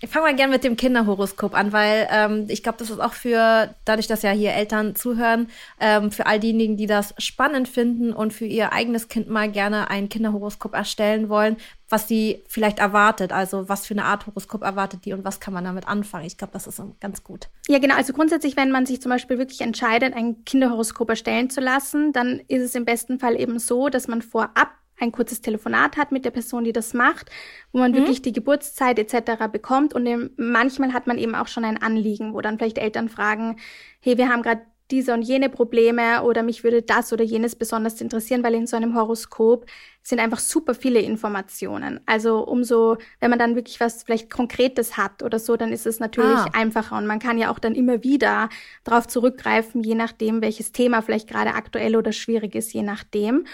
ich 0.00 0.10
fange 0.10 0.26
mal 0.26 0.36
gerne 0.36 0.52
mit 0.52 0.64
dem 0.64 0.76
Kinderhoroskop 0.76 1.54
an, 1.54 1.72
weil 1.72 2.06
ähm, 2.10 2.46
ich 2.48 2.62
glaube, 2.62 2.78
das 2.78 2.90
ist 2.90 3.00
auch 3.00 3.14
für, 3.14 3.74
dadurch, 3.84 4.06
dass 4.06 4.22
ja 4.22 4.30
hier 4.30 4.52
Eltern 4.52 4.94
zuhören, 4.94 5.48
ähm, 5.80 6.12
für 6.12 6.26
all 6.26 6.38
diejenigen, 6.38 6.76
die 6.76 6.86
das 6.86 7.14
spannend 7.18 7.68
finden 7.68 8.12
und 8.12 8.32
für 8.32 8.44
ihr 8.44 8.72
eigenes 8.72 9.08
Kind 9.08 9.28
mal 9.28 9.50
gerne 9.50 9.90
ein 9.90 10.08
Kinderhoroskop 10.08 10.74
erstellen 10.74 11.28
wollen, 11.28 11.56
was 11.88 12.08
sie 12.08 12.42
vielleicht 12.48 12.78
erwartet. 12.78 13.32
Also 13.32 13.68
was 13.68 13.86
für 13.86 13.94
eine 13.94 14.04
Art 14.04 14.26
Horoskop 14.26 14.62
erwartet 14.62 15.04
die 15.04 15.12
und 15.12 15.24
was 15.24 15.40
kann 15.40 15.54
man 15.54 15.64
damit 15.64 15.88
anfangen. 15.88 16.26
Ich 16.26 16.36
glaube, 16.36 16.52
das 16.52 16.66
ist 16.66 16.82
ganz 17.00 17.24
gut. 17.24 17.48
Ja, 17.68 17.78
genau. 17.78 17.94
Also 17.96 18.12
grundsätzlich, 18.12 18.56
wenn 18.56 18.70
man 18.70 18.86
sich 18.86 19.00
zum 19.00 19.10
Beispiel 19.10 19.38
wirklich 19.38 19.60
entscheidet, 19.60 20.14
ein 20.14 20.44
Kinderhoroskop 20.44 21.08
erstellen 21.08 21.48
zu 21.48 21.60
lassen, 21.60 22.12
dann 22.12 22.40
ist 22.48 22.62
es 22.62 22.74
im 22.74 22.84
besten 22.84 23.18
Fall 23.18 23.40
eben 23.40 23.58
so, 23.58 23.88
dass 23.88 24.08
man 24.08 24.20
vorab 24.20 24.70
ein 24.98 25.12
kurzes 25.12 25.40
Telefonat 25.40 25.96
hat 25.96 26.12
mit 26.12 26.24
der 26.24 26.30
Person, 26.30 26.64
die 26.64 26.72
das 26.72 26.94
macht, 26.94 27.30
wo 27.72 27.78
man 27.78 27.92
mhm. 27.92 27.96
wirklich 27.96 28.22
die 28.22 28.32
Geburtszeit 28.32 28.98
etc. 28.98 29.48
bekommt. 29.50 29.94
Und 29.94 30.30
manchmal 30.36 30.92
hat 30.92 31.06
man 31.06 31.18
eben 31.18 31.34
auch 31.34 31.48
schon 31.48 31.64
ein 31.64 31.80
Anliegen, 31.82 32.34
wo 32.34 32.40
dann 32.40 32.58
vielleicht 32.58 32.78
Eltern 32.78 33.08
fragen, 33.08 33.56
hey, 34.00 34.16
wir 34.18 34.28
haben 34.28 34.42
gerade 34.42 34.62
diese 34.90 35.12
und 35.12 35.22
jene 35.22 35.48
Probleme 35.48 36.22
oder 36.22 36.42
mich 36.42 36.62
würde 36.62 36.80
das 36.80 37.12
oder 37.12 37.24
jenes 37.24 37.56
besonders 37.56 38.00
interessieren, 38.00 38.44
weil 38.44 38.54
in 38.54 38.66
so 38.66 38.76
einem 38.76 38.94
Horoskop 38.94 39.66
sind 40.02 40.20
einfach 40.20 40.38
super 40.38 40.74
viele 40.74 41.00
Informationen. 41.00 41.98
Also 42.06 42.38
umso, 42.44 42.96
wenn 43.18 43.30
man 43.30 43.38
dann 43.40 43.56
wirklich 43.56 43.80
was 43.80 44.04
vielleicht 44.04 44.30
Konkretes 44.30 44.96
hat 44.96 45.24
oder 45.24 45.40
so, 45.40 45.56
dann 45.56 45.72
ist 45.72 45.86
es 45.86 45.98
natürlich 45.98 46.36
ah. 46.36 46.50
einfacher 46.52 46.96
und 46.96 47.06
man 47.06 47.18
kann 47.18 47.38
ja 47.38 47.50
auch 47.50 47.58
dann 47.58 47.74
immer 47.74 48.04
wieder 48.04 48.48
darauf 48.84 49.08
zurückgreifen, 49.08 49.82
je 49.82 49.96
nachdem, 49.96 50.40
welches 50.40 50.70
Thema 50.70 51.02
vielleicht 51.02 51.28
gerade 51.28 51.54
aktuell 51.54 51.96
oder 51.96 52.12
schwierig 52.12 52.54
ist, 52.54 52.72
je 52.72 52.82
nachdem. 52.82 53.44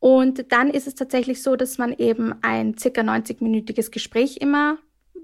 Und 0.00 0.50
dann 0.50 0.70
ist 0.70 0.86
es 0.86 0.94
tatsächlich 0.94 1.42
so, 1.42 1.56
dass 1.56 1.78
man 1.78 1.92
eben 1.92 2.34
ein 2.42 2.76
circa 2.76 3.02
90-minütiges 3.02 3.90
Gespräch 3.90 4.38
immer 4.38 4.78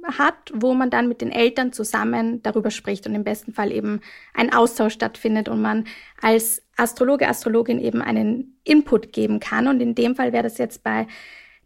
hat, 0.04 0.52
wo 0.54 0.74
man 0.74 0.90
dann 0.90 1.08
mit 1.08 1.20
den 1.20 1.32
Eltern 1.32 1.72
zusammen 1.72 2.42
darüber 2.42 2.70
spricht 2.70 3.06
und 3.06 3.14
im 3.14 3.24
besten 3.24 3.52
Fall 3.52 3.72
eben 3.72 4.00
ein 4.34 4.52
Austausch 4.52 4.92
stattfindet 4.92 5.48
und 5.48 5.60
man 5.60 5.86
als 6.20 6.62
Astrologe, 6.76 7.28
Astrologin 7.28 7.80
eben 7.80 8.02
einen 8.02 8.58
Input 8.64 9.12
geben 9.12 9.40
kann. 9.40 9.66
Und 9.66 9.80
in 9.80 9.94
dem 9.94 10.14
Fall 10.14 10.32
wäre 10.32 10.44
das 10.44 10.58
jetzt 10.58 10.84
bei 10.84 11.06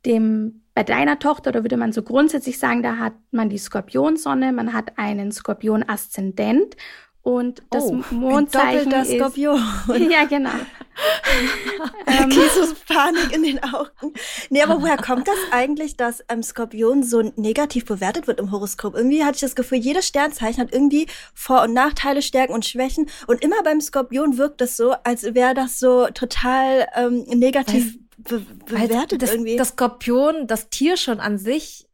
dem, 0.06 0.62
bei 0.74 0.84
deiner 0.84 1.18
Tochter, 1.18 1.52
da 1.52 1.62
würde 1.62 1.76
man 1.76 1.92
so 1.92 2.02
grundsätzlich 2.02 2.58
sagen, 2.58 2.82
da 2.82 2.96
hat 2.96 3.14
man 3.32 3.50
die 3.50 3.58
Skorpionsonne, 3.58 4.52
man 4.52 4.72
hat 4.72 4.96
einen 4.96 5.32
Skorpion-Aszendent 5.32 6.76
und 7.22 7.62
das 7.70 7.84
oh, 7.84 8.02
Mondzeichen 8.10 8.92
ein 8.92 9.02
ist 9.02 9.12
Skorpion. 9.12 9.60
Ja, 10.10 10.24
genau. 10.24 10.50
ähm, 12.06 12.28
Kisus 12.30 12.74
Panik 12.88 13.32
in 13.32 13.42
den 13.42 13.62
Augen. 13.62 14.14
Nee, 14.48 14.62
aber 14.62 14.80
woher 14.80 14.96
kommt 14.96 15.28
das 15.28 15.36
eigentlich, 15.50 15.96
dass 15.96 16.24
ähm, 16.28 16.42
Skorpion 16.42 17.02
so 17.02 17.22
negativ 17.36 17.84
bewertet 17.84 18.26
wird 18.26 18.40
im 18.40 18.50
Horoskop? 18.50 18.94
Irgendwie 18.94 19.24
hatte 19.24 19.36
ich 19.36 19.40
das 19.40 19.54
Gefühl, 19.54 19.78
jedes 19.78 20.06
Sternzeichen 20.06 20.62
hat 20.62 20.72
irgendwie 20.72 21.06
Vor- 21.34 21.62
und 21.62 21.74
Nachteile, 21.74 22.22
Stärken 22.22 22.54
und 22.54 22.64
Schwächen. 22.64 23.08
Und 23.26 23.42
immer 23.42 23.62
beim 23.62 23.80
Skorpion 23.80 24.38
wirkt 24.38 24.60
das 24.60 24.76
so, 24.76 24.92
als 25.04 25.22
wäre 25.22 25.54
das 25.54 25.78
so 25.78 26.06
total 26.08 26.88
ähm, 26.94 27.24
negativ 27.26 27.98
be 28.16 28.44
bewertet 28.66 29.22
das, 29.22 29.32
irgendwie. 29.32 29.56
Das 29.56 29.68
Skorpion, 29.68 30.46
das 30.46 30.70
Tier 30.70 30.96
schon 30.96 31.20
an 31.20 31.38
sich 31.38 31.86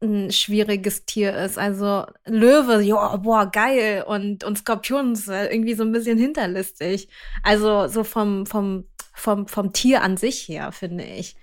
ein 0.00 0.30
schwieriges 0.30 1.04
Tier 1.04 1.36
ist. 1.36 1.58
Also 1.58 2.04
Löwe, 2.24 2.82
ja, 2.82 3.16
boah, 3.16 3.50
geil. 3.50 4.04
Und, 4.06 4.44
und 4.44 4.58
Skorpion 4.58 5.12
ist 5.12 5.28
irgendwie 5.28 5.74
so 5.74 5.82
ein 5.82 5.92
bisschen 5.92 6.18
hinterlistig. 6.18 7.08
Also 7.42 7.88
so 7.88 8.04
vom, 8.04 8.46
vom, 8.46 8.84
vom, 9.12 9.48
vom 9.48 9.72
Tier 9.72 10.02
an 10.02 10.16
sich 10.16 10.48
her, 10.48 10.72
finde 10.72 11.04
ich. 11.04 11.36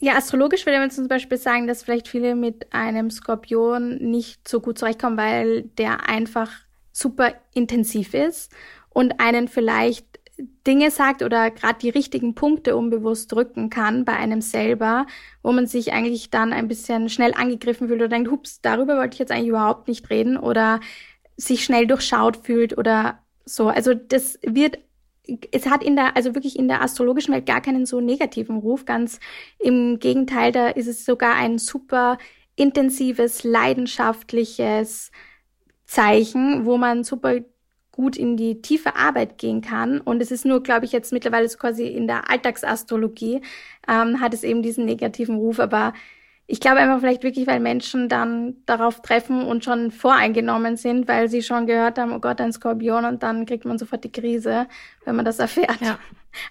Ja, 0.00 0.16
astrologisch 0.16 0.66
würde 0.66 0.78
man 0.78 0.90
zum 0.90 1.08
Beispiel 1.08 1.38
sagen, 1.38 1.66
dass 1.66 1.82
vielleicht 1.82 2.08
viele 2.08 2.34
mit 2.34 2.72
einem 2.74 3.10
Skorpion 3.10 3.96
nicht 3.96 4.46
so 4.46 4.60
gut 4.60 4.78
zurechtkommen, 4.78 5.16
weil 5.16 5.62
der 5.78 6.08
einfach 6.08 6.50
super 6.92 7.34
intensiv 7.54 8.12
ist 8.12 8.52
und 8.90 9.20
einen 9.20 9.48
vielleicht 9.48 10.13
Dinge 10.66 10.90
sagt 10.90 11.22
oder 11.22 11.50
gerade 11.50 11.78
die 11.80 11.90
richtigen 11.90 12.34
Punkte 12.34 12.76
unbewusst 12.76 13.30
drücken 13.30 13.70
kann 13.70 14.04
bei 14.04 14.14
einem 14.14 14.40
selber, 14.40 15.06
wo 15.42 15.52
man 15.52 15.66
sich 15.66 15.92
eigentlich 15.92 16.30
dann 16.30 16.52
ein 16.52 16.68
bisschen 16.68 17.08
schnell 17.08 17.34
angegriffen 17.34 17.88
fühlt 17.88 18.00
oder 18.00 18.08
denkt, 18.08 18.30
hups, 18.30 18.60
darüber 18.60 18.96
wollte 18.96 19.14
ich 19.14 19.20
jetzt 19.20 19.30
eigentlich 19.30 19.48
überhaupt 19.48 19.86
nicht 19.86 20.10
reden 20.10 20.36
oder 20.36 20.80
sich 21.36 21.64
schnell 21.64 21.86
durchschaut 21.86 22.36
fühlt 22.36 22.76
oder 22.76 23.20
so. 23.44 23.68
Also 23.68 23.94
das 23.94 24.38
wird 24.42 24.78
es 25.52 25.66
hat 25.66 25.82
in 25.82 25.96
der, 25.96 26.16
also 26.16 26.34
wirklich 26.34 26.58
in 26.58 26.68
der 26.68 26.82
astrologischen 26.82 27.32
Welt 27.32 27.46
gar 27.46 27.62
keinen 27.62 27.86
so 27.86 28.00
negativen 28.00 28.58
Ruf. 28.58 28.84
Ganz 28.84 29.20
im 29.58 29.98
Gegenteil, 29.98 30.52
da 30.52 30.68
ist 30.68 30.86
es 30.86 31.04
sogar 31.04 31.34
ein 31.34 31.58
super 31.58 32.18
intensives, 32.56 33.42
leidenschaftliches 33.42 35.10
Zeichen, 35.86 36.66
wo 36.66 36.76
man 36.76 37.04
super 37.04 37.40
gut 37.94 38.16
in 38.16 38.36
die 38.36 38.60
tiefe 38.60 38.96
Arbeit 38.96 39.38
gehen 39.38 39.60
kann. 39.60 40.00
Und 40.00 40.20
es 40.20 40.32
ist 40.32 40.44
nur, 40.44 40.62
glaube 40.64 40.84
ich, 40.84 40.90
jetzt 40.90 41.12
mittlerweile 41.12 41.48
so 41.48 41.56
quasi 41.56 41.86
in 41.86 42.08
der 42.08 42.28
Alltagsastrologie 42.28 43.40
ähm, 43.88 44.20
hat 44.20 44.34
es 44.34 44.42
eben 44.42 44.62
diesen 44.62 44.84
negativen 44.84 45.36
Ruf. 45.36 45.60
Aber 45.60 45.92
ich 46.48 46.58
glaube 46.58 46.78
einfach 46.78 46.98
vielleicht 46.98 47.22
wirklich, 47.22 47.46
weil 47.46 47.60
Menschen 47.60 48.08
dann 48.08 48.56
darauf 48.66 49.00
treffen 49.00 49.44
und 49.44 49.64
schon 49.64 49.92
voreingenommen 49.92 50.76
sind, 50.76 51.06
weil 51.06 51.28
sie 51.28 51.42
schon 51.42 51.66
gehört 51.66 51.98
haben, 51.98 52.12
oh 52.12 52.18
Gott, 52.18 52.40
ein 52.40 52.52
Skorpion 52.52 53.04
und 53.04 53.22
dann 53.22 53.46
kriegt 53.46 53.64
man 53.64 53.78
sofort 53.78 54.02
die 54.02 54.12
Krise, 54.12 54.66
wenn 55.04 55.14
man 55.14 55.24
das 55.24 55.38
erfährt. 55.38 55.80
Ja. 55.80 55.98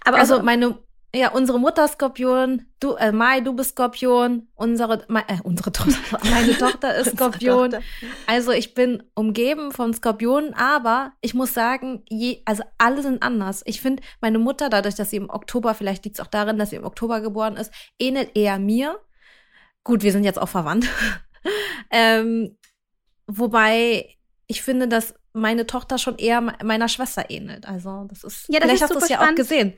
Aber 0.06 0.20
also, 0.20 0.36
also 0.36 0.46
meine 0.46 0.78
ja, 1.16 1.30
unsere 1.30 1.60
Mutter 1.60 1.88
Skorpion, 1.88 2.66
du, 2.80 2.94
äh, 2.96 3.12
Mai, 3.12 3.42
du 3.42 3.54
bist 3.54 3.72
Skorpion, 3.72 4.48
unsere, 4.56 5.06
mein, 5.10 5.24
äh, 5.28 5.38
unsere 5.44 5.72
Tochter, 5.72 5.96
meine 6.24 6.58
Tochter 6.58 6.96
ist 6.96 7.12
Skorpion. 7.12 7.72
Tochter. 7.72 7.86
Also 8.26 8.52
ich 8.52 8.74
bin 8.74 9.04
umgeben 9.14 9.72
von 9.72 9.94
Skorpionen, 9.94 10.56
aber 10.56 11.14
ich 11.22 11.36
muss 11.36 11.54
sagen, 11.54 12.04
je, 12.10 12.42
also 12.46 12.64
alle 12.80 13.04
sind 13.04 13.22
anders. 13.22 13.62
Ich 13.66 13.80
finde, 13.80 14.02
meine 14.22 14.40
Mutter, 14.40 14.70
dadurch, 14.70 14.96
dass 14.96 15.12
sie 15.12 15.18
im 15.18 15.30
Oktober, 15.30 15.76
vielleicht 15.76 16.04
liegt 16.04 16.18
es 16.18 16.26
auch 16.26 16.30
darin, 16.30 16.58
dass 16.58 16.72
sie 16.72 16.78
im 16.78 16.86
Oktober 16.86 17.22
geboren 17.22 17.58
ist, 17.58 17.72
ähnelt 18.00 18.36
eher 18.36 18.58
mir. 18.58 19.00
Gut, 19.84 20.02
wir 20.02 20.12
sind 20.12 20.24
jetzt 20.24 20.42
auch 20.42 20.50
verwandt. 20.50 20.88
ähm, 21.92 22.58
wobei 23.28 24.16
ich 24.48 24.64
finde, 24.64 24.88
dass 24.88 25.14
meine 25.34 25.68
Tochter 25.68 26.00
schon 26.00 26.18
eher 26.18 26.42
meiner 26.42 26.88
Schwester 26.88 27.30
ähnelt. 27.30 27.68
Also 27.68 28.06
das 28.10 28.24
ist, 28.24 28.48
ja, 28.48 28.60
das 28.60 28.64
vielleicht 28.64 28.76
ist 28.76 28.82
hast 28.90 28.96
du 28.96 29.00
es 29.00 29.10
ja 29.10 29.22
auch 29.22 29.36
gesehen. 29.36 29.74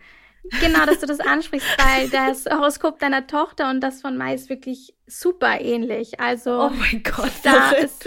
Genau, 0.62 0.86
dass 0.86 1.00
du 1.00 1.08
das 1.08 1.20
ansprichst, 1.20 1.68
weil 1.78 2.10
das 2.10 2.46
Horoskop 2.46 3.00
deiner 3.00 3.28
Tochter 3.28 3.70
und 3.70 3.82
das 3.82 4.02
von 4.02 4.18
Mai 4.18 4.36
ist 4.36 4.50
wirklich 4.50 4.94
super 5.08 5.60
ähnlich. 5.60 6.20
Also 6.20 6.70
oh 6.70 6.70
mein 6.70 7.04
Gott, 7.04 7.32
da 7.44 7.72
ist, 7.72 8.04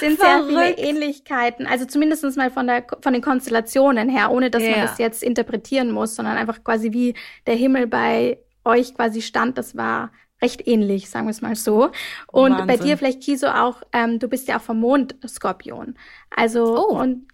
sind 0.00 0.20
sehr 0.20 0.44
viele 0.46 0.76
Ähnlichkeiten. 0.76 1.66
Also 1.66 1.84
zumindest 1.86 2.24
mal 2.36 2.50
von 2.50 2.66
der 2.66 2.86
von 3.00 3.12
den 3.12 3.22
Konstellationen 3.22 4.08
her, 4.08 4.30
ohne 4.30 4.50
dass 4.50 4.62
yeah. 4.62 4.72
man 4.72 4.80
das 4.86 4.98
jetzt 4.98 5.22
interpretieren 5.22 5.90
muss, 5.90 6.14
sondern 6.14 6.36
einfach 6.36 6.62
quasi 6.62 6.92
wie 6.92 7.14
der 7.46 7.54
Himmel 7.54 7.86
bei 7.86 8.38
euch 8.64 8.94
quasi 8.94 9.22
stand. 9.22 9.58
Das 9.58 9.76
war 9.76 10.10
recht 10.42 10.66
ähnlich, 10.66 11.08
sagen 11.08 11.26
wir 11.26 11.30
es 11.30 11.40
mal 11.40 11.56
so. 11.56 11.90
Und 12.26 12.52
Wahnsinn. 12.52 12.66
bei 12.66 12.76
dir 12.76 12.98
vielleicht 12.98 13.22
Kiso 13.22 13.48
auch, 13.48 13.82
ähm, 13.92 14.18
du 14.18 14.28
bist 14.28 14.48
ja 14.48 14.58
auch 14.58 14.62
vom 14.62 14.80
Mond 14.80 15.16
Skorpion. 15.26 15.96
Also 16.30 16.88
oh. 16.88 17.00
und 17.00 17.28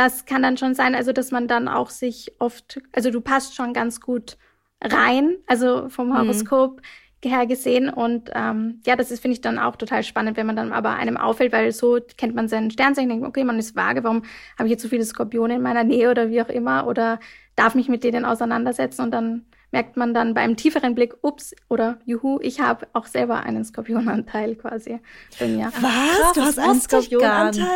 das 0.00 0.24
kann 0.24 0.42
dann 0.42 0.56
schon 0.56 0.74
sein, 0.74 0.94
also 0.94 1.12
dass 1.12 1.30
man 1.30 1.46
dann 1.46 1.68
auch 1.68 1.90
sich 1.90 2.32
oft, 2.38 2.80
also 2.92 3.10
du 3.10 3.20
passt 3.20 3.54
schon 3.54 3.74
ganz 3.74 4.00
gut 4.00 4.38
rein, 4.82 5.36
also 5.46 5.90
vom 5.90 6.08
mhm. 6.08 6.16
Horoskop 6.16 6.80
mhm. 7.22 7.28
her 7.28 7.46
gesehen. 7.46 7.90
Und 7.90 8.30
ähm, 8.34 8.80
ja, 8.86 8.96
das 8.96 9.10
ist, 9.10 9.20
finde 9.20 9.34
ich, 9.34 9.42
dann 9.42 9.58
auch 9.58 9.76
total 9.76 10.02
spannend, 10.02 10.38
wenn 10.38 10.46
man 10.46 10.56
dann 10.56 10.72
aber 10.72 10.94
einem 10.94 11.18
auffällt, 11.18 11.52
weil 11.52 11.70
so 11.72 11.98
kennt 12.16 12.34
man 12.34 12.48
seinen 12.48 12.70
Sternzeichen, 12.70 13.10
denkt, 13.10 13.26
okay, 13.26 13.44
man 13.44 13.58
ist 13.58 13.76
vage, 13.76 14.02
warum 14.02 14.22
habe 14.58 14.68
ich 14.68 14.70
jetzt 14.70 14.82
so 14.82 14.88
viele 14.88 15.04
Skorpione 15.04 15.56
in 15.56 15.62
meiner 15.62 15.84
Nähe 15.84 16.10
oder 16.10 16.30
wie 16.30 16.40
auch 16.40 16.48
immer, 16.48 16.86
oder 16.86 17.20
darf 17.54 17.74
mich 17.74 17.90
mit 17.90 18.02
denen 18.02 18.24
auseinandersetzen 18.24 19.02
und 19.02 19.10
dann 19.10 19.44
merkt 19.70 19.98
man 19.98 20.14
dann 20.14 20.32
beim 20.32 20.56
tieferen 20.56 20.94
Blick, 20.94 21.14
ups, 21.20 21.54
oder 21.68 21.98
juhu, 22.06 22.38
ich 22.40 22.60
habe 22.60 22.88
auch 22.94 23.04
selber 23.04 23.42
einen 23.42 23.64
Skorpionanteil 23.64 24.56
quasi 24.56 24.98
bei 25.38 25.46
mir. 25.46 25.66
Was? 25.66 25.82
Krass, 25.82 26.32
du 26.32 26.40
hast 26.40 26.58
einen 26.58 26.80
Skorpionanteil? 26.80 27.66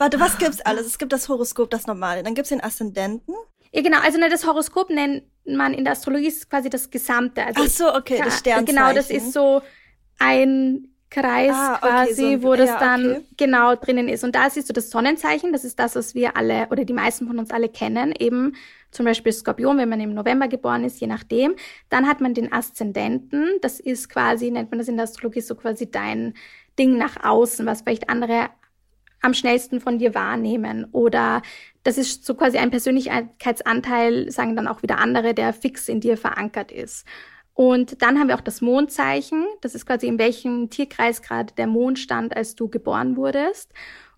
Warte, 0.00 0.18
was 0.18 0.38
gibt's 0.38 0.62
alles? 0.62 0.86
Es 0.86 0.98
gibt 0.98 1.12
das 1.12 1.28
Horoskop, 1.28 1.68
das 1.68 1.86
normale. 1.86 2.22
Dann 2.22 2.34
gibt's 2.34 2.48
den 2.48 2.62
Aszendenten. 2.62 3.34
Ja, 3.70 3.82
genau. 3.82 3.98
Also 4.00 4.18
ne, 4.18 4.30
das 4.30 4.46
Horoskop 4.46 4.88
nennt 4.88 5.24
man 5.44 5.74
in 5.74 5.84
der 5.84 5.92
Astrologie 5.92 6.28
ist 6.28 6.48
quasi 6.48 6.70
das 6.70 6.90
Gesamte. 6.90 7.44
Also 7.44 7.62
Ach 7.62 7.68
so, 7.68 7.94
okay, 7.94 8.22
das 8.24 8.38
Sternzeichen. 8.38 8.76
Genau, 8.76 8.94
das 8.94 9.10
ist 9.10 9.34
so 9.34 9.60
ein 10.18 10.88
Kreis 11.10 11.52
ah, 11.52 11.74
okay, 11.74 11.80
quasi, 11.80 12.38
so 12.40 12.42
wo 12.44 12.54
das 12.54 12.70
ja, 12.70 12.78
dann 12.78 13.10
okay. 13.10 13.24
genau 13.36 13.74
drinnen 13.74 14.08
ist. 14.08 14.24
Und 14.24 14.34
da 14.34 14.48
siehst 14.48 14.70
du 14.70 14.72
das 14.72 14.88
Sonnenzeichen, 14.88 15.52
das 15.52 15.64
ist 15.64 15.78
das, 15.78 15.96
was 15.96 16.14
wir 16.14 16.34
alle 16.34 16.68
oder 16.70 16.86
die 16.86 16.94
meisten 16.94 17.26
von 17.26 17.38
uns 17.38 17.50
alle 17.50 17.68
kennen, 17.68 18.14
eben 18.18 18.54
zum 18.92 19.04
Beispiel 19.04 19.32
Skorpion, 19.32 19.76
wenn 19.76 19.88
man 19.90 20.00
im 20.00 20.14
November 20.14 20.48
geboren 20.48 20.84
ist, 20.84 20.98
je 20.98 21.08
nachdem. 21.08 21.56
Dann 21.90 22.08
hat 22.08 22.22
man 22.22 22.32
den 22.32 22.50
Aszendenten, 22.50 23.58
das 23.60 23.80
ist 23.80 24.08
quasi, 24.08 24.50
nennt 24.50 24.70
man 24.70 24.78
das 24.78 24.88
in 24.88 24.96
der 24.96 25.04
Astrologie 25.04 25.42
so 25.42 25.56
quasi 25.56 25.90
dein 25.90 26.32
Ding 26.78 26.96
nach 26.96 27.22
außen, 27.22 27.66
was 27.66 27.82
vielleicht 27.82 28.08
andere 28.08 28.48
am 29.20 29.34
schnellsten 29.34 29.80
von 29.80 29.98
dir 29.98 30.14
wahrnehmen. 30.14 30.86
Oder 30.92 31.42
das 31.82 31.98
ist 31.98 32.24
so 32.24 32.34
quasi 32.34 32.58
ein 32.58 32.70
Persönlichkeitsanteil, 32.70 34.30
sagen 34.30 34.56
dann 34.56 34.68
auch 34.68 34.82
wieder 34.82 34.98
andere, 34.98 35.34
der 35.34 35.52
fix 35.52 35.88
in 35.88 36.00
dir 36.00 36.16
verankert 36.16 36.72
ist. 36.72 37.06
Und 37.54 38.00
dann 38.00 38.18
haben 38.18 38.28
wir 38.28 38.36
auch 38.36 38.40
das 38.40 38.60
Mondzeichen. 38.60 39.44
Das 39.60 39.74
ist 39.74 39.86
quasi 39.86 40.06
in 40.06 40.18
welchem 40.18 40.70
Tierkreis 40.70 41.20
gerade 41.20 41.52
der 41.54 41.66
Mond 41.66 41.98
stand, 41.98 42.34
als 42.34 42.54
du 42.54 42.68
geboren 42.68 43.16
wurdest. 43.16 43.72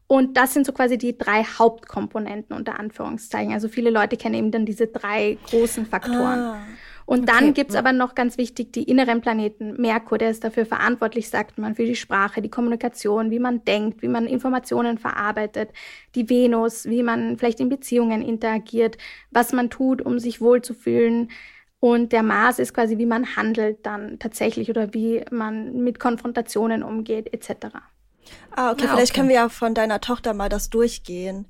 Und 0.06 0.36
das 0.36 0.52
sind 0.52 0.66
so 0.66 0.72
quasi 0.72 0.98
die 0.98 1.16
drei 1.16 1.42
Hauptkomponenten 1.42 2.54
unter 2.54 2.78
Anführungszeichen. 2.78 3.52
Also 3.52 3.68
viele 3.68 3.90
Leute 3.90 4.16
kennen 4.16 4.34
eben 4.34 4.50
dann 4.50 4.66
diese 4.66 4.86
drei 4.86 5.38
großen 5.48 5.86
Faktoren. 5.86 6.38
Ah. 6.38 6.66
Und 7.06 7.28
dann 7.28 7.44
okay. 7.44 7.52
gibt's 7.52 7.74
aber 7.74 7.92
noch 7.92 8.14
ganz 8.14 8.38
wichtig 8.38 8.72
die 8.72 8.84
inneren 8.84 9.20
Planeten. 9.20 9.80
Merkur, 9.80 10.18
der 10.18 10.30
ist 10.30 10.44
dafür 10.44 10.66
verantwortlich, 10.66 11.28
sagt 11.28 11.58
man, 11.58 11.74
für 11.74 11.84
die 11.84 11.96
Sprache, 11.96 12.42
die 12.42 12.50
Kommunikation, 12.50 13.30
wie 13.30 13.38
man 13.38 13.64
denkt, 13.64 14.02
wie 14.02 14.08
man 14.08 14.26
Informationen 14.26 14.98
verarbeitet. 14.98 15.70
Die 16.14 16.28
Venus, 16.28 16.86
wie 16.86 17.02
man 17.02 17.38
vielleicht 17.38 17.60
in 17.60 17.68
Beziehungen 17.68 18.22
interagiert, 18.22 18.98
was 19.30 19.52
man 19.52 19.70
tut, 19.70 20.02
um 20.02 20.18
sich 20.18 20.40
wohlzufühlen. 20.40 21.30
Und 21.80 22.12
der 22.12 22.22
Mars 22.22 22.58
ist 22.58 22.74
quasi, 22.74 22.98
wie 22.98 23.06
man 23.06 23.36
handelt 23.36 23.84
dann 23.84 24.18
tatsächlich 24.20 24.70
oder 24.70 24.94
wie 24.94 25.24
man 25.30 25.82
mit 25.82 25.98
Konfrontationen 25.98 26.82
umgeht, 26.84 27.32
etc. 27.32 27.76
Ah, 28.52 28.70
okay, 28.70 28.86
ah, 28.86 28.94
vielleicht 28.94 29.12
okay. 29.12 29.20
können 29.20 29.28
wir 29.28 29.36
ja 29.36 29.48
von 29.48 29.74
deiner 29.74 30.00
Tochter 30.00 30.32
mal 30.32 30.48
das 30.48 30.70
durchgehen 30.70 31.46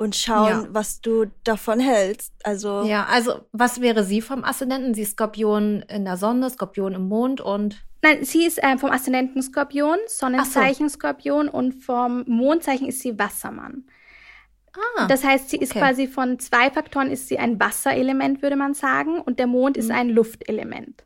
und 0.00 0.16
schauen, 0.16 0.48
ja. 0.48 0.66
was 0.70 1.02
du 1.02 1.26
davon 1.44 1.78
hältst. 1.78 2.32
Also 2.42 2.84
ja, 2.84 3.04
also 3.04 3.40
was 3.52 3.82
wäre 3.82 4.02
sie 4.02 4.22
vom 4.22 4.44
Aszendenten? 4.44 4.94
Sie 4.94 5.02
ist 5.02 5.12
Skorpion 5.12 5.82
in 5.88 6.06
der 6.06 6.16
Sonne, 6.16 6.48
Skorpion 6.48 6.94
im 6.94 7.06
Mond 7.06 7.42
und 7.42 7.84
Nein, 8.02 8.24
sie 8.24 8.46
ist 8.46 8.62
äh, 8.62 8.78
vom 8.78 8.90
Aszendenten 8.90 9.42
Skorpion, 9.42 9.98
Sonnenzeichen 10.06 10.88
so. 10.88 10.94
Skorpion 10.94 11.48
und 11.48 11.84
vom 11.84 12.24
Mondzeichen 12.26 12.88
ist 12.88 13.00
sie 13.00 13.18
Wassermann. 13.18 13.84
Ah, 14.72 15.06
das 15.06 15.22
heißt, 15.22 15.50
sie 15.50 15.58
ist 15.58 15.72
okay. 15.72 15.80
quasi 15.80 16.06
von 16.06 16.38
zwei 16.38 16.70
Faktoren 16.70 17.10
ist 17.10 17.28
sie 17.28 17.38
ein 17.38 17.60
Wasserelement, 17.60 18.40
würde 18.40 18.56
man 18.56 18.72
sagen, 18.72 19.20
und 19.20 19.38
der 19.38 19.48
Mond 19.48 19.76
mhm. 19.76 19.82
ist 19.82 19.90
ein 19.90 20.08
Luftelement. 20.08 21.04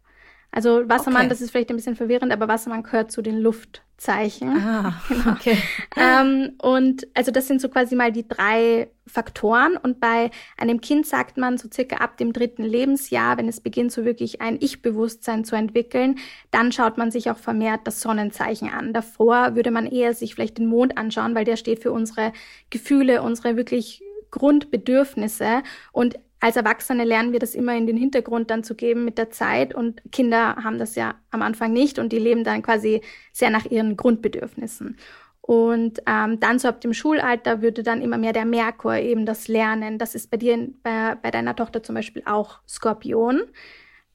Also 0.55 0.89
Wassermann, 0.89 1.23
okay. 1.23 1.31
das 1.31 1.41
ist 1.41 1.51
vielleicht 1.51 1.71
ein 1.71 1.77
bisschen 1.77 1.97
verwirrend, 1.97 2.33
aber 2.33 2.47
Wassermann 2.47 2.85
gehört 2.85 3.11
zu 3.11 3.23
den 3.23 3.41
Luftzeichen. 3.41 4.51
Ah, 4.51 5.03
genau. 5.09 5.33
okay. 5.33 5.59
ähm, 5.97 6.53
und 6.63 7.09
also 7.13 7.33
das 7.33 7.49
sind 7.49 7.61
so 7.61 7.69
quasi 7.69 7.97
mal 7.97 8.13
die 8.13 8.29
drei 8.29 8.89
Faktoren. 9.05 9.77
Und 9.77 9.99
bei 9.99 10.31
einem 10.57 10.81
Kind 10.81 11.07
sagt 11.07 11.39
man 11.39 11.59
so 11.59 11.69
circa 11.69 11.97
ab 11.97 12.19
dem 12.19 12.33
dritten 12.33 12.63
Lebensjahr, 12.63 13.37
wenn 13.37 13.49
es 13.49 13.61
beginnt, 13.61 13.91
so 13.91 14.05
wirklich 14.05 14.41
ein 14.41 14.59
Ich-Bewusstsein 14.61 15.45
zu 15.45 15.57
entwickeln, 15.57 16.19
dann 16.53 16.71
schaut 16.71 16.99
man 16.99 17.11
sich 17.11 17.33
auch 17.33 17.39
vermehrt 17.39 17.81
das 17.83 18.01
Sonnenzeichen 18.01 18.71
an. 18.71 18.93
Davor 18.93 19.57
würde 19.57 19.73
man 19.73 19.87
eher 19.87 20.15
sich 20.15 20.37
vielleicht 20.37 20.59
den 20.59 20.67
Mond 20.67 20.97
anschauen, 20.97 21.35
weil 21.35 21.45
der 21.45 21.57
steht 21.57 21.83
für 21.83 21.91
unsere 21.91 22.33
Gefühle, 22.71 23.23
unsere 23.23 23.57
wirklich 23.57 24.05
Grundbedürfnisse 24.31 25.65
und 25.91 26.15
als 26.41 26.57
Erwachsene 26.57 27.05
lernen 27.05 27.33
wir 27.33 27.39
das 27.39 27.55
immer 27.55 27.75
in 27.77 27.87
den 27.87 27.97
Hintergrund 27.97 28.51
dann 28.51 28.65
zu 28.65 28.75
geben 28.75 29.05
mit 29.05 29.19
der 29.19 29.31
Zeit 29.31 29.75
und 29.75 30.03
Kinder 30.13 30.57
haben 30.63 30.79
das 30.79 30.95
ja 30.95 31.15
am 31.31 31.43
Anfang 31.43 31.73
nicht 31.73 31.99
und 31.99 32.13
die 32.13 32.19
leben 32.19 32.45
dann 32.45 32.63
quasi 32.63 33.01
sehr 33.33 33.51
nach 33.51 33.65
ihren 33.67 33.97
Grundbedürfnissen. 33.97 34.97
Und 35.47 36.01
ähm, 36.07 36.41
dann 36.41 36.59
so 36.59 36.69
ab 36.69 36.81
dem 36.81 36.95
Schulalter 36.95 37.61
würde 37.61 37.83
dann 37.83 38.01
immer 38.01 38.17
mehr 38.17 38.33
der 38.33 38.47
Merkur 38.47 38.97
eben 38.97 39.27
das 39.27 39.47
Lernen. 39.47 39.99
Das 39.99 40.15
ist 40.15 40.31
bei 40.31 40.39
dir, 40.39 40.71
bei, 40.83 41.17
bei 41.17 41.31
deiner 41.31 41.55
Tochter 41.55 41.83
zum 41.83 41.95
Beispiel 41.95 42.23
auch 42.25 42.61
Skorpion, 42.67 43.43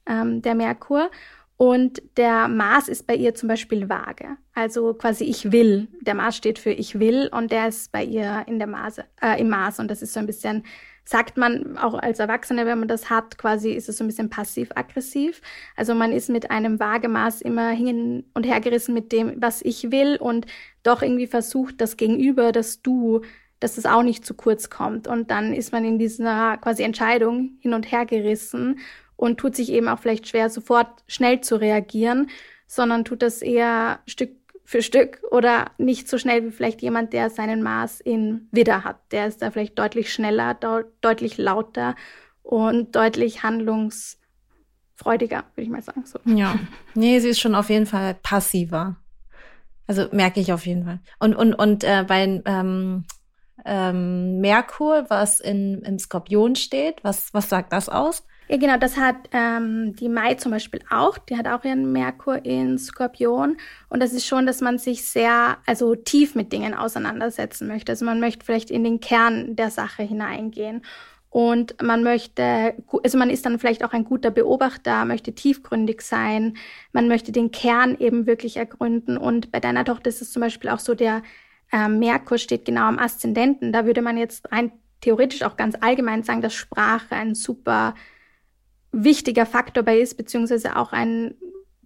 ähm, 0.07 0.41
der 0.41 0.55
Merkur. 0.55 1.11
Und 1.55 2.01
der 2.17 2.47
Mars 2.47 2.87
ist 2.87 3.05
bei 3.05 3.15
ihr 3.15 3.35
zum 3.35 3.47
Beispiel 3.47 3.89
Waage. 3.89 4.37
Also 4.55 4.95
quasi 4.95 5.25
ich 5.25 5.51
will. 5.51 5.87
Der 6.01 6.15
Mars 6.15 6.35
steht 6.35 6.57
für 6.57 6.71
ich 6.71 6.99
will 6.99 7.29
und 7.31 7.51
der 7.51 7.67
ist 7.67 7.91
bei 7.91 8.03
ihr 8.03 8.45
in 8.47 8.57
der 8.57 8.67
Mars, 8.67 8.97
äh, 9.21 9.39
im 9.39 9.49
Mars. 9.49 9.77
Und 9.77 9.91
das 9.91 10.01
ist 10.01 10.13
so 10.13 10.19
ein 10.19 10.25
bisschen, 10.25 10.63
sagt 11.05 11.37
man 11.37 11.77
auch 11.77 11.95
als 11.95 12.19
Erwachsene, 12.19 12.65
wenn 12.65 12.79
man 12.79 12.87
das 12.87 13.09
hat, 13.09 13.37
quasi 13.37 13.71
ist 13.71 13.89
es 13.89 13.97
so 13.97 14.03
ein 14.03 14.07
bisschen 14.07 14.29
passiv-aggressiv. 14.29 15.41
Also 15.75 15.95
man 15.95 16.11
ist 16.11 16.29
mit 16.29 16.51
einem 16.51 16.79
Waagemaß 16.79 17.41
immer 17.41 17.69
hin 17.69 18.25
und 18.33 18.45
her 18.45 18.59
gerissen 18.59 18.93
mit 18.93 19.11
dem, 19.11 19.41
was 19.41 19.61
ich 19.61 19.91
will 19.91 20.17
und 20.17 20.45
doch 20.83 21.01
irgendwie 21.01 21.27
versucht, 21.27 21.81
das 21.81 21.97
Gegenüber, 21.97 22.51
das 22.51 22.81
Du, 22.81 23.21
dass 23.59 23.77
es 23.77 23.85
auch 23.85 24.03
nicht 24.03 24.25
zu 24.25 24.33
kurz 24.33 24.69
kommt. 24.69 25.07
Und 25.07 25.31
dann 25.31 25.53
ist 25.53 25.71
man 25.71 25.83
in 25.83 25.99
dieser 25.99 26.57
quasi 26.57 26.83
Entscheidung 26.83 27.57
hin 27.59 27.73
und 27.73 27.91
her 27.91 28.05
gerissen 28.05 28.79
und 29.15 29.37
tut 29.37 29.55
sich 29.55 29.71
eben 29.71 29.87
auch 29.87 29.99
vielleicht 29.99 30.27
schwer, 30.27 30.49
sofort 30.49 31.03
schnell 31.07 31.41
zu 31.41 31.59
reagieren, 31.59 32.29
sondern 32.67 33.03
tut 33.03 33.21
das 33.21 33.41
eher 33.41 33.99
Stück 34.05 34.38
für 34.69 34.83
Stück 34.83 35.23
oder 35.31 35.71
nicht 35.79 36.07
so 36.07 36.19
schnell 36.19 36.45
wie 36.45 36.51
vielleicht 36.51 36.83
jemand, 36.83 37.11
der 37.11 37.31
seinen 37.31 37.63
Maß 37.63 38.01
in 38.01 38.47
Widder 38.51 38.83
hat. 38.83 38.97
Der 39.11 39.25
ist 39.25 39.41
da 39.41 39.49
vielleicht 39.49 39.79
deutlich 39.79 40.13
schneller, 40.13 40.53
deutlich 41.01 41.39
lauter 41.39 41.95
und 42.43 42.95
deutlich 42.95 43.41
handlungsfreudiger, 43.41 45.45
würde 45.55 45.63
ich 45.63 45.69
mal 45.69 45.81
sagen. 45.81 46.05
So. 46.05 46.19
Ja, 46.25 46.53
nee, 46.93 47.17
sie 47.17 47.29
ist 47.29 47.39
schon 47.39 47.55
auf 47.55 47.71
jeden 47.71 47.87
Fall 47.87 48.13
passiver. 48.21 48.97
Also 49.87 50.05
merke 50.11 50.39
ich 50.39 50.53
auf 50.53 50.67
jeden 50.67 50.83
Fall. 50.83 50.99
Und 51.17 51.33
und 51.33 51.55
und 51.55 51.83
äh, 51.83 52.05
bei 52.07 52.43
ähm, 52.45 53.05
ähm, 53.65 54.39
Merkur, 54.39 55.07
was 55.09 55.39
in, 55.39 55.81
im 55.81 55.97
Skorpion 55.97 56.55
steht, 56.55 57.03
was 57.03 57.33
was 57.33 57.49
sagt 57.49 57.73
das 57.73 57.89
aus? 57.89 58.23
Ja, 58.51 58.57
genau, 58.57 58.77
das 58.77 58.97
hat 58.97 59.29
ähm, 59.31 59.95
die 59.95 60.09
Mai 60.09 60.33
zum 60.33 60.51
Beispiel 60.51 60.81
auch. 60.89 61.19
Die 61.19 61.37
hat 61.37 61.47
auch 61.47 61.63
ihren 61.63 61.91
Merkur 61.91 62.43
in 62.43 62.79
Skorpion. 62.79 63.57
Und 63.89 64.01
das 64.01 64.11
ist 64.11 64.25
schon, 64.25 64.47
dass 64.47 64.59
man 64.59 64.79
sich 64.79 65.05
sehr, 65.05 65.57
also 65.67 65.93
tief 65.93 66.33
mit 66.33 66.51
Dingen 66.51 66.73
auseinandersetzen 66.73 67.67
möchte. 67.67 67.91
Also 67.91 68.05
man 68.05 68.19
möchte 68.19 68.43
vielleicht 68.43 68.71
in 68.71 68.83
den 68.83 68.99
Kern 69.01 69.55
der 69.55 69.69
Sache 69.69 70.01
hineingehen. 70.01 70.81
Und 71.29 71.79
man 71.83 72.01
möchte, 72.01 72.73
also 73.03 73.19
man 73.19 73.29
ist 73.29 73.45
dann 73.45 73.59
vielleicht 73.59 73.83
auch 73.85 73.93
ein 73.93 74.03
guter 74.03 74.31
Beobachter, 74.31 75.05
möchte 75.05 75.33
tiefgründig 75.35 76.01
sein, 76.01 76.57
man 76.91 77.07
möchte 77.07 77.31
den 77.31 77.51
Kern 77.51 77.95
eben 77.99 78.25
wirklich 78.25 78.57
ergründen. 78.57 79.15
Und 79.15 79.51
bei 79.51 79.59
deiner 79.59 79.85
Tochter 79.85 80.09
ist 80.09 80.23
es 80.23 80.31
zum 80.31 80.41
Beispiel 80.41 80.71
auch 80.71 80.79
so, 80.79 80.95
der 80.95 81.21
äh, 81.71 81.87
Merkur 81.87 82.39
steht 82.39 82.65
genau 82.65 82.85
am 82.85 82.97
Aszendenten. 82.97 83.71
Da 83.71 83.85
würde 83.85 84.01
man 84.01 84.17
jetzt 84.17 84.51
rein 84.51 84.71
theoretisch 85.01 85.43
auch 85.43 85.55
ganz 85.55 85.75
allgemein 85.79 86.23
sagen, 86.23 86.41
dass 86.41 86.55
Sprache 86.55 87.15
ein 87.15 87.35
super 87.35 87.93
wichtiger 88.91 89.45
Faktor 89.45 89.83
bei 89.83 89.99
ist, 89.99 90.15
beziehungsweise 90.15 90.75
auch 90.75 90.91
ein 90.91 91.35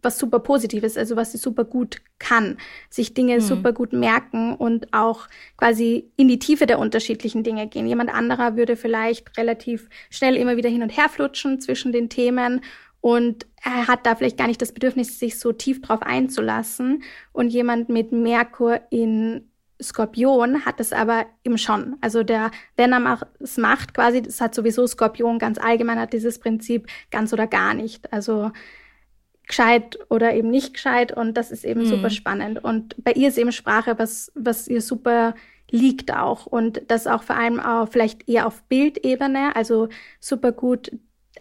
was 0.03 0.19
super 0.19 0.39
Positives, 0.39 0.97
also 0.97 1.15
was 1.15 1.31
sie 1.31 1.37
super 1.37 1.63
gut 1.63 2.01
kann, 2.19 2.57
sich 2.89 3.13
Dinge 3.13 3.35
mhm. 3.35 3.41
super 3.41 3.71
gut 3.71 3.93
merken 3.93 4.53
und 4.53 4.93
auch 4.93 5.29
quasi 5.55 6.11
in 6.17 6.27
die 6.27 6.39
Tiefe 6.39 6.65
der 6.65 6.79
unterschiedlichen 6.79 7.43
Dinge 7.43 7.67
gehen. 7.67 7.87
Jemand 7.87 8.13
anderer 8.13 8.57
würde 8.57 8.75
vielleicht 8.75 9.37
relativ 9.37 9.89
schnell 10.09 10.35
immer 10.35 10.57
wieder 10.57 10.69
hin 10.69 10.83
und 10.83 10.89
her 10.89 11.07
flutschen 11.07 11.61
zwischen 11.61 11.93
den 11.93 12.09
Themen 12.09 12.61
und 13.03 13.47
er 13.61 13.87
hat 13.87 14.05
da 14.05 14.15
vielleicht 14.15 14.37
gar 14.37 14.47
nicht 14.47 14.61
das 14.61 14.71
Bedürfnis, 14.71 15.19
sich 15.19 15.37
so 15.37 15.51
tief 15.51 15.81
drauf 15.81 16.01
einzulassen. 16.01 17.03
Und 17.33 17.49
jemand 17.49 17.89
mit 17.89 18.13
Merkur 18.13 18.79
in 18.91 19.51
Skorpion 19.83 20.65
hat 20.65 20.79
es 20.79 20.93
aber 20.93 21.25
eben 21.43 21.57
schon. 21.57 21.97
Also 22.01 22.23
der, 22.23 22.51
wenn 22.77 22.93
er 22.93 23.27
es 23.39 23.57
macht, 23.57 23.93
quasi, 23.93 24.21
das 24.21 24.41
hat 24.41 24.55
sowieso 24.55 24.87
Skorpion 24.87 25.39
ganz 25.39 25.57
allgemein, 25.57 25.99
hat 25.99 26.13
dieses 26.13 26.39
Prinzip 26.39 26.87
ganz 27.11 27.33
oder 27.33 27.47
gar 27.47 27.73
nicht. 27.73 28.11
Also 28.11 28.51
gescheit 29.47 29.99
oder 30.09 30.33
eben 30.33 30.49
nicht 30.49 30.73
gescheit 30.73 31.15
und 31.15 31.35
das 31.35 31.51
ist 31.51 31.65
eben 31.65 31.81
mhm. 31.81 31.87
super 31.87 32.09
spannend. 32.09 32.63
Und 32.63 32.95
bei 33.03 33.11
ihr 33.11 33.27
ist 33.27 33.37
eben 33.37 33.51
Sprache, 33.51 33.99
was, 33.99 34.31
was 34.35 34.67
ihr 34.67 34.81
super 34.81 35.35
liegt 35.69 36.13
auch 36.13 36.45
und 36.45 36.83
das 36.87 37.07
auch 37.07 37.23
vor 37.23 37.35
allem 37.35 37.59
auch 37.59 37.89
vielleicht 37.89 38.29
eher 38.29 38.47
auf 38.47 38.61
Bildebene, 38.63 39.55
also 39.55 39.89
super 40.19 40.51
gut 40.51 40.91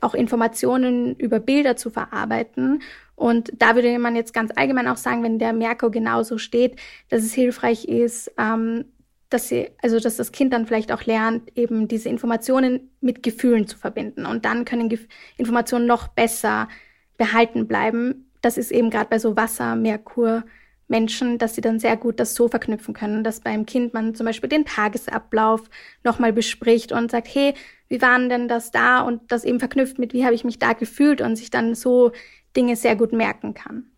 auch 0.01 0.15
Informationen 0.15 1.15
über 1.17 1.39
Bilder 1.39 1.77
zu 1.77 1.91
verarbeiten. 1.91 2.83
Und 3.23 3.53
da 3.57 3.77
würde 3.77 3.97
man 4.01 4.17
jetzt 4.17 4.35
ganz 4.35 4.51
allgemein 4.57 4.89
auch 4.89 4.97
sagen, 4.97 5.23
wenn 5.23 5.39
der 5.39 5.53
Merkur 5.53 5.93
genauso 5.93 6.39
steht, 6.39 6.81
dass 7.09 7.23
es 7.23 7.33
hilfreich 7.33 7.85
ist, 7.85 8.33
ähm, 8.37 8.87
dass 9.31 9.47
sie, 9.47 9.69
also 9.81 10.01
dass 10.01 10.17
das 10.17 10.33
Kind 10.33 10.53
dann 10.53 10.67
vielleicht 10.67 10.91
auch 10.91 11.05
lernt, 11.05 11.57
eben 11.57 11.87
diese 11.87 12.09
Informationen 12.09 12.91
mit 13.01 13.23
Gefühlen 13.23 13.69
zu 13.69 13.79
verbinden. 13.79 14.27
Und 14.27 14.45
dann 14.45 14.65
können 14.65 14.89
Gef 14.89 15.07
Informationen 15.37 15.87
noch 15.87 16.09
besser 16.09 16.69
behalten 17.17 17.69
bleiben. 17.69 18.29
Das 18.41 18.59
ist 18.59 18.73
eben 18.73 18.91
gerade 18.91 19.09
bei 19.09 19.21
so 19.21 19.37
Wasser, 19.37 19.77
Merkur, 19.77 20.43
Menschen, 20.89 21.39
dass 21.39 21.55
sie 21.55 21.61
dann 21.61 21.79
sehr 21.79 21.97
gut 21.97 22.19
das 22.19 22.35
so 22.35 22.49
verknüpfen 22.49 22.93
können, 22.93 23.23
dass 23.23 23.39
beim 23.39 23.67
Kind 23.67 23.95
man 23.95 24.17
zum 24.17 24.27
Beispiel 24.27 24.49
den 24.49 24.65
Tagesablauf 24.65 25.63
nochmal 26.03 26.33
bespricht 26.33 26.91
und 26.91 27.13
sagt, 27.13 27.29
hey, 27.33 27.55
wie 27.89 28.03
waren 28.03 28.29
denn 28.29 28.49
das 28.49 28.73
da? 28.73 29.01
Und 29.01 29.31
das 29.31 29.45
eben 29.45 29.61
verknüpft 29.61 30.01
mit, 30.01 30.13
wie 30.13 30.25
habe 30.25 30.35
ich 30.35 30.43
mich 30.43 30.59
da 30.59 30.73
gefühlt 30.73 31.21
und 31.21 31.37
sich 31.37 31.51
dann 31.51 31.77
so 31.77 32.11
Dinge 32.57 32.77
sehr 32.77 32.97
gut 32.97 33.13
merken 33.13 33.55
kann. 33.55 33.93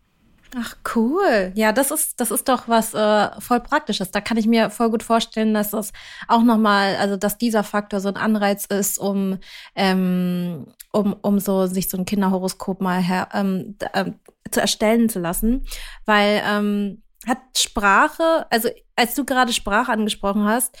Ach 0.57 0.77
cool. 0.95 1.51
Ja, 1.55 1.73
das 1.73 1.91
ist 1.91 2.19
das 2.21 2.31
ist 2.31 2.47
doch 2.47 2.69
was 2.69 2.93
äh, 2.93 3.41
voll 3.41 3.59
praktisches. 3.59 4.11
Da 4.11 4.21
kann 4.21 4.37
ich 4.37 4.47
mir 4.47 4.69
voll 4.69 4.89
gut 4.89 5.03
vorstellen, 5.03 5.53
dass 5.53 5.71
das 5.71 5.91
auch 6.29 6.43
noch 6.43 6.57
mal, 6.57 6.95
also 6.95 7.17
dass 7.17 7.37
dieser 7.37 7.63
Faktor 7.63 7.99
so 7.99 8.07
ein 8.07 8.15
Anreiz 8.15 8.65
ist, 8.65 8.97
um 8.97 9.37
ähm, 9.75 10.67
um 10.93 11.13
um 11.21 11.39
so 11.39 11.65
sich 11.65 11.89
so 11.89 11.97
ein 11.97 12.05
Kinderhoroskop 12.05 12.79
mal 12.79 13.01
her, 13.01 13.27
ähm, 13.33 13.75
äh, 13.91 14.11
zu 14.49 14.61
erstellen 14.61 15.09
zu 15.09 15.19
lassen, 15.19 15.65
weil 16.05 16.41
ähm, 16.45 17.03
hat 17.27 17.39
Sprache, 17.57 18.45
also 18.49 18.69
als 18.95 19.15
du 19.15 19.25
gerade 19.25 19.51
Sprache 19.51 19.91
angesprochen 19.91 20.45
hast, 20.45 20.77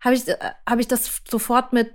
habe 0.00 0.14
ich 0.14 0.28
äh, 0.28 0.36
habe 0.68 0.80
ich 0.80 0.86
das 0.86 1.22
sofort 1.28 1.72
mit 1.72 1.90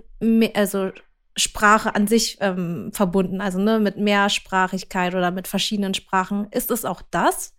also 0.56 0.90
Sprache 1.36 1.94
an 1.94 2.06
sich 2.06 2.38
ähm, 2.40 2.90
verbunden, 2.92 3.40
also 3.40 3.58
ne, 3.58 3.80
mit 3.80 3.96
Mehrsprachigkeit 3.96 5.14
oder 5.14 5.30
mit 5.30 5.48
verschiedenen 5.48 5.94
Sprachen. 5.94 6.46
Ist 6.50 6.70
es 6.70 6.84
auch 6.84 7.02
das? 7.10 7.54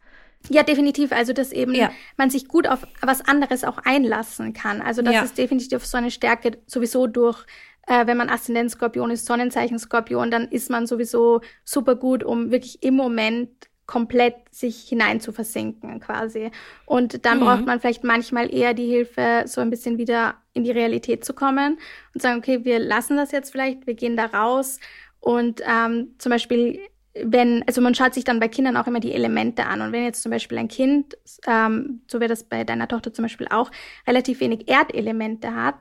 Ja, 0.50 0.64
definitiv. 0.64 1.12
Also, 1.12 1.34
dass 1.34 1.52
eben 1.52 1.74
ja. 1.74 1.92
man 2.18 2.30
sich 2.30 2.48
gut 2.48 2.68
auf 2.68 2.88
was 3.02 3.28
anderes 3.28 3.64
auch 3.64 3.80
einlassen 3.80 4.54
kann. 4.54 4.82
Also, 4.82 5.02
das 5.02 5.14
ja. 5.14 5.22
ist 5.24 5.38
definitiv 5.38 5.86
so 5.86 5.98
eine 5.98 6.12
Stärke 6.12 6.58
sowieso 6.68 7.08
durch, 7.08 7.46
äh, 7.88 8.08
wenn 8.08 8.18
man 8.18 8.30
Aszendent 8.30 8.72
Skorpion 8.72 9.12
ist, 9.12 9.26
Sonnenzeichen 9.26 9.80
Skorpion, 9.80 10.32
dann 10.32 10.48
ist 10.48 10.70
man 10.70 10.88
sowieso 10.88 11.42
super 11.64 11.96
gut, 11.96 12.24
um 12.24 12.52
wirklich 12.52 12.84
im 12.84 12.96
Moment 12.96 13.50
komplett 13.88 14.36
sich 14.52 14.88
hinein 14.88 15.20
zu 15.20 15.32
versinken 15.32 16.00
quasi. 16.00 16.50
Und 16.86 17.26
dann 17.26 17.40
mhm. 17.40 17.44
braucht 17.44 17.66
man 17.66 17.80
vielleicht 17.80 18.04
manchmal 18.04 18.54
eher 18.54 18.74
die 18.74 18.88
Hilfe, 18.88 19.44
so 19.46 19.62
ein 19.62 19.70
bisschen 19.70 19.98
wieder 19.98 20.36
in 20.56 20.64
die 20.64 20.72
Realität 20.72 21.24
zu 21.24 21.34
kommen 21.34 21.78
und 22.14 22.22
sagen, 22.22 22.40
okay, 22.40 22.66
wir 22.66 22.80
lassen 22.80 23.18
das 23.18 23.32
jetzt 23.32 23.52
vielleicht, 23.52 23.86
wir 23.86 23.94
gehen 23.94 24.18
da 24.18 24.26
raus 24.26 24.80
Und 25.20 25.62
ähm, 25.68 26.16
zum 26.18 26.32
Beispiel 26.32 26.80
wenn, 27.16 27.64
also 27.66 27.82
man 27.82 27.96
schaut 27.96 28.14
sich 28.14 28.26
dann 28.26 28.40
bei 28.40 28.48
Kindern 28.48 28.76
auch 28.76 28.88
immer 28.88 29.00
die 29.00 29.14
Elemente 29.14 29.66
an. 29.66 29.82
Und 29.82 29.92
wenn 29.94 30.04
jetzt 30.04 30.22
zum 30.22 30.32
Beispiel 30.32 30.58
ein 30.58 30.68
Kind, 30.68 31.18
ähm, 31.48 32.02
so 32.08 32.20
wie 32.20 32.28
das 32.28 32.44
bei 32.44 32.64
deiner 32.64 32.88
Tochter 32.88 33.14
zum 33.14 33.24
Beispiel 33.24 33.48
auch, 33.50 33.72
relativ 34.06 34.42
wenig 34.42 34.68
Erdelemente 34.68 35.56
hat, 35.56 35.76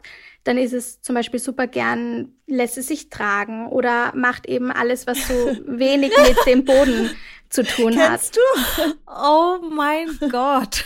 dann 0.44 0.58
ist 0.58 0.72
es 0.72 1.00
zum 1.00 1.14
Beispiel 1.14 1.40
super 1.40 1.66
gern, 1.66 2.34
lässt 2.46 2.78
es 2.78 2.86
sich 2.86 3.10
tragen 3.10 3.66
oder 3.68 4.12
macht 4.14 4.46
eben 4.46 4.70
alles, 4.70 5.06
was 5.06 5.26
so 5.26 5.34
wenig 5.66 6.12
mit 6.16 6.36
dem 6.46 6.64
Boden 6.64 7.10
zu 7.48 7.64
tun 7.64 7.94
Kennst 7.94 8.38
hat. 8.38 8.86
du? 8.86 8.94
Oh 9.06 9.58
mein 9.70 10.08
Gott. 10.30 10.84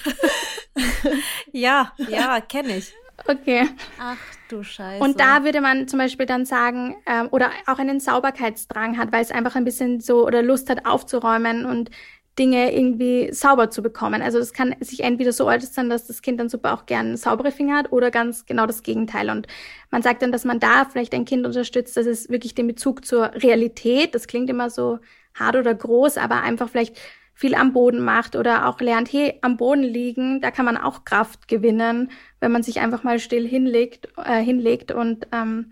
ja, 1.53 1.93
ja, 2.09 2.41
kenne 2.41 2.79
ich. 2.79 2.95
Okay. 3.27 3.69
Ach 4.01 4.17
du 4.49 4.63
Scheiße. 4.63 5.03
Und 5.03 5.21
da 5.21 5.45
würde 5.45 5.61
man 5.61 5.89
zum 5.89 5.99
Beispiel 5.99 6.27
dann 6.27 6.45
sagen, 6.47 6.97
ähm, 7.07 7.29
oder 7.31 7.51
auch 7.67 7.79
einen 7.79 8.01
Sauberkeitsdrang 8.01 8.97
hat, 8.97 9.13
weil 9.13 9.23
es 9.23 9.31
einfach 9.31 9.57
ein 9.57 9.65
bisschen 9.65 10.01
so 10.01 10.27
oder 10.27 10.43
Lust 10.43 10.71
hat 10.71 10.87
aufzuräumen 10.87 11.67
und 11.67 11.91
Dinge 12.39 12.73
irgendwie 12.73 13.33
sauber 13.33 13.69
zu 13.71 13.83
bekommen. 13.83 14.23
Also 14.23 14.39
das 14.39 14.53
kann 14.53 14.75
sich 14.81 15.01
entweder 15.01 15.33
so 15.33 15.47
äußern, 15.47 15.91
dass 15.91 16.07
das 16.07 16.23
Kind 16.23 16.39
dann 16.39 16.49
super 16.49 16.73
auch 16.73 16.87
gern 16.87 17.17
saubere 17.17 17.51
Finger 17.51 17.79
hat 17.79 17.93
oder 17.93 18.11
ganz 18.11 18.47
genau 18.47 18.67
das 18.67 18.83
Gegenteil. 18.83 19.29
Und 19.31 19.49
man 19.91 20.03
sagt 20.03 20.23
dann, 20.23 20.31
dass 20.31 20.45
man 20.45 20.61
da 20.61 20.85
vielleicht 20.85 21.15
ein 21.15 21.25
Kind 21.25 21.45
unterstützt, 21.45 21.97
dass 21.97 22.07
es 22.07 22.29
wirklich 22.29 22.55
den 22.55 22.69
Bezug 22.69 23.05
zur 23.05 23.33
Realität, 23.35 24.15
das 24.15 24.29
klingt 24.29 24.49
immer 24.49 24.71
so 24.71 25.01
hart 25.35 25.57
oder 25.57 25.75
groß, 25.75 26.17
aber 26.17 26.43
einfach 26.43 26.69
vielleicht 26.69 26.97
viel 27.39 27.55
am 27.55 27.73
Boden 27.73 28.01
macht 28.01 28.35
oder 28.35 28.67
auch 28.67 28.81
lernt, 28.81 29.13
hey, 29.13 29.39
am 29.43 29.57
Boden 29.57 29.85
liegen, 29.85 30.41
da 30.41 30.51
kann 30.51 30.65
man 30.65 30.77
auch 30.77 31.05
Kraft 31.05 31.47
gewinnen, 31.47 32.11
wenn 32.41 32.51
man 32.51 32.65
sich 32.65 32.81
einfach 32.81 33.05
mal 33.05 33.21
still 33.21 33.47
hinlegt, 33.47 34.09
äh, 34.17 34.43
hinlegt 34.43 34.91
und 34.91 35.29
ähm, 35.31 35.71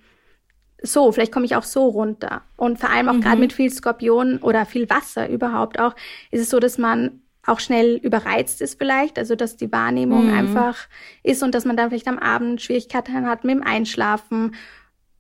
so, 0.81 1.11
vielleicht 1.11 1.33
komme 1.33 1.45
ich 1.45 1.57
auch 1.57 1.65
so 1.65 1.89
runter. 1.89 2.43
Und 2.55 2.79
vor 2.79 2.91
allem 2.91 3.09
auch 3.09 3.15
mhm. 3.15 3.21
gerade 3.21 3.41
mit 3.41 3.53
viel 3.53 3.69
Skorpion 3.73 4.39
oder 4.39 4.65
viel 4.65 4.89
Wasser 4.89 5.29
überhaupt 5.29 5.81
auch, 5.81 5.97
ist 6.31 6.43
es 6.43 6.51
so, 6.51 6.61
dass 6.61 6.79
man 6.79 7.21
auch 7.45 7.59
schnell 7.59 7.97
überreizt 7.97 8.61
ist 8.61 8.79
vielleicht, 8.79 9.19
also 9.19 9.35
dass 9.35 9.57
die 9.57 9.73
Wahrnehmung 9.73 10.29
mhm. 10.29 10.39
einfach 10.39 10.87
ist 11.25 11.43
und 11.43 11.53
dass 11.53 11.65
man 11.65 11.77
dann 11.77 11.89
vielleicht 11.89 12.07
am 12.07 12.21
Abend 12.21 12.63
Schwierigkeiten 12.63 13.27
hat 13.27 13.43
mit 13.43 13.57
dem 13.57 13.65
Einschlafen 13.65 14.55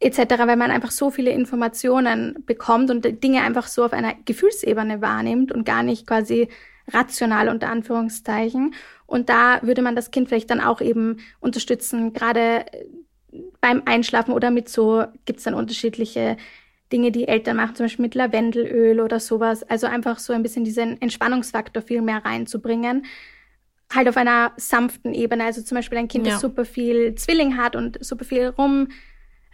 etc., 0.01 0.19
weil 0.47 0.57
man 0.57 0.71
einfach 0.71 0.91
so 0.91 1.11
viele 1.11 1.31
Informationen 1.31 2.43
bekommt 2.47 2.91
und 2.91 3.23
Dinge 3.23 3.43
einfach 3.43 3.67
so 3.67 3.85
auf 3.85 3.93
einer 3.93 4.15
Gefühlsebene 4.25 5.01
wahrnimmt 5.01 5.53
und 5.53 5.65
gar 5.65 5.83
nicht 5.83 6.07
quasi 6.07 6.49
rational 6.89 7.49
unter 7.49 7.69
Anführungszeichen. 7.69 8.75
Und 9.07 9.29
da 9.29 9.61
würde 9.63 9.83
man 9.83 9.97
das 9.97 10.11
Kind 10.11 10.29
vielleicht 10.29 10.51
dann 10.51 10.61
auch 10.61 10.81
eben 10.81 11.19
unterstützen, 11.41 12.13
gerade 12.13 12.67
beim 13.61 13.83
Einschlafen 13.85 14.33
oder 14.33 14.51
mit 14.51 14.69
so, 14.69 15.05
gibt's 15.25 15.45
dann 15.45 15.55
unterschiedliche 15.55 16.37
Dinge, 16.93 17.11
die 17.11 17.27
Eltern 17.27 17.57
machen, 17.57 17.75
zum 17.75 17.85
Beispiel 17.87 18.05
mit 18.05 18.15
Lavendelöl 18.15 19.01
oder 19.01 19.19
sowas. 19.19 19.63
Also 19.65 19.87
einfach 19.87 20.19
so 20.19 20.33
ein 20.33 20.43
bisschen 20.43 20.65
diesen 20.65 21.01
Entspannungsfaktor 21.01 21.83
viel 21.83 22.03
mehr 22.03 22.25
reinzubringen. 22.25 23.07
Halt 23.93 24.09
auf 24.09 24.17
einer 24.17 24.53
sanften 24.57 25.13
Ebene. 25.15 25.45
Also 25.45 25.63
zum 25.63 25.77
Beispiel 25.77 25.99
ein 25.99 26.09
Kind, 26.09 26.27
ja. 26.27 26.33
das 26.33 26.41
super 26.41 26.65
viel 26.65 27.15
Zwilling 27.17 27.57
hat 27.57 27.75
und 27.75 28.05
super 28.05 28.25
viel 28.25 28.49
rum 28.49 28.89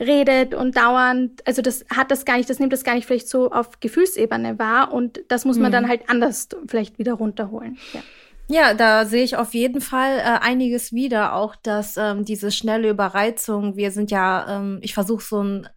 redet 0.02 0.54
und 0.54 0.76
dauernd, 0.76 1.46
also 1.46 1.62
das 1.62 1.84
hat 1.94 2.10
das 2.10 2.24
gar 2.24 2.36
nicht, 2.36 2.50
das 2.50 2.58
nimmt 2.58 2.72
das 2.72 2.84
gar 2.84 2.94
nicht 2.94 3.06
vielleicht 3.06 3.28
so 3.28 3.50
auf 3.50 3.80
Gefühlsebene 3.80 4.58
wahr 4.58 4.92
und 4.92 5.20
das 5.28 5.44
muss 5.44 5.58
man 5.58 5.70
mhm. 5.70 5.72
dann 5.72 5.88
halt 5.88 6.08
anders 6.08 6.48
vielleicht 6.66 6.98
wieder 6.98 7.14
runterholen. 7.14 7.78
Ja. 7.92 8.00
Ja, 8.48 8.74
da 8.74 9.06
sehe 9.06 9.22
ich 9.22 9.36
auf 9.36 9.54
jeden 9.54 9.80
Fall 9.80 10.18
äh, 10.18 10.22
einiges 10.22 10.92
wieder. 10.92 11.34
Auch 11.34 11.56
dass 11.56 11.96
ähm, 11.96 12.24
diese 12.24 12.50
schnelle 12.50 12.90
Überreizung, 12.90 13.76
wir 13.76 13.90
sind 13.92 14.10
ja, 14.10 14.58
ähm, 14.58 14.78
ich 14.82 14.92
versuche 14.92 15.24
so 15.24 15.42
ein 15.42 15.68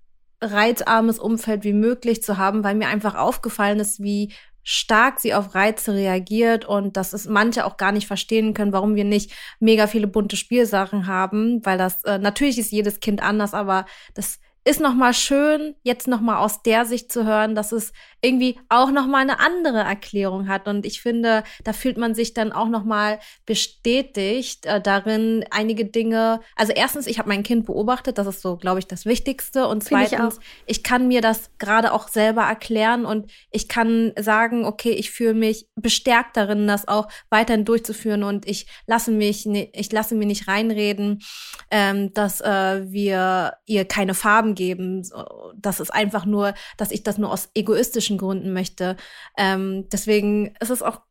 reizarmes 0.41 1.19
Umfeld 1.19 1.63
wie 1.63 1.73
möglich 1.73 2.21
zu 2.21 2.37
haben, 2.37 2.63
weil 2.63 2.75
mir 2.75 2.87
einfach 2.87 3.15
aufgefallen 3.15 3.79
ist, 3.79 4.01
wie 4.01 4.33
stark 4.65 5.19
sie 5.19 5.35
auf 5.35 5.53
Reize 5.53 5.93
reagiert 5.93 6.65
und 6.65 6.97
dass 6.97 7.13
es 7.13 7.27
manche 7.27 7.65
auch 7.65 7.77
gar 7.77 7.91
nicht 7.91 8.07
verstehen 8.07 8.55
können, 8.55 8.73
warum 8.73 8.95
wir 8.95 9.05
nicht 9.05 9.31
mega 9.59 9.85
viele 9.85 10.07
bunte 10.07 10.35
Spielsachen 10.35 11.05
haben, 11.05 11.63
weil 11.63 11.77
das 11.77 12.03
äh, 12.03 12.17
natürlich 12.17 12.57
ist 12.57 12.71
jedes 12.71 12.99
Kind 12.99 13.21
anders, 13.21 13.53
aber 13.53 13.85
das 14.15 14.39
ist 14.65 14.81
noch 14.81 14.95
mal 14.95 15.13
schön, 15.13 15.75
jetzt 15.83 16.07
noch 16.07 16.21
mal 16.21 16.39
aus 16.39 16.63
der 16.63 16.85
Sicht 16.85 17.11
zu 17.11 17.23
hören, 17.23 17.53
dass 17.53 17.71
es 17.71 17.93
irgendwie 18.19 18.59
auch 18.67 18.89
noch 18.89 19.05
mal 19.05 19.19
eine 19.19 19.39
andere 19.39 19.77
Erklärung 19.77 20.47
hat. 20.47 20.67
Und 20.67 20.87
ich 20.87 21.01
finde, 21.01 21.43
da 21.63 21.71
fühlt 21.71 21.97
man 21.97 22.15
sich 22.15 22.33
dann 22.33 22.51
auch 22.51 22.67
noch 22.67 22.83
mal 22.83 23.19
bestätigt 23.45 24.65
äh, 24.65 24.81
darin, 24.81 25.45
einige 25.51 25.85
Dinge. 25.85 26.39
Also 26.55 26.73
erstens, 26.73 27.05
ich 27.05 27.19
habe 27.19 27.29
mein 27.29 27.43
Kind 27.43 27.67
beobachtet, 27.67 28.17
das 28.17 28.25
ist 28.25 28.41
so, 28.41 28.57
glaube 28.57 28.79
ich, 28.79 28.87
das 28.87 29.05
Wichtigste. 29.05 29.67
Und 29.67 29.83
zweitens, 29.83 30.39
ich, 30.65 30.77
ich, 30.77 30.83
kann 30.83 31.07
mir 31.07 31.21
das 31.21 31.51
gerade 31.59 31.93
auch 31.93 32.07
selber 32.07 32.41
erklären 32.41 33.05
und 33.05 33.31
ich 33.51 33.67
kann 33.67 34.13
sagen, 34.17 34.65
okay, 34.65 34.91
ich 34.91 35.11
fühle 35.11 35.35
mich 35.35 35.67
bestärkt 35.75 36.37
darin, 36.37 36.65
das 36.65 36.87
auch 36.87 37.07
weiterhin 37.29 37.65
durchzuführen 37.65 38.23
und 38.23 38.47
ich 38.47 38.65
lasse 38.87 39.11
mich, 39.11 39.45
ich 39.45 39.91
lasse 39.91 40.15
mir 40.15 40.25
nicht 40.25 40.47
reinreden, 40.47 41.21
ähm, 41.69 42.11
dass 42.15 42.41
äh, 42.41 42.91
wir 42.91 43.53
ihr 43.67 43.85
keine 43.85 44.15
Farben 44.15 44.54
geben. 44.55 45.07
Das 45.55 45.79
ist 45.79 45.91
einfach 45.91 46.25
nur, 46.25 46.53
dass 46.77 46.91
ich 46.91 47.03
das 47.03 47.17
nur 47.17 47.31
aus 47.31 47.49
egoistischen 47.53 48.17
Gründen 48.17 48.53
möchte. 48.53 48.97
Ähm, 49.37 49.87
deswegen 49.91 50.55
ist 50.59 50.71
es 50.71 50.81
auch, 50.81 51.01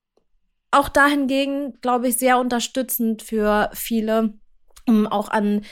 auch 0.71 0.89
dahingegen, 0.89 1.79
glaube 1.81 2.09
ich, 2.09 2.17
sehr 2.17 2.39
unterstützend 2.39 3.23
für 3.23 3.71
viele, 3.75 4.35
um 4.87 5.07
auch 5.07 5.29
an 5.29 5.63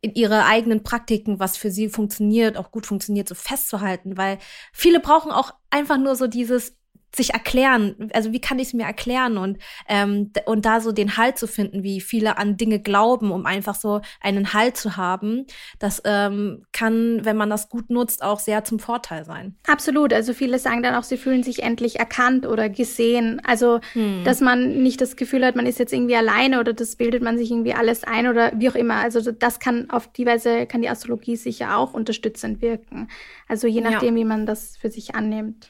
ihre 0.00 0.44
eigenen 0.44 0.82
Praktiken, 0.82 1.40
was 1.40 1.56
für 1.56 1.70
sie 1.70 1.88
funktioniert, 1.88 2.56
auch 2.56 2.70
gut 2.70 2.86
funktioniert, 2.86 3.28
so 3.28 3.34
festzuhalten, 3.34 4.16
weil 4.16 4.38
viele 4.72 5.00
brauchen 5.00 5.32
auch 5.32 5.52
einfach 5.70 5.98
nur 5.98 6.14
so 6.14 6.28
dieses 6.28 6.76
sich 7.14 7.32
erklären, 7.32 8.10
also 8.12 8.32
wie 8.32 8.40
kann 8.40 8.58
ich 8.58 8.68
es 8.68 8.74
mir 8.74 8.84
erklären 8.84 9.38
und 9.38 9.58
ähm, 9.88 10.30
und 10.44 10.64
da 10.64 10.80
so 10.80 10.92
den 10.92 11.16
Halt 11.16 11.38
zu 11.38 11.46
finden, 11.46 11.82
wie 11.82 12.00
viele 12.00 12.38
an 12.38 12.56
Dinge 12.56 12.80
glauben, 12.80 13.32
um 13.32 13.46
einfach 13.46 13.74
so 13.74 14.00
einen 14.20 14.52
Halt 14.52 14.76
zu 14.76 14.96
haben, 14.96 15.46
das 15.78 16.02
ähm, 16.04 16.64
kann, 16.72 17.24
wenn 17.24 17.36
man 17.36 17.48
das 17.48 17.70
gut 17.70 17.88
nutzt, 17.88 18.22
auch 18.22 18.38
sehr 18.38 18.64
zum 18.64 18.78
Vorteil 18.78 19.24
sein. 19.24 19.56
Absolut, 19.66 20.12
also 20.12 20.34
viele 20.34 20.58
sagen 20.58 20.82
dann 20.82 20.94
auch, 20.94 21.02
sie 21.02 21.16
fühlen 21.16 21.42
sich 21.42 21.62
endlich 21.62 21.98
erkannt 21.98 22.46
oder 22.46 22.68
gesehen, 22.68 23.40
also 23.44 23.80
hm. 23.94 24.22
dass 24.24 24.40
man 24.40 24.82
nicht 24.82 25.00
das 25.00 25.16
Gefühl 25.16 25.44
hat, 25.44 25.56
man 25.56 25.66
ist 25.66 25.78
jetzt 25.78 25.92
irgendwie 25.92 26.16
alleine 26.16 26.60
oder 26.60 26.74
das 26.74 26.96
bildet 26.96 27.22
man 27.22 27.38
sich 27.38 27.50
irgendwie 27.50 27.74
alles 27.74 28.04
ein 28.04 28.28
oder 28.28 28.52
wie 28.54 28.68
auch 28.68 28.74
immer, 28.74 28.96
also 28.96 29.32
das 29.32 29.60
kann 29.60 29.88
auf 29.90 30.12
die 30.12 30.26
Weise 30.26 30.66
kann 30.66 30.82
die 30.82 30.90
Astrologie 30.90 31.36
sicher 31.36 31.78
auch 31.78 31.94
unterstützend 31.94 32.60
wirken, 32.60 33.08
also 33.48 33.66
je 33.66 33.80
nachdem, 33.80 34.16
ja. 34.16 34.20
wie 34.20 34.28
man 34.28 34.44
das 34.44 34.76
für 34.76 34.90
sich 34.90 35.14
annimmt. 35.14 35.68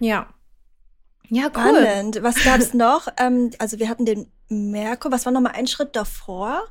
Ja. 0.00 0.33
Ja, 1.28 1.44
cool. 1.54 1.82
Spannend. 1.84 2.22
Was 2.22 2.42
gab's 2.44 2.74
noch? 2.74 3.08
ähm, 3.18 3.50
also 3.58 3.78
wir 3.78 3.88
hatten 3.88 4.04
den 4.04 4.26
Merkur. 4.48 5.10
Was 5.12 5.26
war 5.26 5.32
noch 5.32 5.40
mal 5.40 5.52
ein 5.52 5.66
Schritt 5.66 5.96
davor? 5.96 6.64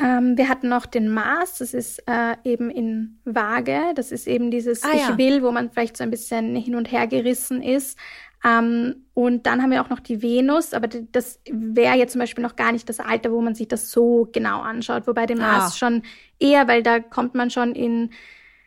Ähm, 0.00 0.36
wir 0.36 0.48
hatten 0.48 0.68
noch 0.68 0.86
den 0.86 1.08
Mars. 1.08 1.58
Das 1.58 1.74
ist 1.74 2.02
äh, 2.06 2.36
eben 2.44 2.70
in 2.70 3.20
Waage. 3.24 3.92
Das 3.94 4.12
ist 4.12 4.26
eben 4.26 4.50
dieses 4.50 4.84
ah, 4.84 4.90
Ich 4.92 5.00
ja. 5.08 5.18
will, 5.18 5.42
wo 5.42 5.50
man 5.50 5.70
vielleicht 5.70 5.96
so 5.96 6.04
ein 6.04 6.10
bisschen 6.10 6.54
hin 6.54 6.74
und 6.74 6.92
her 6.92 7.06
gerissen 7.06 7.62
ist. 7.62 7.98
Ähm, 8.44 9.06
und 9.14 9.46
dann 9.46 9.62
haben 9.62 9.72
wir 9.72 9.82
auch 9.82 9.90
noch 9.90 9.98
die 9.98 10.22
Venus, 10.22 10.72
aber 10.72 10.86
das 10.86 11.40
wäre 11.50 11.96
jetzt 11.96 12.12
zum 12.12 12.20
Beispiel 12.20 12.44
noch 12.44 12.54
gar 12.54 12.70
nicht 12.70 12.88
das 12.88 13.00
Alter, 13.00 13.32
wo 13.32 13.40
man 13.40 13.56
sich 13.56 13.66
das 13.66 13.90
so 13.90 14.28
genau 14.32 14.60
anschaut. 14.60 15.08
Wobei 15.08 15.26
den 15.26 15.38
Mars 15.38 15.72
ah. 15.72 15.76
schon 15.76 16.02
eher, 16.38 16.68
weil 16.68 16.84
da 16.84 17.00
kommt 17.00 17.34
man 17.34 17.50
schon 17.50 17.74
in 17.74 18.10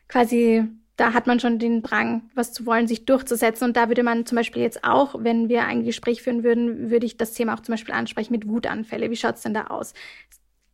quasi 0.09 0.67
da 1.01 1.13
hat 1.13 1.25
man 1.25 1.39
schon 1.39 1.57
den 1.57 1.81
Drang, 1.81 2.29
was 2.35 2.53
zu 2.53 2.67
wollen, 2.67 2.87
sich 2.87 3.05
durchzusetzen. 3.05 3.65
Und 3.65 3.75
da 3.75 3.87
würde 3.87 4.03
man 4.03 4.27
zum 4.27 4.35
Beispiel 4.35 4.61
jetzt 4.61 4.83
auch, 4.83 5.15
wenn 5.17 5.49
wir 5.49 5.65
ein 5.65 5.83
Gespräch 5.83 6.21
führen 6.21 6.43
würden, 6.43 6.91
würde 6.91 7.07
ich 7.07 7.17
das 7.17 7.33
Thema 7.33 7.55
auch 7.55 7.61
zum 7.61 7.73
Beispiel 7.73 7.95
ansprechen 7.95 8.31
mit 8.31 8.47
Wutanfälle. 8.47 9.09
Wie 9.09 9.15
schaut's 9.15 9.41
denn 9.41 9.55
da 9.55 9.67
aus? 9.67 9.95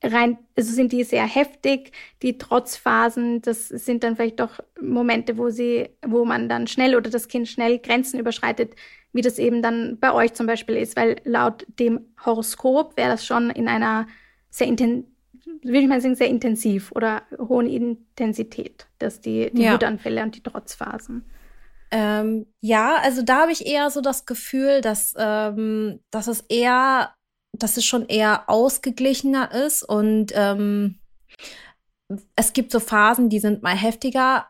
Rein, 0.04 0.38
also 0.58 0.74
sind 0.74 0.92
die 0.92 1.06
sehr 1.06 1.26
heftig, 1.26 1.94
die 2.22 2.38
Trotzphasen, 2.38 3.42
das 3.42 3.70
sind 3.70 4.04
dann 4.04 4.18
vielleicht 4.18 4.42
doch 4.42 4.60
Momente, 4.82 5.38
wo 5.38 5.50
sie, 5.50 5.90
wo 6.06 6.26
man 6.26 6.50
dann 6.50 6.68
schnell 6.68 6.96
oder 6.98 7.10
das 7.10 7.30
Kind 7.30 7.48
schnell 7.48 7.80
Grenzen 7.80 8.20
überschreitet, 8.20 8.76
wie 9.14 9.22
das 9.22 9.40
eben 9.40 9.62
dann 9.62 9.98
bei 9.98 10.14
euch 10.14 10.34
zum 10.34 10.46
Beispiel 10.46 10.76
ist, 10.76 10.98
weil 10.98 11.22
laut 11.24 11.66
dem 11.80 12.02
Horoskop 12.24 12.98
wäre 12.98 13.10
das 13.12 13.26
schon 13.26 13.50
in 13.50 13.70
einer 13.70 14.08
sehr 14.50 14.68
intensiven 14.68 15.17
würde 15.64 15.80
ich 15.80 15.88
mal 15.88 16.02
sagen, 16.02 16.16
sehr 16.16 16.30
intensiv 16.30 16.92
oder 16.92 17.24
hohen 17.38 17.68
Intensität, 17.68 18.88
dass 19.00 19.22
die, 19.22 19.52
die 19.54 19.64
ja. 19.64 19.74
Wutanfälle 19.74 20.24
und 20.24 20.36
die 20.36 20.44
Trotzphasen. 20.44 21.24
Ähm, 21.90 22.48
ja, 22.60 22.98
also 23.02 23.22
da 23.22 23.42
habe 23.42 23.52
ich 23.52 23.66
eher 23.66 23.90
so 23.90 24.02
das 24.02 24.26
Gefühl, 24.26 24.82
dass, 24.82 25.14
ähm, 25.18 26.00
dass 26.12 26.28
es 26.28 26.42
eher, 26.42 27.14
dass 27.54 27.78
es 27.78 27.86
schon 27.86 28.06
eher 28.08 28.50
ausgeglichener 28.50 29.54
ist 29.54 29.84
und 29.84 30.34
ähm, 30.36 31.00
es 32.36 32.54
gibt 32.54 32.72
so 32.72 32.80
Phasen, 32.80 33.30
die 33.30 33.40
sind 33.40 33.64
mal 33.64 33.76
heftiger. 33.76 34.48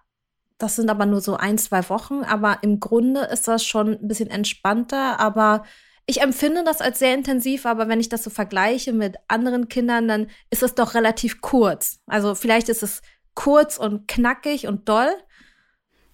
Das 0.57 0.75
sind 0.75 0.89
aber 0.89 1.05
nur 1.05 1.21
so 1.21 1.37
ein, 1.37 1.57
zwei 1.57 1.87
Wochen. 1.89 2.23
Aber 2.23 2.59
im 2.61 2.79
Grunde 2.79 3.21
ist 3.21 3.47
das 3.47 3.63
schon 3.63 3.93
ein 3.93 4.07
bisschen 4.07 4.29
entspannter. 4.29 5.19
Aber 5.19 5.63
ich 6.09 6.21
empfinde 6.21 6.63
das 6.63 6.79
als 6.79 6.99
sehr 6.99 7.13
intensiv, 7.13 7.65
aber 7.65 7.89
wenn 7.89 7.99
ich 7.99 8.07
das 8.07 8.23
so 8.23 8.29
vergleiche 8.29 8.93
mit 8.93 9.17
anderen 9.27 9.67
Kindern, 9.67 10.07
dann 10.07 10.27
ist 10.49 10.63
es 10.63 10.73
doch 10.73 10.95
relativ 10.95 11.41
kurz. 11.41 11.99
Also 12.07 12.33
vielleicht 12.33 12.69
ist 12.69 12.81
es 12.81 13.01
kurz 13.35 13.77
und 13.77 14.07
knackig 14.07 14.67
und 14.67 14.87
doll. 14.87 15.11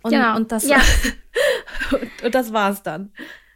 Und, 0.01 0.11
genau. 0.11 0.35
und 0.35 0.51
das 0.51 0.67
ja. 0.67 0.81
und, 1.91 2.23
und 2.23 2.35
das 2.35 2.51
war's 2.51 2.81
dann. 2.81 3.13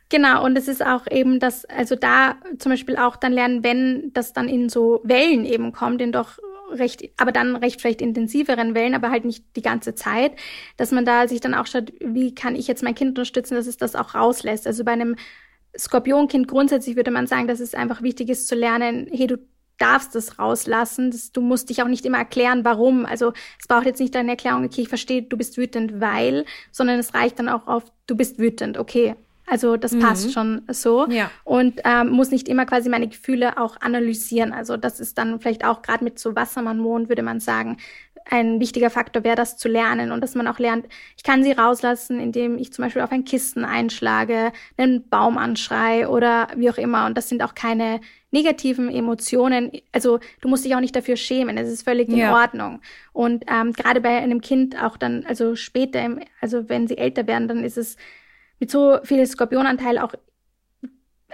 Genau, 0.10 0.46
und 0.46 0.58
es 0.58 0.68
ist 0.68 0.86
auch 0.86 1.06
eben 1.10 1.40
das, 1.40 1.66
also 1.66 1.96
da 1.96 2.36
zum 2.60 2.72
Beispiel 2.72 2.98
auch 2.98 3.18
dann 3.18 3.34
lernen, 3.34 3.64
wenn 3.64 4.12
das 4.14 4.32
dann 4.32 4.48
in 4.48 4.70
so 4.70 5.02
Wellen 5.04 5.44
eben 5.44 5.74
kommt, 5.74 6.02
in 6.02 6.12
doch 6.12 6.38
recht, 6.72 7.10
aber 7.18 7.32
dann 7.32 7.56
recht 7.56 7.82
vielleicht 7.82 8.02
intensiveren 8.02 8.76
Wellen, 8.76 8.94
aber 8.94 9.10
halt 9.10 9.26
nicht 9.26 9.44
die 9.56 9.62
ganze 9.62 9.96
Zeit, 9.96 10.34
dass 10.78 10.92
man 10.92 11.04
da 11.04 11.28
sich 11.28 11.42
dann 11.42 11.54
auch 11.54 11.66
schaut, 11.66 11.92
wie 12.00 12.36
kann 12.36 12.56
ich 12.56 12.68
jetzt 12.68 12.84
mein 12.84 12.96
Kind 12.96 13.10
unterstützen, 13.10 13.56
dass 13.56 13.68
es 13.68 13.78
das 13.78 13.96
auch 13.96 14.16
rauslässt. 14.16 14.68
Also 14.68 14.86
bei 14.86 14.94
einem 14.94 15.16
Skorpionkind 15.78 16.48
grundsätzlich 16.48 16.96
würde 16.96 17.12
man 17.12 17.28
sagen, 17.28 17.48
dass 17.48 17.60
es 17.60 17.76
einfach 17.76 18.02
wichtig 18.02 18.30
ist 18.30 18.48
zu 18.48 18.56
lernen, 18.56 19.08
hey, 19.12 19.28
du 19.28 19.38
darfst 19.78 20.16
es 20.16 20.40
rauslassen. 20.40 21.12
Das, 21.12 21.32
du 21.32 21.42
musst 21.42 21.70
dich 21.70 21.82
auch 21.82 21.88
nicht 21.88 22.06
immer 22.06 22.18
erklären, 22.18 22.66
warum. 22.66 23.06
Also 23.06 23.34
es 23.60 23.68
braucht 23.68 23.86
jetzt 23.86 24.00
nicht 24.00 24.16
deine 24.16 24.32
Erklärung, 24.32 24.66
okay, 24.66 24.82
ich 24.82 24.90
verstehe, 24.90 25.22
du 25.22 25.38
bist 25.38 25.58
wütend, 25.58 26.00
weil, 26.00 26.46
sondern 26.72 27.00
es 27.00 27.14
reicht 27.14 27.40
dann 27.40 27.50
auch 27.50 27.68
auf, 27.68 27.84
du 28.08 28.16
bist 28.16 28.40
wütend, 28.40 28.78
okay. 28.78 29.16
Also 29.50 29.78
das 29.78 29.94
mhm. 29.94 30.00
passt 30.00 30.34
schon 30.34 30.64
so. 30.70 31.08
Ja. 31.10 31.32
Und 31.46 31.80
ähm, 31.86 32.10
muss 32.10 32.32
nicht 32.32 32.50
immer 32.50 32.66
quasi 32.66 32.90
meine 32.90 33.08
Gefühle 33.08 33.58
auch 33.58 33.80
analysieren. 33.80 34.52
Also 34.52 34.76
das 34.76 35.00
ist 35.00 35.18
dann 35.18 35.40
vielleicht 35.40 35.64
auch 35.64 35.82
gerade 35.82 36.04
mit 36.04 36.20
so 36.20 36.36
Wassermann-Mond, 36.36 37.08
würde 37.08 37.24
man 37.24 37.40
sagen, 37.40 37.78
ein 38.30 38.60
wichtiger 38.60 38.90
Faktor 38.90 39.24
wäre, 39.24 39.36
das 39.36 39.58
zu 39.58 39.68
lernen 39.68 40.12
und 40.12 40.22
dass 40.22 40.36
man 40.36 40.48
auch 40.48 40.60
lernt, 40.60 40.88
ich 41.16 41.24
kann 41.24 41.44
sie 41.44 41.52
rauslassen, 41.52 42.20
indem 42.20 42.58
ich 42.58 42.74
zum 42.74 42.84
Beispiel 42.84 43.02
auf 43.02 43.12
ein 43.12 43.26
Kissen 43.26 43.66
einschlage, 43.66 44.52
einen 44.78 45.08
Baum 45.10 45.38
anschrei 45.38 46.08
oder 46.08 46.48
wie 46.56 46.70
auch 46.70 46.78
immer. 46.78 47.06
Und 47.06 47.18
das 47.18 47.30
sind 47.30 47.42
auch 47.42 47.56
keine 47.56 48.02
negativen 48.32 48.90
Emotionen. 48.90 49.72
Also 49.92 50.20
du 50.42 50.50
musst 50.50 50.66
dich 50.66 50.76
auch 50.76 50.80
nicht 50.80 50.96
dafür 50.96 51.16
schämen. 51.16 51.58
Es 51.58 51.70
ist 51.70 51.84
völlig 51.84 52.10
in 52.10 52.18
ja. 52.18 52.34
Ordnung. 52.34 52.82
Und 53.14 53.46
ähm, 53.48 53.74
gerade 53.74 54.02
bei 54.02 54.18
einem 54.18 54.42
Kind 54.42 54.82
auch 54.82 54.98
dann, 54.98 55.26
also 55.26 55.56
später, 55.56 56.04
im, 56.04 56.20
also 56.42 56.70
wenn 56.70 56.88
sie 56.88 56.98
älter 56.98 57.28
werden, 57.28 57.48
dann 57.48 57.64
ist 57.64 57.78
es 57.78 57.96
mit 58.60 58.72
so 58.72 58.98
viel 59.04 59.26
Skorpionanteil 59.26 59.98
auch 60.00 60.14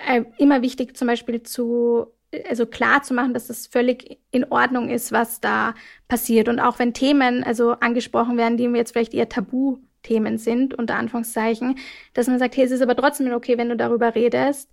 äh, 0.07 0.23
immer 0.37 0.61
wichtig, 0.61 0.95
zum 0.95 1.07
Beispiel 1.07 1.43
zu 1.43 2.07
also 2.49 2.65
klar 2.65 3.03
zu 3.03 3.13
machen, 3.13 3.33
dass 3.33 3.47
das 3.47 3.67
völlig 3.67 4.19
in 4.31 4.45
Ordnung 4.45 4.89
ist, 4.89 5.11
was 5.11 5.41
da 5.41 5.75
passiert. 6.07 6.49
Und 6.49 6.59
auch 6.59 6.79
wenn 6.79 6.93
Themen 6.93 7.43
also 7.43 7.71
angesprochen 7.71 8.37
werden, 8.37 8.57
die 8.57 8.65
jetzt 8.65 8.91
vielleicht 8.91 9.13
eher 9.13 9.29
Tabuthemen 9.29 10.37
sind, 10.37 10.73
unter 10.73 10.95
Anführungszeichen, 10.95 11.77
dass 12.13 12.27
man 12.27 12.39
sagt, 12.39 12.57
hey, 12.57 12.65
es 12.65 12.71
ist 12.71 12.81
aber 12.81 12.95
trotzdem 12.95 13.31
okay, 13.33 13.57
wenn 13.57 13.69
du 13.69 13.77
darüber 13.77 14.15
redest, 14.15 14.69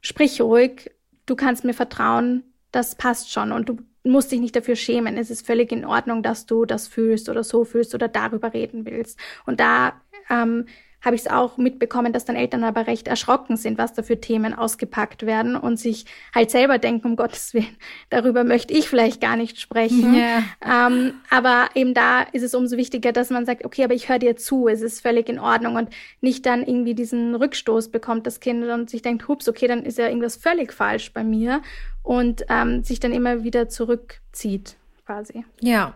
sprich 0.00 0.40
ruhig, 0.40 0.90
du 1.26 1.36
kannst 1.36 1.64
mir 1.64 1.74
vertrauen, 1.74 2.44
das 2.72 2.94
passt 2.94 3.32
schon 3.32 3.52
und 3.52 3.68
du 3.68 3.78
musst 4.04 4.30
dich 4.30 4.40
nicht 4.40 4.54
dafür 4.54 4.76
schämen. 4.76 5.16
Es 5.16 5.30
ist 5.30 5.46
völlig 5.46 5.72
in 5.72 5.84
Ordnung, 5.84 6.22
dass 6.22 6.46
du 6.46 6.64
das 6.64 6.86
fühlst 6.86 7.28
oder 7.28 7.42
so 7.42 7.64
fühlst 7.64 7.94
oder 7.94 8.08
darüber 8.08 8.54
reden 8.54 8.86
willst. 8.86 9.18
Und 9.46 9.60
da 9.60 10.00
ähm, 10.30 10.66
habe 11.06 11.14
ich 11.14 11.22
es 11.22 11.30
auch 11.30 11.56
mitbekommen, 11.56 12.12
dass 12.12 12.24
dann 12.24 12.34
Eltern 12.34 12.64
aber 12.64 12.88
recht 12.88 13.06
erschrocken 13.06 13.56
sind, 13.56 13.78
was 13.78 13.92
da 13.92 14.02
für 14.02 14.20
Themen 14.20 14.52
ausgepackt 14.52 15.24
werden 15.24 15.54
und 15.54 15.78
sich 15.78 16.04
halt 16.34 16.50
selber 16.50 16.78
denken, 16.78 17.06
um 17.06 17.16
Gottes 17.16 17.54
Willen, 17.54 17.76
darüber 18.10 18.42
möchte 18.42 18.74
ich 18.74 18.88
vielleicht 18.88 19.20
gar 19.20 19.36
nicht 19.36 19.60
sprechen. 19.60 20.16
Yeah. 20.16 20.42
Ähm, 20.60 21.14
aber 21.30 21.68
eben 21.76 21.94
da 21.94 22.22
ist 22.22 22.42
es 22.42 22.56
umso 22.56 22.76
wichtiger, 22.76 23.12
dass 23.12 23.30
man 23.30 23.46
sagt, 23.46 23.64
okay, 23.64 23.84
aber 23.84 23.94
ich 23.94 24.08
höre 24.08 24.18
dir 24.18 24.34
zu, 24.34 24.66
es 24.66 24.82
ist 24.82 25.00
völlig 25.00 25.28
in 25.28 25.38
Ordnung 25.38 25.76
und 25.76 25.90
nicht 26.20 26.44
dann 26.44 26.66
irgendwie 26.66 26.96
diesen 26.96 27.36
Rückstoß 27.36 27.92
bekommt 27.92 28.26
das 28.26 28.40
Kind 28.40 28.64
und 28.64 28.90
sich 28.90 29.00
denkt, 29.00 29.28
hups, 29.28 29.48
okay, 29.48 29.68
dann 29.68 29.84
ist 29.84 29.98
ja 29.98 30.08
irgendwas 30.08 30.34
völlig 30.34 30.72
falsch 30.72 31.12
bei 31.12 31.22
mir 31.22 31.62
und 32.02 32.44
ähm, 32.48 32.82
sich 32.82 32.98
dann 32.98 33.12
immer 33.12 33.44
wieder 33.44 33.68
zurückzieht, 33.68 34.76
quasi. 35.04 35.44
Ja. 35.60 35.94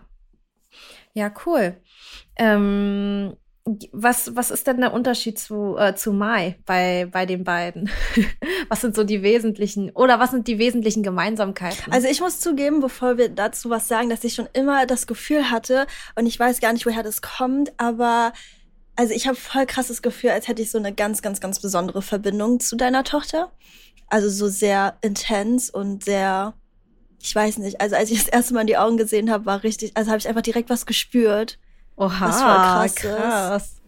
Ja, 1.13 1.33
cool. 1.45 1.75
Ähm 2.37 3.33
was, 3.91 4.35
was 4.35 4.49
ist 4.49 4.65
denn 4.65 4.79
der 4.79 4.93
Unterschied 4.93 5.37
zu, 5.37 5.77
äh, 5.77 5.93
zu 5.93 6.13
Mai 6.13 6.57
bei, 6.65 7.07
bei 7.11 7.25
den 7.25 7.43
beiden? 7.43 7.89
was 8.69 8.81
sind 8.81 8.95
so 8.95 9.03
die 9.03 9.21
wesentlichen, 9.21 9.91
oder 9.91 10.19
was 10.19 10.31
sind 10.31 10.47
die 10.47 10.57
wesentlichen 10.57 11.03
Gemeinsamkeiten? 11.03 11.93
Also 11.93 12.07
ich 12.07 12.21
muss 12.21 12.39
zugeben, 12.39 12.79
bevor 12.79 13.17
wir 13.17 13.29
dazu 13.29 13.69
was 13.69 13.87
sagen, 13.87 14.09
dass 14.09 14.23
ich 14.23 14.33
schon 14.33 14.49
immer 14.53 14.85
das 14.87 15.05
Gefühl 15.05 15.51
hatte, 15.51 15.85
und 16.15 16.25
ich 16.25 16.39
weiß 16.39 16.59
gar 16.59 16.73
nicht, 16.73 16.85
woher 16.85 17.03
das 17.03 17.21
kommt, 17.21 17.71
aber 17.77 18.33
also 18.95 19.13
ich 19.13 19.27
habe 19.27 19.37
voll 19.37 19.65
krasses 19.65 20.01
Gefühl, 20.01 20.31
als 20.31 20.47
hätte 20.47 20.61
ich 20.61 20.71
so 20.71 20.77
eine 20.77 20.93
ganz, 20.93 21.21
ganz, 21.21 21.39
ganz 21.39 21.59
besondere 21.59 22.01
Verbindung 22.01 22.59
zu 22.59 22.75
deiner 22.75 23.03
Tochter. 23.03 23.51
Also 24.07 24.29
so 24.29 24.47
sehr 24.47 24.97
intens 25.01 25.69
und 25.69 26.03
sehr, 26.03 26.55
ich 27.21 27.33
weiß 27.33 27.59
nicht, 27.59 27.79
also 27.79 27.95
als 27.95 28.11
ich 28.11 28.19
das 28.23 28.27
erste 28.27 28.53
Mal 28.53 28.61
in 28.61 28.67
die 28.67 28.77
Augen 28.77 28.97
gesehen 28.97 29.31
habe, 29.31 29.45
war 29.45 29.63
richtig, 29.63 29.95
also 29.95 30.09
habe 30.09 30.19
ich 30.19 30.27
einfach 30.27 30.41
direkt 30.41 30.69
was 30.69 30.85
gespürt. 30.85 31.57
Oha, 32.01 32.27
was 32.27 32.41
voll 32.41 32.55
krass, 32.55 32.95
krass. 32.95 33.63
Ist. 33.63 33.81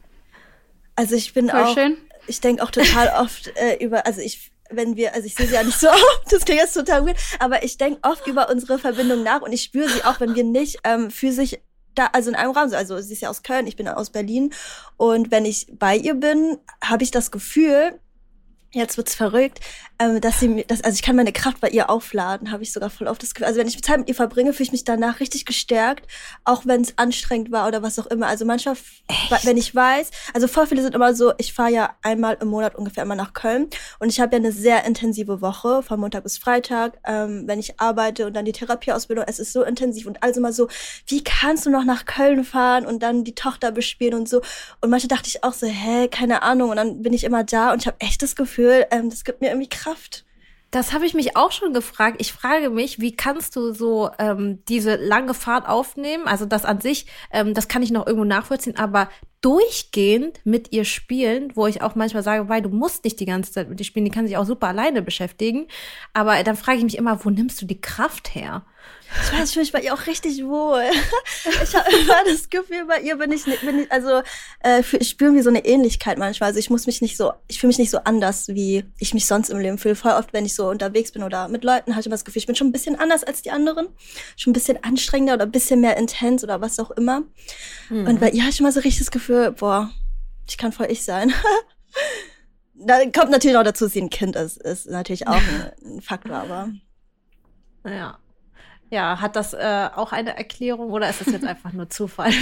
Also 0.96 1.16
ich 1.16 1.34
bin 1.34 1.50
voll 1.50 1.64
auch, 1.64 1.74
schön. 1.74 1.98
ich 2.28 2.42
denke 2.42 2.62
auch 2.62 2.70
total 2.70 3.08
oft 3.20 3.52
äh, 3.56 3.84
über, 3.84 4.06
also 4.06 4.22
ich, 4.22 4.52
wenn 4.70 4.96
wir, 4.96 5.16
also 5.16 5.26
ich 5.26 5.34
sehe 5.34 5.48
sie 5.48 5.56
ja 5.56 5.64
nicht 5.64 5.80
so 5.80 5.90
oft, 5.90 6.32
das 6.32 6.46
klingt 6.46 6.62
jetzt 6.62 6.76
total 6.76 7.08
weird, 7.08 7.18
aber 7.40 7.64
ich 7.64 7.78
denke 7.78 8.00
oft 8.04 8.28
über 8.28 8.52
unsere 8.52 8.78
Verbindung 8.78 9.24
nach 9.24 9.42
und 9.42 9.52
ich 9.52 9.64
spüre 9.64 9.90
sie 9.90 10.04
auch, 10.04 10.20
wenn 10.20 10.36
wir 10.36 10.44
nicht 10.44 10.78
ähm, 10.84 11.10
physisch 11.10 11.58
da, 11.96 12.08
also 12.14 12.30
in 12.30 12.36
einem 12.36 12.52
Raum, 12.52 12.72
also 12.74 13.02
sie 13.02 13.14
ist 13.14 13.22
ja 13.22 13.30
aus 13.30 13.42
Köln, 13.42 13.66
ich 13.66 13.76
bin 13.76 13.88
aus 13.88 14.12
Berlin 14.12 14.54
und 14.98 15.32
wenn 15.32 15.46
ich 15.46 15.68
bei 15.72 15.96
ihr 15.96 16.14
bin, 16.14 16.60
habe 16.84 17.04
ich 17.04 17.10
das 17.10 17.32
Gefühl, 17.32 18.00
jetzt 18.74 18.96
wird's 18.98 19.16
verrückt, 19.16 19.60
ähm, 20.04 20.22
dass 20.22 20.40
sie 20.40 20.48
mir, 20.48 20.64
dass, 20.66 20.84
also 20.84 20.96
ich 20.96 21.02
kann 21.02 21.16
meine 21.16 21.32
Kraft 21.32 21.62
bei 21.62 21.70
ihr 21.70 21.90
aufladen, 21.90 22.52
habe 22.52 22.64
ich 22.64 22.74
sogar 22.74 22.90
voll 22.90 23.08
oft 23.08 23.22
das 23.22 23.34
Gefühl. 23.34 23.48
Also 23.48 23.60
wenn 23.60 23.68
ich 23.68 23.82
Zeit 23.84 24.00
mit 24.00 24.10
ihr 24.10 24.16
verbringe, 24.16 24.54
fühle 24.54 24.66
ich 24.66 24.72
mich 24.72 24.84
danach 24.84 25.20
richtig 25.20 25.46
gestärkt, 25.46 26.08
auch 26.44 26.66
wenn 26.66 26.82
es 26.82 26.98
anstrengend 26.98 27.52
war 27.52 27.68
oder 27.68 27.82
was 27.84 28.00
auch 28.00 28.08
immer. 28.08 28.28
Also 28.28 28.46
manchmal, 28.46 28.76
Echt? 29.08 29.46
wenn 29.46 29.58
ich 29.58 29.74
weiß, 29.74 30.12
also 30.34 30.48
voll 30.48 30.68
viele 30.68 30.82
sind 30.82 30.96
immer 30.96 31.14
so, 31.16 31.34
ich 31.38 31.54
fahre 31.54 31.72
ja 31.72 31.96
einmal 32.02 32.38
im 32.42 32.50
Monat 32.50 32.76
ungefähr 32.76 33.04
immer 33.04 33.16
nach 33.16 33.34
Köln 33.34 33.68
und 34.00 34.10
ich 34.10 34.20
habe 34.20 34.36
ja 34.36 34.40
eine 34.40 34.52
sehr 34.52 34.86
intensive 34.86 35.42
Woche, 35.42 35.84
von 35.84 36.00
Montag 36.00 36.24
bis 36.24 36.38
Freitag, 36.38 36.98
ähm, 37.06 37.44
wenn 37.48 37.60
ich 37.60 37.80
arbeite 37.80 38.28
und 38.28 38.34
dann 38.34 38.46
die 38.46 38.52
Therapieausbildung, 38.52 39.26
es 39.28 39.40
ist 39.40 39.54
so 39.54 39.64
intensiv 39.64 40.08
und 40.08 40.22
alles 40.24 40.38
immer 40.38 40.54
so, 40.54 40.68
wie 41.08 41.24
kannst 41.24 41.66
du 41.66 41.70
noch 41.70 41.86
nach 41.86 42.06
Köln 42.06 42.44
fahren 42.44 42.86
und 42.86 43.02
dann 43.04 43.24
die 43.24 43.36
Tochter 43.36 43.72
bespielen 43.72 44.14
und 44.14 44.30
so. 44.30 44.42
Und 44.82 44.90
manchmal 44.90 45.18
dachte 45.18 45.28
ich 45.28 45.44
auch 45.44 45.54
so, 45.54 45.68
hä, 45.68 46.08
keine 46.08 46.44
Ahnung. 46.44 46.70
Und 46.72 46.78
dann 46.78 47.02
bin 47.02 47.14
ich 47.14 47.24
immer 47.24 47.44
da 47.44 47.72
und 47.72 47.82
ich 47.82 47.88
habe 47.88 48.00
echt 48.00 48.22
das 48.22 48.36
Gefühl, 48.36 48.86
ähm, 48.92 49.10
das 49.10 49.24
gibt 49.24 49.42
mir 49.42 49.48
irgendwie 49.48 49.70
Kraft. 49.70 49.93
Das 50.74 50.92
habe 50.92 51.06
ich 51.06 51.14
mich 51.14 51.38
auch 51.38 51.52
schon 51.52 51.72
gefragt. 51.72 52.16
Ich 52.18 52.34
frage 52.34 52.72
mich, 52.72 53.00
wie 53.00 53.16
kannst 53.16 53.56
du 53.56 53.74
so 53.74 54.10
ähm, 54.18 54.64
diese 54.68 54.96
lange 54.96 55.36
Fahrt 55.36 55.70
aufnehmen? 55.70 56.28
Also 56.28 56.46
das 56.46 56.66
an 56.66 56.82
sich, 56.82 57.06
ähm, 57.32 57.54
das 57.54 57.68
kann 57.68 57.84
ich 57.84 57.92
noch 57.92 58.08
irgendwo 58.08 58.26
nachvollziehen, 58.26 58.76
aber 58.76 59.08
durchgehend 59.42 60.40
mit 60.46 60.72
ihr 60.72 60.84
spielen, 60.86 61.52
wo 61.54 61.68
ich 61.68 61.84
auch 61.84 61.94
manchmal 61.94 62.24
sage, 62.24 62.50
weil 62.50 62.64
du 62.64 62.70
musst 62.70 63.04
nicht 63.04 63.20
die 63.20 63.28
ganze 63.28 63.52
Zeit 63.52 63.70
mit 63.70 63.80
ihr 63.80 63.86
spielen, 63.86 64.06
die 64.06 64.12
kann 64.12 64.26
sich 64.26 64.36
auch 64.36 64.46
super 64.46 64.70
alleine 64.70 65.04
beschäftigen. 65.04 65.68
Aber 66.14 66.42
dann 66.44 66.56
frage 66.56 66.80
ich 66.80 66.84
mich 66.84 66.98
immer, 66.98 67.24
wo 67.24 67.30
nimmst 67.30 67.62
du 67.62 67.68
die 67.68 67.80
Kraft 67.80 68.34
her? 68.34 68.66
Ich 69.22 69.32
weiß, 69.32 69.50
ich 69.50 69.54
fühle 69.54 69.64
mich 69.64 69.72
bei 69.72 69.82
ihr 69.82 69.94
auch 69.94 70.08
richtig 70.08 70.44
wohl. 70.44 70.84
Ich 71.64 71.76
habe 71.76 71.90
immer 71.92 72.24
das 72.26 72.50
Gefühl, 72.50 72.86
bei 72.88 73.02
ihr 73.02 73.18
bin 73.18 73.32
ich, 73.32 73.44
bin 73.44 73.80
ich 73.80 73.92
also 73.92 74.22
äh, 74.64 74.82
ich 75.00 75.10
spüre 75.10 75.34
wie 75.34 75.42
so 75.42 75.50
eine 75.50 75.66
Ähnlichkeit 75.66 76.18
manchmal. 76.18 76.48
Also 76.48 76.60
ich 76.60 76.70
muss 76.70 76.88
mich 76.88 77.02
nicht 77.02 77.18
so, 77.18 77.34
ich 77.48 77.60
fühle 77.60 77.70
mich 77.70 77.80
nicht 77.80 77.92
so 77.92 78.00
anders, 78.00 78.48
wie 78.48 78.86
ich 78.98 79.14
mich 79.14 79.26
sonst 79.26 79.50
im 79.50 79.60
Leben 79.60 79.78
fühle. 79.78 79.96
Voll 79.96 80.12
oft, 80.12 80.34
wenn 80.34 80.46
ich 80.46 80.56
so 80.56 80.70
unterwegs 80.70 81.12
bin 81.12 81.24
oder 81.24 81.48
mit 81.48 81.64
Leuten, 81.64 81.92
habe 81.92 82.02
ich 82.02 82.06
immer 82.06 82.16
das 82.16 82.26
Gefühl, 82.26 82.40
ich 82.40 82.48
bin 82.48 82.56
schon 82.56 82.68
ein 82.68 82.72
bisschen 82.72 82.98
anders 82.98 83.24
als 83.24 83.42
die 83.42 83.52
anderen. 83.52 83.88
Schon 84.36 84.52
ein 84.52 84.54
bisschen 84.54 84.84
anstrengender 84.84 85.36
oder 85.36 85.46
ein 85.46 85.52
bisschen 85.52 85.82
mehr 85.82 85.98
intens 85.98 86.44
oder 86.44 86.62
was 86.62 86.80
auch 86.80 86.92
immer. 86.92 87.24
Mhm. 87.90 88.08
Und 88.08 88.20
bei 88.20 88.30
ihr 88.30 88.42
habe 88.42 88.52
ich 88.52 88.60
immer 88.60 88.72
so 88.72 88.80
richtig 88.80 89.00
das 89.00 89.12
Gefühl, 89.12 89.52
boah, 89.52 89.92
ich 90.48 90.58
kann 90.58 90.72
voll 90.72 90.88
ich 90.90 91.04
sein. 91.04 91.34
da 92.74 93.00
kommt 93.12 93.32
natürlich 93.32 93.58
auch 93.58 93.64
dazu, 93.64 93.86
dass 93.86 93.94
sie 93.94 94.02
ein 94.02 94.10
Kind 94.10 94.36
ist, 94.36 94.58
ist 94.58 94.88
natürlich 94.90 95.28
auch 95.28 95.36
ein, 95.36 95.72
ein 95.98 96.02
Faktor, 96.02 96.38
aber. 96.38 96.70
Ja. 97.86 98.18
Ja, 98.94 99.20
hat 99.20 99.36
das 99.36 99.56
äh, 99.56 99.90
auch 99.96 100.12
eine 100.12 100.38
Erklärung 100.38 100.92
oder 100.92 101.10
ist 101.10 101.20
das 101.20 101.34
jetzt 101.34 101.48
einfach 101.48 101.74
nur 101.74 101.90
Zufall? 101.90 102.30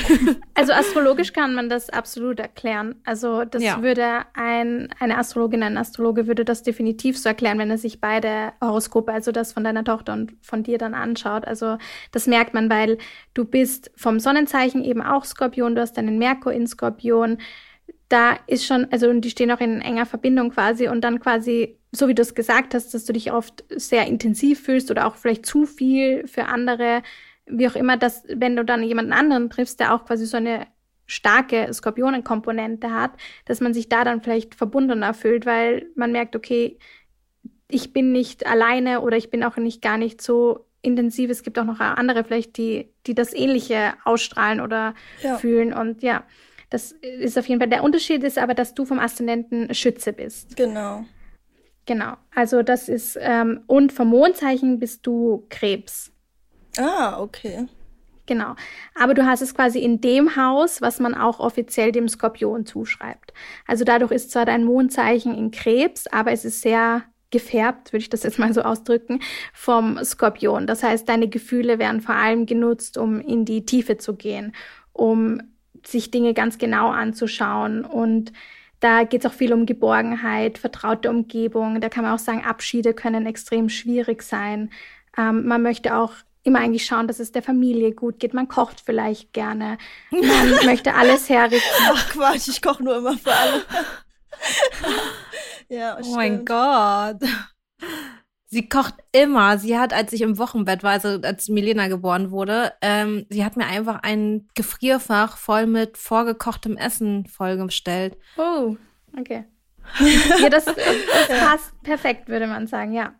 Also 0.53 0.73
astrologisch 0.73 1.31
kann 1.31 1.55
man 1.55 1.69
das 1.69 1.89
absolut 1.89 2.39
erklären. 2.39 2.95
Also 3.05 3.45
das 3.45 3.63
ja. 3.63 3.81
würde 3.81 4.25
ein, 4.33 4.89
eine 4.99 5.17
Astrologin, 5.17 5.63
ein 5.63 5.77
Astrologe 5.77 6.27
würde 6.27 6.43
das 6.43 6.61
definitiv 6.61 7.17
so 7.17 7.29
erklären, 7.29 7.57
wenn 7.57 7.71
er 7.71 7.77
sich 7.77 8.01
beide 8.01 8.51
Horoskope, 8.59 9.13
also 9.13 9.31
das 9.31 9.53
von 9.53 9.63
deiner 9.63 9.85
Tochter 9.85 10.11
und 10.11 10.33
von 10.41 10.61
dir 10.61 10.77
dann 10.77 10.93
anschaut. 10.93 11.45
Also 11.45 11.77
das 12.11 12.27
merkt 12.27 12.53
man, 12.53 12.69
weil 12.69 12.97
du 13.33 13.45
bist 13.45 13.89
vom 13.95 14.19
Sonnenzeichen 14.19 14.83
eben 14.83 15.01
auch 15.01 15.23
Skorpion, 15.23 15.73
du 15.73 15.81
hast 15.81 15.93
deinen 15.93 16.19
Merkur 16.19 16.51
in 16.51 16.67
Skorpion. 16.67 17.37
Da 18.09 18.35
ist 18.45 18.65
schon, 18.65 18.87
also 18.91 19.11
die 19.13 19.29
stehen 19.29 19.51
auch 19.51 19.61
in 19.61 19.79
enger 19.79 20.05
Verbindung 20.05 20.51
quasi 20.51 20.89
und 20.89 21.01
dann 21.01 21.21
quasi 21.21 21.79
so 21.91 22.07
wie 22.07 22.15
du 22.15 22.21
es 22.21 22.35
gesagt 22.35 22.73
hast, 22.73 22.93
dass 22.93 23.05
du 23.05 23.13
dich 23.13 23.31
oft 23.31 23.63
sehr 23.69 24.07
intensiv 24.07 24.63
fühlst 24.63 24.91
oder 24.91 25.07
auch 25.07 25.15
vielleicht 25.15 25.45
zu 25.45 25.65
viel 25.65 26.27
für 26.27 26.45
andere, 26.45 27.03
wie 27.45 27.67
auch 27.67 27.75
immer, 27.75 27.97
dass 27.97 28.23
wenn 28.27 28.55
du 28.55 28.63
dann 28.63 28.83
jemanden 28.83 29.13
anderen 29.13 29.49
triffst, 29.49 29.79
der 29.79 29.93
auch 29.93 30.05
quasi 30.05 30.25
so 30.25 30.37
eine 30.37 30.67
starke 31.05 31.71
Skorpionenkomponente 31.73 32.91
hat, 32.91 33.11
dass 33.45 33.59
man 33.59 33.73
sich 33.73 33.89
da 33.89 34.05
dann 34.05 34.21
vielleicht 34.21 34.55
verbundener 34.55 35.13
fühlt, 35.13 35.45
weil 35.45 35.87
man 35.95 36.13
merkt, 36.13 36.35
okay, 36.35 36.77
ich 37.67 37.91
bin 37.91 38.11
nicht 38.11 38.47
alleine 38.47 39.01
oder 39.01 39.17
ich 39.17 39.29
bin 39.29 39.43
auch 39.43 39.57
nicht 39.57 39.81
gar 39.81 39.97
nicht 39.97 40.21
so 40.21 40.65
intensiv. 40.81 41.29
Es 41.29 41.43
gibt 41.43 41.59
auch 41.59 41.65
noch 41.65 41.79
andere 41.79 42.23
vielleicht, 42.23 42.57
die, 42.57 42.89
die 43.05 43.15
das 43.15 43.33
Ähnliche 43.33 43.93
ausstrahlen 44.05 44.61
oder 44.61 44.93
ja. 45.21 45.37
fühlen 45.37 45.73
und 45.73 46.01
ja. 46.01 46.23
Das 46.69 46.93
ist 46.93 47.37
auf 47.37 47.47
jeden 47.47 47.59
Fall. 47.59 47.69
Der 47.69 47.83
Unterschied 47.83 48.23
ist 48.23 48.37
aber, 48.37 48.53
dass 48.53 48.73
du 48.73 48.85
vom 48.85 48.97
Aszendenten 48.97 49.73
Schütze 49.73 50.13
bist. 50.13 50.55
Genau. 50.55 51.03
Genau. 51.91 52.13
Also 52.33 52.63
das 52.63 52.87
ist, 52.87 53.19
ähm, 53.19 53.65
und 53.67 53.91
vom 53.91 54.07
Mondzeichen 54.07 54.79
bist 54.79 55.05
du 55.05 55.45
Krebs. 55.49 56.13
Ah, 56.77 57.19
okay. 57.19 57.67
Genau. 58.25 58.55
Aber 58.95 59.13
du 59.13 59.25
hast 59.25 59.41
es 59.41 59.53
quasi 59.53 59.79
in 59.79 59.99
dem 59.99 60.37
Haus, 60.37 60.81
was 60.81 61.01
man 61.01 61.13
auch 61.13 61.41
offiziell 61.41 61.91
dem 61.91 62.07
Skorpion 62.07 62.65
zuschreibt. 62.65 63.33
Also 63.67 63.83
dadurch 63.83 64.11
ist 64.11 64.31
zwar 64.31 64.45
dein 64.45 64.63
Mondzeichen 64.63 65.35
in 65.35 65.51
Krebs, 65.51 66.07
aber 66.07 66.31
es 66.31 66.45
ist 66.45 66.61
sehr 66.61 67.03
gefärbt, 67.29 67.91
würde 67.91 68.03
ich 68.03 68.09
das 68.09 68.23
jetzt 68.23 68.39
mal 68.39 68.53
so 68.53 68.61
ausdrücken, 68.61 69.19
vom 69.53 70.01
Skorpion. 70.01 70.67
Das 70.67 70.83
heißt, 70.83 71.09
deine 71.09 71.27
Gefühle 71.27 71.77
werden 71.77 71.99
vor 71.99 72.15
allem 72.15 72.45
genutzt, 72.45 72.97
um 72.97 73.19
in 73.19 73.43
die 73.43 73.65
Tiefe 73.65 73.97
zu 73.97 74.15
gehen, 74.15 74.55
um 74.93 75.41
sich 75.85 76.09
Dinge 76.09 76.33
ganz 76.33 76.57
genau 76.57 76.87
anzuschauen 76.87 77.83
und 77.83 78.31
da 78.81 79.03
geht 79.03 79.23
es 79.23 79.31
auch 79.31 79.35
viel 79.35 79.53
um 79.53 79.65
Geborgenheit, 79.65 80.57
vertraute 80.57 81.09
Umgebung. 81.09 81.79
Da 81.79 81.87
kann 81.87 82.03
man 82.03 82.13
auch 82.13 82.19
sagen, 82.19 82.43
Abschiede 82.43 82.93
können 82.93 83.25
extrem 83.25 83.69
schwierig 83.69 84.23
sein. 84.23 84.71
Ähm, 85.17 85.45
man 85.45 85.61
möchte 85.61 85.95
auch 85.95 86.13
immer 86.43 86.59
eigentlich 86.59 86.85
schauen, 86.85 87.07
dass 87.07 87.19
es 87.19 87.31
der 87.31 87.43
Familie 87.43 87.93
gut 87.93 88.19
geht. 88.19 88.33
Man 88.33 88.47
kocht 88.47 88.81
vielleicht 88.83 89.33
gerne. 89.33 89.77
Man 90.09 90.49
möchte 90.65 90.95
alles 90.95 91.29
herrichten. 91.29 91.83
Ach 91.91 92.09
Quatsch, 92.09 92.47
ich 92.47 92.61
koche 92.61 92.83
nur 92.83 92.97
immer 92.97 93.17
für 93.17 93.31
alle. 93.31 93.61
ja, 95.69 95.97
oh 96.01 96.15
mein 96.15 96.43
Gott. 96.43 97.17
Sie 98.53 98.67
kocht 98.67 98.95
immer. 99.13 99.57
Sie 99.57 99.79
hat, 99.79 99.93
als 99.93 100.11
ich 100.11 100.21
im 100.21 100.37
Wochenbett 100.37 100.83
war, 100.83 100.91
also 100.91 101.07
als 101.21 101.47
Milena 101.47 101.87
geboren 101.87 102.31
wurde, 102.31 102.73
ähm, 102.81 103.25
sie 103.29 103.45
hat 103.45 103.55
mir 103.55 103.65
einfach 103.65 104.03
ein 104.03 104.49
Gefrierfach 104.55 105.37
voll 105.37 105.67
mit 105.67 105.97
vorgekochtem 105.97 106.75
Essen 106.75 107.25
vollgestellt. 107.27 108.17
Oh, 108.37 108.75
okay. 109.17 109.45
ja, 110.41 110.49
das, 110.49 110.65
das 110.65 110.75
passt 111.39 111.81
perfekt, 111.81 112.27
würde 112.27 112.47
man 112.47 112.67
sagen, 112.67 112.91
ja. 112.91 113.13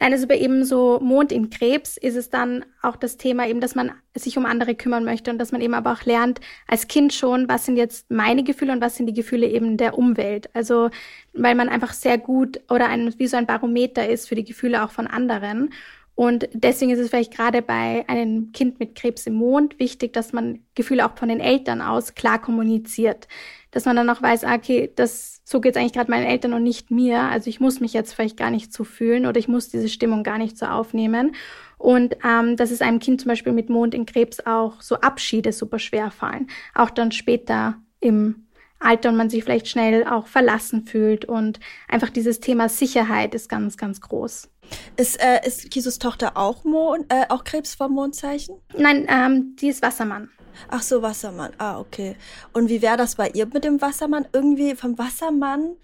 Nein, 0.00 0.12
also 0.12 0.28
bei 0.28 0.38
eben 0.38 0.64
so 0.64 1.00
Mond 1.00 1.32
in 1.32 1.50
Krebs 1.50 1.96
ist 1.96 2.16
es 2.16 2.30
dann 2.30 2.64
auch 2.82 2.94
das 2.94 3.16
Thema 3.16 3.48
eben, 3.48 3.60
dass 3.60 3.74
man 3.74 3.92
sich 4.14 4.38
um 4.38 4.46
andere 4.46 4.76
kümmern 4.76 5.04
möchte 5.04 5.30
und 5.30 5.38
dass 5.38 5.50
man 5.50 5.60
eben 5.60 5.74
aber 5.74 5.92
auch 5.92 6.04
lernt, 6.04 6.40
als 6.68 6.86
Kind 6.86 7.12
schon, 7.12 7.48
was 7.48 7.66
sind 7.66 7.76
jetzt 7.76 8.08
meine 8.10 8.44
Gefühle 8.44 8.72
und 8.72 8.80
was 8.80 8.96
sind 8.96 9.06
die 9.06 9.14
Gefühle 9.14 9.48
eben 9.48 9.76
der 9.76 9.98
Umwelt. 9.98 10.54
Also, 10.54 10.90
weil 11.32 11.56
man 11.56 11.68
einfach 11.68 11.92
sehr 11.92 12.16
gut 12.16 12.60
oder 12.70 12.88
ein, 12.88 13.12
wie 13.18 13.26
so 13.26 13.36
ein 13.36 13.46
Barometer 13.46 14.08
ist 14.08 14.28
für 14.28 14.36
die 14.36 14.44
Gefühle 14.44 14.84
auch 14.84 14.90
von 14.90 15.08
anderen. 15.08 15.70
Und 16.18 16.48
deswegen 16.52 16.90
ist 16.90 16.98
es 16.98 17.10
vielleicht 17.10 17.32
gerade 17.32 17.62
bei 17.62 18.04
einem 18.08 18.50
Kind 18.50 18.80
mit 18.80 18.96
Krebs 18.96 19.28
im 19.28 19.34
Mond 19.34 19.78
wichtig, 19.78 20.12
dass 20.12 20.32
man 20.32 20.58
Gefühle 20.74 21.06
auch 21.06 21.16
von 21.16 21.28
den 21.28 21.38
Eltern 21.38 21.80
aus 21.80 22.16
klar 22.16 22.40
kommuniziert. 22.40 23.28
Dass 23.70 23.84
man 23.84 23.94
dann 23.94 24.10
auch 24.10 24.20
weiß, 24.20 24.42
ah, 24.42 24.56
okay, 24.56 24.90
das, 24.96 25.42
so 25.44 25.60
geht's 25.60 25.76
eigentlich 25.76 25.92
gerade 25.92 26.10
meinen 26.10 26.26
Eltern 26.26 26.54
und 26.54 26.64
nicht 26.64 26.90
mir. 26.90 27.20
Also 27.20 27.48
ich 27.48 27.60
muss 27.60 27.78
mich 27.78 27.92
jetzt 27.92 28.14
vielleicht 28.14 28.36
gar 28.36 28.50
nicht 28.50 28.72
so 28.72 28.82
fühlen 28.82 29.26
oder 29.26 29.38
ich 29.38 29.46
muss 29.46 29.68
diese 29.68 29.88
Stimmung 29.88 30.24
gar 30.24 30.38
nicht 30.38 30.58
so 30.58 30.66
aufnehmen. 30.66 31.36
Und 31.76 32.16
ähm, 32.24 32.56
dass 32.56 32.72
es 32.72 32.82
einem 32.82 32.98
Kind 32.98 33.20
zum 33.20 33.28
Beispiel 33.28 33.52
mit 33.52 33.70
Mond 33.70 33.94
in 33.94 34.04
Krebs 34.04 34.44
auch 34.44 34.82
so 34.82 34.96
Abschiede 34.96 35.52
super 35.52 35.78
schwer 35.78 36.10
fallen. 36.10 36.48
Auch 36.74 36.90
dann 36.90 37.12
später 37.12 37.76
im 38.00 38.48
Alter 38.80 39.10
und 39.10 39.16
man 39.16 39.30
sich 39.30 39.44
vielleicht 39.44 39.68
schnell 39.68 40.04
auch 40.04 40.26
verlassen 40.26 40.84
fühlt. 40.84 41.26
Und 41.26 41.60
einfach 41.86 42.10
dieses 42.10 42.40
Thema 42.40 42.68
Sicherheit 42.68 43.36
ist 43.36 43.48
ganz, 43.48 43.76
ganz 43.76 44.00
groß. 44.00 44.48
Ist, 44.96 45.20
äh, 45.20 45.46
ist 45.46 45.70
Kisus 45.70 45.98
Tochter 45.98 46.36
auch, 46.36 46.64
Mond, 46.64 47.06
äh, 47.12 47.26
auch 47.28 47.44
Krebs 47.44 47.74
vom 47.74 47.92
Mondzeichen? 47.92 48.56
Nein, 48.76 49.06
ähm, 49.08 49.56
die 49.60 49.68
ist 49.68 49.82
Wassermann. 49.82 50.30
Ach 50.68 50.82
so, 50.82 51.02
Wassermann. 51.02 51.52
Ah, 51.58 51.78
okay. 51.78 52.16
Und 52.52 52.68
wie 52.68 52.82
wäre 52.82 52.96
das 52.96 53.14
bei 53.14 53.28
ihr 53.30 53.46
mit 53.46 53.64
dem 53.64 53.80
Wassermann? 53.80 54.26
Irgendwie 54.32 54.74
vom 54.74 54.98
Wassermann 54.98 55.76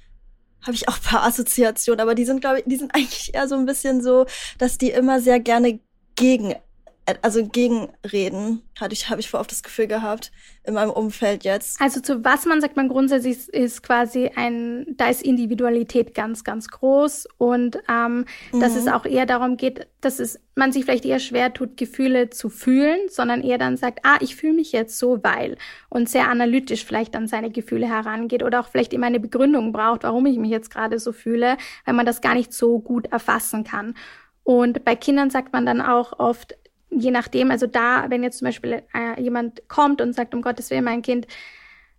habe 0.62 0.74
ich 0.74 0.88
auch 0.88 0.96
ein 0.96 1.02
paar 1.02 1.24
Assoziationen, 1.24 2.00
aber 2.00 2.14
die 2.14 2.24
sind, 2.24 2.40
glaube 2.40 2.60
ich, 2.60 2.64
die 2.66 2.76
sind 2.76 2.94
eigentlich 2.94 3.34
eher 3.34 3.48
so 3.48 3.54
ein 3.54 3.66
bisschen 3.66 4.02
so, 4.02 4.26
dass 4.58 4.78
die 4.78 4.90
immer 4.90 5.20
sehr 5.20 5.40
gerne 5.40 5.80
gegen 6.16 6.54
also 7.22 7.46
gegenreden, 7.46 8.62
hatte 8.80 8.94
ich, 8.94 9.10
habe 9.10 9.20
ich 9.20 9.28
vor 9.28 9.40
oft 9.40 9.50
das 9.50 9.62
Gefühl 9.62 9.86
gehabt, 9.86 10.32
in 10.64 10.74
meinem 10.74 10.90
Umfeld 10.90 11.44
jetzt. 11.44 11.80
Also 11.80 12.00
zu 12.00 12.24
was 12.24 12.46
man 12.46 12.62
sagt 12.62 12.76
man 12.76 12.88
grundsätzlich 12.88 13.36
ist, 13.36 13.48
ist 13.50 13.82
quasi 13.82 14.30
ein, 14.34 14.86
da 14.96 15.08
ist 15.08 15.22
Individualität 15.22 16.14
ganz, 16.14 16.44
ganz 16.44 16.68
groß 16.68 17.28
und 17.36 17.78
ähm, 17.90 18.24
mhm. 18.52 18.60
dass 18.60 18.74
es 18.74 18.88
auch 18.88 19.04
eher 19.04 19.26
darum 19.26 19.58
geht, 19.58 19.86
dass 20.00 20.18
es 20.18 20.40
man 20.54 20.72
sich 20.72 20.84
vielleicht 20.84 21.04
eher 21.04 21.18
schwer 21.18 21.52
tut, 21.52 21.76
Gefühle 21.76 22.30
zu 22.30 22.48
fühlen, 22.48 22.98
sondern 23.08 23.42
eher 23.42 23.58
dann 23.58 23.76
sagt, 23.76 24.00
ah, 24.04 24.16
ich 24.20 24.36
fühle 24.36 24.54
mich 24.54 24.72
jetzt 24.72 24.98
so, 24.98 25.22
weil 25.22 25.58
und 25.90 26.08
sehr 26.08 26.28
analytisch 26.28 26.84
vielleicht 26.84 27.16
an 27.16 27.26
seine 27.26 27.50
Gefühle 27.50 27.88
herangeht 27.88 28.42
oder 28.42 28.60
auch 28.60 28.68
vielleicht 28.68 28.92
immer 28.94 29.06
eine 29.06 29.20
Begründung 29.20 29.72
braucht, 29.72 30.04
warum 30.04 30.24
ich 30.26 30.38
mich 30.38 30.50
jetzt 30.50 30.70
gerade 30.70 30.98
so 30.98 31.12
fühle, 31.12 31.58
weil 31.84 31.94
man 31.94 32.06
das 32.06 32.20
gar 32.20 32.34
nicht 32.34 32.52
so 32.52 32.78
gut 32.78 33.12
erfassen 33.12 33.64
kann. 33.64 33.94
Und 34.44 34.84
bei 34.84 34.94
Kindern 34.94 35.30
sagt 35.30 35.52
man 35.52 35.66
dann 35.66 35.80
auch 35.80 36.18
oft, 36.18 36.54
je 36.90 37.10
nachdem, 37.10 37.50
also 37.50 37.66
da, 37.66 38.06
wenn 38.08 38.22
jetzt 38.22 38.38
zum 38.38 38.46
Beispiel 38.46 38.82
äh, 38.94 39.20
jemand 39.20 39.68
kommt 39.68 40.00
und 40.00 40.14
sagt, 40.14 40.34
um 40.34 40.42
Gottes 40.42 40.70
Willen, 40.70 40.84
mein 40.84 41.02
Kind 41.02 41.26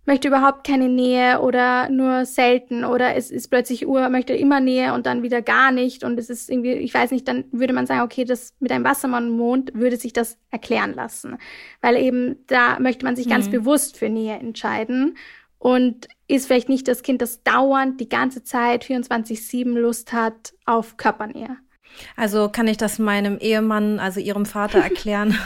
möchte 0.06 0.28
überhaupt 0.28 0.66
keine 0.66 0.88
Nähe 0.88 1.40
oder 1.40 1.88
nur 1.90 2.24
selten 2.24 2.84
oder 2.84 3.16
es 3.16 3.30
ist 3.30 3.48
plötzlich 3.48 3.86
Uhr, 3.86 4.08
möchte 4.08 4.34
immer 4.34 4.60
Nähe 4.60 4.94
und 4.94 5.04
dann 5.04 5.22
wieder 5.22 5.42
gar 5.42 5.72
nicht 5.72 6.04
und 6.04 6.18
es 6.18 6.30
ist 6.30 6.48
irgendwie, 6.48 6.74
ich 6.74 6.94
weiß 6.94 7.10
nicht, 7.10 7.26
dann 7.26 7.44
würde 7.50 7.72
man 7.72 7.86
sagen, 7.86 8.02
okay, 8.02 8.24
das 8.24 8.54
mit 8.60 8.70
einem 8.70 8.84
Wassermann-Mond 8.84 9.74
würde 9.74 9.96
sich 9.96 10.12
das 10.12 10.38
erklären 10.50 10.94
lassen, 10.94 11.38
weil 11.80 11.96
eben 11.96 12.36
da 12.46 12.78
möchte 12.78 13.04
man 13.04 13.16
sich 13.16 13.26
mhm. 13.26 13.30
ganz 13.30 13.50
bewusst 13.50 13.98
für 13.98 14.08
Nähe 14.08 14.36
entscheiden 14.38 15.16
und 15.58 16.06
ist 16.28 16.46
vielleicht 16.46 16.68
nicht 16.68 16.86
das 16.86 17.02
Kind, 17.02 17.20
das 17.20 17.42
dauernd 17.42 18.00
die 18.00 18.08
ganze 18.08 18.44
Zeit 18.44 18.84
24/7 18.84 19.76
Lust 19.76 20.12
hat 20.12 20.54
auf 20.64 20.96
Körpernähe. 20.96 21.58
Also 22.16 22.48
kann 22.48 22.68
ich 22.68 22.76
das 22.76 22.98
meinem 22.98 23.38
Ehemann, 23.38 23.98
also 24.00 24.20
ihrem 24.20 24.46
Vater 24.46 24.78
erklären, 24.80 25.38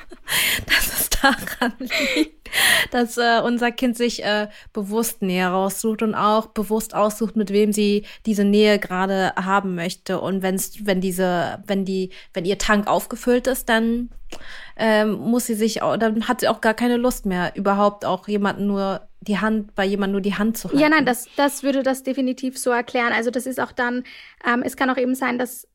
dass 0.66 1.00
es 1.00 1.10
daran 1.10 1.74
liegt, 1.78 2.48
dass 2.90 3.16
äh, 3.16 3.40
unser 3.44 3.72
Kind 3.72 3.96
sich 3.96 4.24
äh, 4.24 4.48
bewusst 4.72 5.22
Nähe 5.22 5.46
raussucht 5.46 6.02
und 6.02 6.14
auch 6.14 6.46
bewusst 6.46 6.94
aussucht, 6.94 7.36
mit 7.36 7.50
wem 7.50 7.72
sie 7.72 8.04
diese 8.24 8.44
Nähe 8.44 8.78
gerade 8.78 9.32
haben 9.36 9.74
möchte. 9.74 10.20
Und 10.20 10.42
wenn's, 10.42 10.86
wenn 10.86 11.00
diese, 11.00 11.62
wenn 11.66 11.84
die, 11.84 12.10
wenn 12.34 12.44
ihr 12.44 12.58
Tank 12.58 12.86
aufgefüllt 12.86 13.46
ist, 13.46 13.68
dann 13.68 14.10
ähm, 14.76 15.12
muss 15.12 15.46
sie 15.46 15.54
sich, 15.54 15.82
auch, 15.82 15.96
dann 15.96 16.28
hat 16.28 16.40
sie 16.40 16.48
auch 16.48 16.60
gar 16.60 16.74
keine 16.74 16.96
Lust 16.96 17.26
mehr, 17.26 17.52
überhaupt 17.54 18.04
auch 18.04 18.28
jemanden 18.28 18.66
nur 18.66 19.08
die 19.20 19.38
Hand, 19.38 19.74
bei 19.74 19.84
jemandem 19.84 20.12
nur 20.12 20.20
die 20.20 20.34
Hand 20.34 20.56
zu 20.58 20.68
halten. 20.68 20.78
Ja, 20.78 20.88
nein, 20.88 21.06
das, 21.06 21.26
das 21.36 21.62
würde 21.62 21.82
das 21.82 22.02
definitiv 22.02 22.58
so 22.58 22.70
erklären. 22.70 23.12
Also 23.12 23.30
das 23.30 23.46
ist 23.46 23.60
auch 23.60 23.72
dann, 23.72 24.04
ähm, 24.46 24.62
es 24.64 24.76
kann 24.76 24.90
auch 24.90 24.96
eben 24.96 25.14
sein, 25.14 25.38
dass 25.38 25.66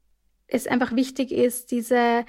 es 0.51 0.67
einfach 0.67 0.95
wichtig 0.95 1.31
ist, 1.31 1.71
diese, 1.71 2.25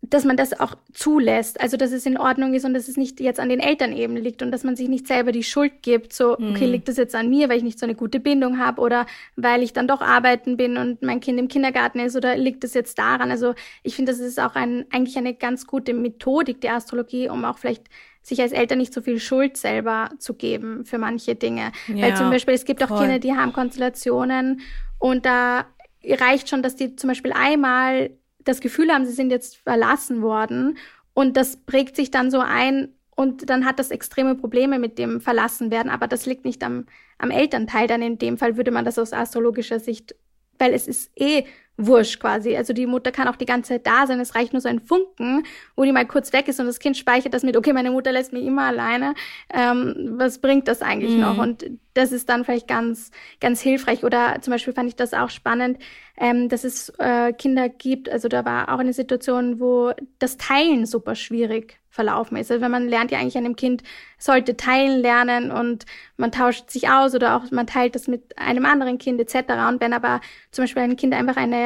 dass 0.00 0.24
man 0.24 0.36
das 0.36 0.58
auch 0.58 0.76
zulässt, 0.92 1.60
also 1.60 1.76
dass 1.76 1.92
es 1.92 2.06
in 2.06 2.18
Ordnung 2.18 2.54
ist 2.54 2.64
und 2.64 2.74
dass 2.74 2.88
es 2.88 2.96
nicht 2.96 3.20
jetzt 3.20 3.38
an 3.38 3.48
den 3.48 3.60
Eltern 3.60 3.92
eben 3.92 4.16
liegt 4.16 4.42
und 4.42 4.50
dass 4.50 4.64
man 4.64 4.74
sich 4.74 4.88
nicht 4.88 5.06
selber 5.06 5.30
die 5.30 5.42
Schuld 5.42 5.82
gibt, 5.82 6.12
so, 6.12 6.32
okay, 6.32 6.66
mhm. 6.66 6.72
liegt 6.72 6.88
das 6.88 6.96
jetzt 6.96 7.14
an 7.14 7.28
mir, 7.28 7.48
weil 7.48 7.58
ich 7.58 7.62
nicht 7.62 7.78
so 7.78 7.86
eine 7.86 7.94
gute 7.94 8.18
Bindung 8.18 8.58
habe 8.58 8.80
oder 8.80 9.06
weil 9.36 9.62
ich 9.62 9.72
dann 9.72 9.86
doch 9.86 10.00
arbeiten 10.00 10.56
bin 10.56 10.76
und 10.76 11.02
mein 11.02 11.20
Kind 11.20 11.38
im 11.38 11.48
Kindergarten 11.48 12.00
ist 12.00 12.16
oder 12.16 12.36
liegt 12.36 12.64
es 12.64 12.74
jetzt 12.74 12.98
daran? 12.98 13.30
Also 13.30 13.54
ich 13.82 13.94
finde, 13.94 14.12
das 14.12 14.20
ist 14.20 14.40
auch 14.40 14.54
ein, 14.54 14.86
eigentlich 14.90 15.16
eine 15.18 15.34
ganz 15.34 15.66
gute 15.66 15.94
Methodik 15.94 16.60
der 16.60 16.74
Astrologie, 16.74 17.28
um 17.28 17.44
auch 17.44 17.58
vielleicht 17.58 17.84
sich 18.22 18.40
als 18.40 18.52
Eltern 18.52 18.78
nicht 18.78 18.94
so 18.94 19.02
viel 19.02 19.20
Schuld 19.20 19.58
selber 19.58 20.08
zu 20.18 20.32
geben 20.32 20.86
für 20.86 20.96
manche 20.96 21.34
Dinge. 21.34 21.72
Ja, 21.88 22.06
weil 22.06 22.16
zum 22.16 22.30
Beispiel, 22.30 22.54
es 22.54 22.64
gibt 22.64 22.82
auch 22.82 22.98
Kinder, 22.98 23.18
die 23.18 23.34
haben 23.34 23.52
Konstellationen 23.52 24.62
und 24.98 25.26
da 25.26 25.66
reicht 26.08 26.48
schon, 26.48 26.62
dass 26.62 26.76
die 26.76 26.96
zum 26.96 27.08
Beispiel 27.08 27.32
einmal 27.32 28.10
das 28.44 28.60
Gefühl 28.60 28.90
haben, 28.90 29.06
sie 29.06 29.12
sind 29.12 29.30
jetzt 29.30 29.56
verlassen 29.56 30.22
worden 30.22 30.76
und 31.14 31.36
das 31.36 31.56
prägt 31.56 31.96
sich 31.96 32.10
dann 32.10 32.30
so 32.30 32.40
ein 32.40 32.94
und 33.16 33.48
dann 33.48 33.64
hat 33.64 33.78
das 33.78 33.90
extreme 33.90 34.34
Probleme 34.34 34.78
mit 34.78 34.98
dem 34.98 35.20
verlassen 35.20 35.70
werden, 35.70 35.88
aber 35.88 36.08
das 36.08 36.26
liegt 36.26 36.44
nicht 36.44 36.62
am, 36.64 36.86
am 37.18 37.30
Elternteil. 37.30 37.86
Dann 37.86 38.02
in 38.02 38.18
dem 38.18 38.38
Fall 38.38 38.56
würde 38.56 38.72
man 38.72 38.84
das 38.84 38.98
aus 38.98 39.12
astrologischer 39.12 39.78
Sicht, 39.78 40.16
weil 40.58 40.74
es 40.74 40.88
ist 40.88 41.12
eh 41.16 41.44
wurscht 41.76 42.20
quasi. 42.20 42.56
Also 42.56 42.72
die 42.72 42.86
Mutter 42.86 43.10
kann 43.10 43.28
auch 43.28 43.36
die 43.36 43.46
ganze 43.46 43.70
Zeit 43.70 43.86
da 43.86 44.06
sein. 44.06 44.20
Es 44.20 44.34
reicht 44.34 44.52
nur 44.52 44.60
so 44.60 44.68
ein 44.68 44.80
Funken, 44.80 45.44
wo 45.76 45.84
die 45.84 45.92
mal 45.92 46.06
kurz 46.06 46.32
weg 46.32 46.48
ist 46.48 46.60
und 46.60 46.66
das 46.66 46.78
Kind 46.78 46.96
speichert 46.96 47.34
das 47.34 47.42
mit, 47.42 47.56
okay, 47.56 47.72
meine 47.72 47.90
Mutter 47.90 48.12
lässt 48.12 48.32
mich 48.32 48.44
immer 48.44 48.62
alleine. 48.62 49.14
Ähm, 49.52 50.14
was 50.16 50.38
bringt 50.38 50.68
das 50.68 50.82
eigentlich 50.82 51.14
mhm. 51.14 51.20
noch? 51.20 51.38
Und 51.38 51.64
das 51.94 52.12
ist 52.12 52.28
dann 52.28 52.44
vielleicht 52.44 52.68
ganz, 52.68 53.10
ganz 53.40 53.60
hilfreich. 53.60 54.04
Oder 54.04 54.38
zum 54.40 54.52
Beispiel 54.52 54.72
fand 54.72 54.88
ich 54.88 54.96
das 54.96 55.14
auch 55.14 55.30
spannend, 55.30 55.78
ähm, 56.16 56.48
dass 56.48 56.64
es 56.64 56.90
äh, 56.98 57.32
Kinder 57.32 57.68
gibt. 57.68 58.08
Also 58.08 58.28
da 58.28 58.44
war 58.44 58.72
auch 58.72 58.78
eine 58.78 58.92
Situation, 58.92 59.58
wo 59.58 59.92
das 60.18 60.36
Teilen 60.36 60.86
super 60.86 61.14
schwierig 61.14 61.80
verlaufen 61.94 62.36
ist. 62.36 62.50
Also 62.50 62.60
wenn 62.60 62.72
man 62.72 62.88
lernt 62.88 63.12
ja 63.12 63.18
eigentlich 63.18 63.36
einem 63.36 63.54
Kind, 63.54 63.84
sollte 64.18 64.56
teilen 64.56 65.00
lernen 65.00 65.52
und 65.52 65.86
man 66.16 66.32
tauscht 66.32 66.68
sich 66.68 66.88
aus 66.88 67.14
oder 67.14 67.36
auch 67.36 67.50
man 67.52 67.68
teilt 67.68 67.94
das 67.94 68.08
mit 68.08 68.36
einem 68.36 68.66
anderen 68.66 68.98
Kind 68.98 69.20
etc. 69.20 69.52
Und 69.68 69.80
wenn 69.80 69.92
aber 69.92 70.20
zum 70.50 70.64
Beispiel 70.64 70.82
ein 70.82 70.96
Kind 70.96 71.14
einfach 71.14 71.36
eine 71.36 71.56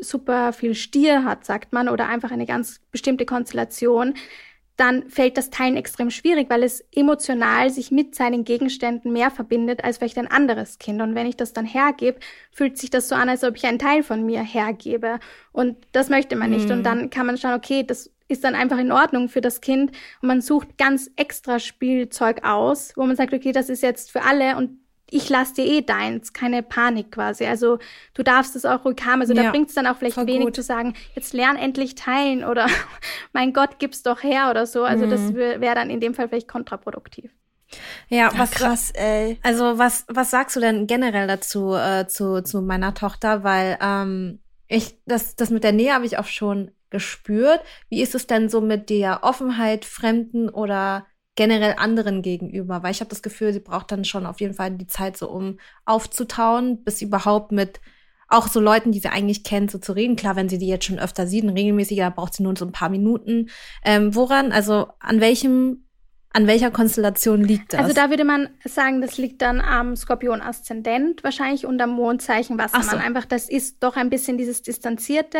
super 0.00 0.52
viel 0.52 0.74
Stier 0.74 1.24
hat, 1.24 1.44
sagt 1.44 1.72
man, 1.72 1.88
oder 1.88 2.08
einfach 2.08 2.30
eine 2.30 2.46
ganz 2.46 2.80
bestimmte 2.90 3.26
Konstellation, 3.26 4.14
dann 4.78 5.10
fällt 5.10 5.36
das 5.36 5.50
Teilen 5.50 5.76
extrem 5.76 6.08
schwierig, 6.08 6.48
weil 6.48 6.62
es 6.62 6.84
emotional 6.94 7.68
sich 7.68 7.90
mit 7.90 8.14
seinen 8.14 8.44
Gegenständen 8.44 9.12
mehr 9.12 9.32
verbindet 9.32 9.82
als 9.82 9.98
vielleicht 9.98 10.18
ein 10.18 10.30
anderes 10.30 10.78
Kind. 10.78 11.02
Und 11.02 11.16
wenn 11.16 11.26
ich 11.26 11.36
das 11.36 11.52
dann 11.52 11.66
hergebe, 11.66 12.20
fühlt 12.52 12.78
sich 12.78 12.88
das 12.88 13.08
so 13.08 13.16
an, 13.16 13.28
als 13.28 13.42
ob 13.42 13.56
ich 13.56 13.66
einen 13.66 13.80
Teil 13.80 14.04
von 14.04 14.24
mir 14.24 14.40
hergebe. 14.40 15.18
Und 15.50 15.76
das 15.90 16.10
möchte 16.10 16.36
man 16.36 16.50
nicht. 16.50 16.66
Mhm. 16.66 16.74
Und 16.74 16.82
dann 16.84 17.10
kann 17.10 17.26
man 17.26 17.36
schauen, 17.36 17.54
okay, 17.54 17.82
das 17.82 18.12
ist 18.28 18.44
dann 18.44 18.54
einfach 18.54 18.78
in 18.78 18.92
Ordnung 18.92 19.28
für 19.28 19.40
das 19.40 19.60
Kind. 19.60 19.90
Und 20.22 20.28
man 20.28 20.40
sucht 20.40 20.78
ganz 20.78 21.10
extra 21.16 21.58
Spielzeug 21.58 22.44
aus, 22.44 22.92
wo 22.94 23.04
man 23.04 23.16
sagt, 23.16 23.34
okay, 23.34 23.50
das 23.50 23.70
ist 23.70 23.82
jetzt 23.82 24.12
für 24.12 24.22
alle 24.22 24.56
und 24.56 24.78
ich 25.10 25.28
lasse 25.28 25.54
dir 25.54 25.64
eh 25.64 25.82
deins, 25.82 26.32
keine 26.32 26.62
Panik 26.62 27.12
quasi. 27.12 27.46
Also 27.46 27.78
du 28.14 28.22
darfst 28.22 28.56
es 28.56 28.64
auch 28.64 28.84
ruhig 28.84 28.98
haben. 29.04 29.20
Also 29.20 29.34
ja, 29.34 29.44
da 29.44 29.50
bringt 29.50 29.68
es 29.68 29.74
dann 29.74 29.86
auch 29.86 29.96
vielleicht 29.96 30.16
wenig 30.16 30.46
gut. 30.46 30.56
zu 30.56 30.62
sagen, 30.62 30.94
jetzt 31.14 31.32
lern 31.32 31.56
endlich 31.56 31.94
teilen 31.94 32.44
oder 32.44 32.66
mein 33.32 33.52
Gott, 33.52 33.78
gib's 33.78 34.02
doch 34.02 34.22
her 34.22 34.48
oder 34.50 34.66
so. 34.66 34.84
Also 34.84 35.06
mhm. 35.06 35.10
das 35.10 35.34
wäre 35.34 35.74
dann 35.74 35.90
in 35.90 36.00
dem 36.00 36.14
Fall 36.14 36.28
vielleicht 36.28 36.48
kontraproduktiv. 36.48 37.30
Ja, 38.08 38.30
was 38.36 38.50
krass, 38.52 38.90
ey. 38.92 39.38
Also 39.42 39.78
was 39.78 40.04
was 40.08 40.30
sagst 40.30 40.56
du 40.56 40.60
denn 40.60 40.86
generell 40.86 41.26
dazu 41.26 41.74
äh, 41.74 42.06
zu 42.06 42.42
zu 42.42 42.62
meiner 42.62 42.94
Tochter, 42.94 43.44
weil 43.44 43.78
ähm, 43.82 44.40
ich 44.68 44.98
das 45.04 45.36
das 45.36 45.50
mit 45.50 45.64
der 45.64 45.72
Nähe 45.72 45.92
habe 45.92 46.06
ich 46.06 46.18
auch 46.18 46.26
schon 46.26 46.70
gespürt. 46.90 47.60
Wie 47.90 48.00
ist 48.00 48.14
es 48.14 48.26
denn 48.26 48.48
so 48.48 48.62
mit 48.62 48.88
der 48.88 49.22
Offenheit 49.22 49.84
Fremden 49.84 50.48
oder 50.48 51.06
generell 51.38 51.76
anderen 51.78 52.20
gegenüber, 52.20 52.82
weil 52.82 52.90
ich 52.90 52.98
habe 52.98 53.10
das 53.10 53.22
Gefühl, 53.22 53.52
sie 53.52 53.60
braucht 53.60 53.92
dann 53.92 54.04
schon 54.04 54.26
auf 54.26 54.40
jeden 54.40 54.54
Fall 54.54 54.72
die 54.72 54.88
Zeit 54.88 55.16
so, 55.16 55.30
um 55.30 55.60
aufzutauen, 55.84 56.82
bis 56.82 57.00
überhaupt 57.00 57.52
mit 57.52 57.80
auch 58.26 58.48
so 58.48 58.58
Leuten, 58.58 58.90
die 58.90 58.98
sie 58.98 59.08
eigentlich 59.08 59.44
kennt, 59.44 59.70
so 59.70 59.78
zu 59.78 59.92
reden. 59.92 60.16
Klar, 60.16 60.34
wenn 60.34 60.48
sie 60.48 60.58
die 60.58 60.66
jetzt 60.66 60.86
schon 60.86 60.98
öfter 60.98 61.28
sieht 61.28 61.44
und 61.44 61.50
regelmäßiger, 61.50 62.10
braucht 62.10 62.34
sie 62.34 62.42
nur 62.42 62.56
so 62.56 62.64
ein 62.64 62.72
paar 62.72 62.88
Minuten. 62.88 63.50
Ähm, 63.84 64.16
woran, 64.16 64.50
also 64.50 64.88
an 64.98 65.20
welchem, 65.20 65.84
an 66.32 66.48
welcher 66.48 66.72
Konstellation 66.72 67.44
liegt 67.44 67.72
das? 67.72 67.82
Also 67.82 67.94
da 67.94 68.10
würde 68.10 68.24
man 68.24 68.48
sagen, 68.64 69.00
das 69.00 69.16
liegt 69.16 69.40
dann 69.40 69.60
am 69.60 69.94
Skorpion-Aszendent 69.94 71.22
wahrscheinlich 71.22 71.66
und 71.66 71.80
am 71.80 71.90
Mondzeichen 71.90 72.58
Wassermann. 72.58 72.88
So. 72.88 72.96
Einfach, 72.96 73.26
das 73.26 73.48
ist 73.48 73.80
doch 73.84 73.94
ein 73.94 74.10
bisschen 74.10 74.38
dieses 74.38 74.62
Distanzierte 74.62 75.38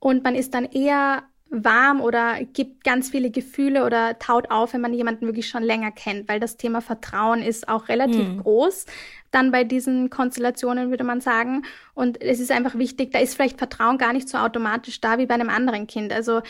und 0.00 0.24
man 0.24 0.34
ist 0.34 0.52
dann 0.52 0.64
eher 0.64 1.22
warm 1.50 2.00
oder 2.00 2.44
gibt 2.44 2.84
ganz 2.84 3.10
viele 3.10 3.30
Gefühle 3.30 3.84
oder 3.84 4.18
taut 4.18 4.50
auf, 4.50 4.74
wenn 4.74 4.80
man 4.80 4.92
jemanden 4.92 5.26
wirklich 5.26 5.48
schon 5.48 5.62
länger 5.62 5.90
kennt, 5.90 6.28
weil 6.28 6.40
das 6.40 6.56
Thema 6.56 6.80
Vertrauen 6.80 7.42
ist 7.42 7.68
auch 7.68 7.88
relativ 7.88 8.26
hm. 8.26 8.42
groß. 8.42 8.86
Dann 9.30 9.50
bei 9.50 9.64
diesen 9.64 10.10
Konstellationen 10.10 10.90
würde 10.90 11.04
man 11.04 11.20
sagen. 11.20 11.64
Und 11.94 12.20
es 12.20 12.40
ist 12.40 12.50
einfach 12.50 12.76
wichtig, 12.76 13.12
da 13.12 13.18
ist 13.18 13.34
vielleicht 13.34 13.58
Vertrauen 13.58 13.98
gar 13.98 14.12
nicht 14.12 14.28
so 14.28 14.38
automatisch 14.38 15.00
da 15.00 15.18
wie 15.18 15.26
bei 15.26 15.34
einem 15.34 15.50
anderen 15.50 15.86
Kind. 15.86 16.12
Also 16.12 16.42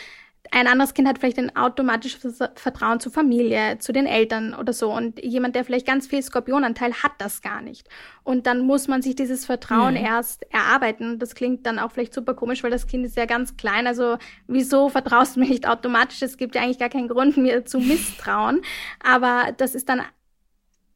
ein 0.51 0.67
anderes 0.67 0.93
Kind 0.93 1.07
hat 1.07 1.19
vielleicht 1.19 1.37
ein 1.37 1.55
automatisches 1.55 2.39
Vertrauen 2.55 2.99
zur 2.99 3.11
Familie, 3.11 3.77
zu 3.79 3.91
den 3.91 4.05
Eltern 4.05 4.53
oder 4.53 4.73
so. 4.73 4.91
Und 4.91 5.23
jemand, 5.23 5.55
der 5.55 5.63
vielleicht 5.63 5.85
ganz 5.85 6.07
viel 6.07 6.23
Skorpionanteil 6.23 6.93
hat, 7.03 7.11
das 7.19 7.41
gar 7.41 7.61
nicht. 7.61 7.87
Und 8.23 8.47
dann 8.47 8.61
muss 8.61 8.87
man 8.87 9.01
sich 9.01 9.15
dieses 9.15 9.45
Vertrauen 9.45 9.93
mhm. 9.93 10.05
erst 10.05 10.51
erarbeiten. 10.51 11.19
Das 11.19 11.35
klingt 11.35 11.65
dann 11.65 11.77
auch 11.77 11.91
vielleicht 11.91 12.13
super 12.13 12.33
komisch, 12.33 12.63
weil 12.63 12.71
das 12.71 12.87
Kind 12.87 13.05
ist 13.05 13.17
ja 13.17 13.25
ganz 13.25 13.57
klein. 13.57 13.85
Also 13.85 14.17
wieso 14.47 14.89
vertraust 14.89 15.35
du 15.35 15.41
mir 15.41 15.49
nicht 15.49 15.67
automatisch? 15.67 16.21
Es 16.21 16.37
gibt 16.37 16.55
ja 16.55 16.61
eigentlich 16.61 16.79
gar 16.79 16.89
keinen 16.89 17.09
Grund, 17.09 17.37
mir 17.37 17.65
zu 17.65 17.79
misstrauen. 17.79 18.61
Aber 19.03 19.51
das 19.55 19.75
ist 19.75 19.87
dann 19.89 20.01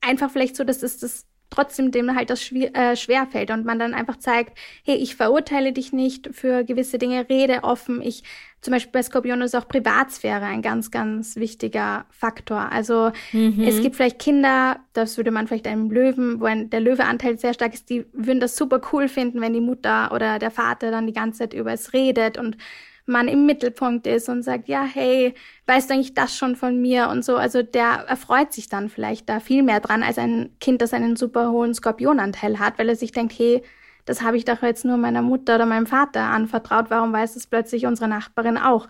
einfach 0.02 0.32
vielleicht 0.32 0.56
so, 0.56 0.64
dass 0.64 0.82
es 0.84 1.00
das 1.00 1.28
trotzdem 1.54 1.92
dem 1.92 2.16
halt 2.16 2.30
das 2.30 2.44
schwer, 2.44 2.76
äh, 2.76 2.96
schwer 2.96 3.28
fällt 3.28 3.52
und 3.52 3.66
man 3.66 3.80
dann 3.80 3.94
einfach 3.94 4.18
zeigt, 4.18 4.58
hey, 4.84 4.96
ich 4.96 5.16
verurteile 5.16 5.72
dich 5.72 5.94
nicht 5.94 6.30
für 6.34 6.64
gewisse 6.64 6.98
Dinge, 6.98 7.30
rede 7.30 7.64
offen. 7.64 8.02
Ich, 8.02 8.24
zum 8.62 8.72
Beispiel 8.74 8.92
bei 8.92 9.04
Skorpion 9.04 9.42
ist 9.42 9.56
auch 9.56 9.68
Privatsphäre 9.68 10.46
ein 10.46 10.62
ganz, 10.62 10.90
ganz 10.90 11.36
wichtiger 11.36 12.06
Faktor. 12.10 12.72
Also 12.72 13.12
mhm. 13.32 13.64
es 13.66 13.82
gibt 13.82 13.96
vielleicht 13.96 14.20
Kinder, 14.20 14.80
das 14.94 15.18
würde 15.18 15.32
man 15.32 15.48
vielleicht 15.48 15.68
einem 15.68 15.92
Löwen, 15.92 16.40
wo 16.40 16.46
ein, 16.46 16.70
der 16.70 16.80
Löweanteil 16.80 17.38
sehr 17.38 17.54
stark 17.54 17.74
ist, 17.74 17.90
die 17.90 18.06
würden 18.14 18.40
das 18.40 18.56
super 18.56 18.82
cool 18.92 19.08
finden, 19.08 19.42
wenn 19.42 19.54
die 19.54 19.62
Mutter 19.62 20.12
oder 20.14 20.40
der 20.40 20.52
Vater 20.52 20.92
dann 20.92 21.08
die 21.08 21.14
ganze 21.14 21.40
Zeit 21.40 21.54
über 21.54 21.74
es 21.74 21.94
redet 21.94 22.38
und 22.38 22.58
man 23.06 23.28
im 23.28 23.46
Mittelpunkt 23.46 24.08
ist 24.08 24.30
und 24.30 24.44
sagt, 24.44 24.68
ja, 24.68 24.84
hey, 24.84 25.34
weißt 25.68 25.90
du 25.90 25.94
eigentlich 25.94 26.14
das 26.14 26.36
schon 26.36 26.56
von 26.56 26.82
mir 26.82 27.10
und 27.10 27.26
so. 27.26 27.36
Also 27.36 27.64
der 27.64 28.06
erfreut 28.08 28.54
sich 28.54 28.70
dann 28.70 28.90
vielleicht 28.90 29.30
da 29.30 29.40
viel 29.40 29.64
mehr 29.64 29.80
dran 29.80 30.04
als 30.04 30.18
ein 30.18 30.56
Kind, 30.60 30.82
das 30.82 30.94
einen 30.94 31.16
super 31.16 31.52
hohen 31.52 31.74
Skorpionanteil 31.74 32.60
hat, 32.60 32.80
weil 32.80 32.90
er 32.90 32.96
sich 32.96 33.12
denkt, 33.12 33.34
hey, 33.38 33.64
das 34.06 34.22
habe 34.22 34.38
ich 34.38 34.46
doch 34.46 34.62
jetzt 34.62 34.86
nur 34.86 34.98
meiner 34.98 35.22
Mutter 35.22 35.56
oder 35.56 35.66
meinem 35.66 35.88
Vater 35.88 36.22
anvertraut. 36.24 36.90
Warum 36.90 37.14
weiß 37.14 37.36
es 37.36 37.48
plötzlich 37.48 37.86
unsere 37.86 38.10
Nachbarin 38.10 38.58
auch? 38.58 38.88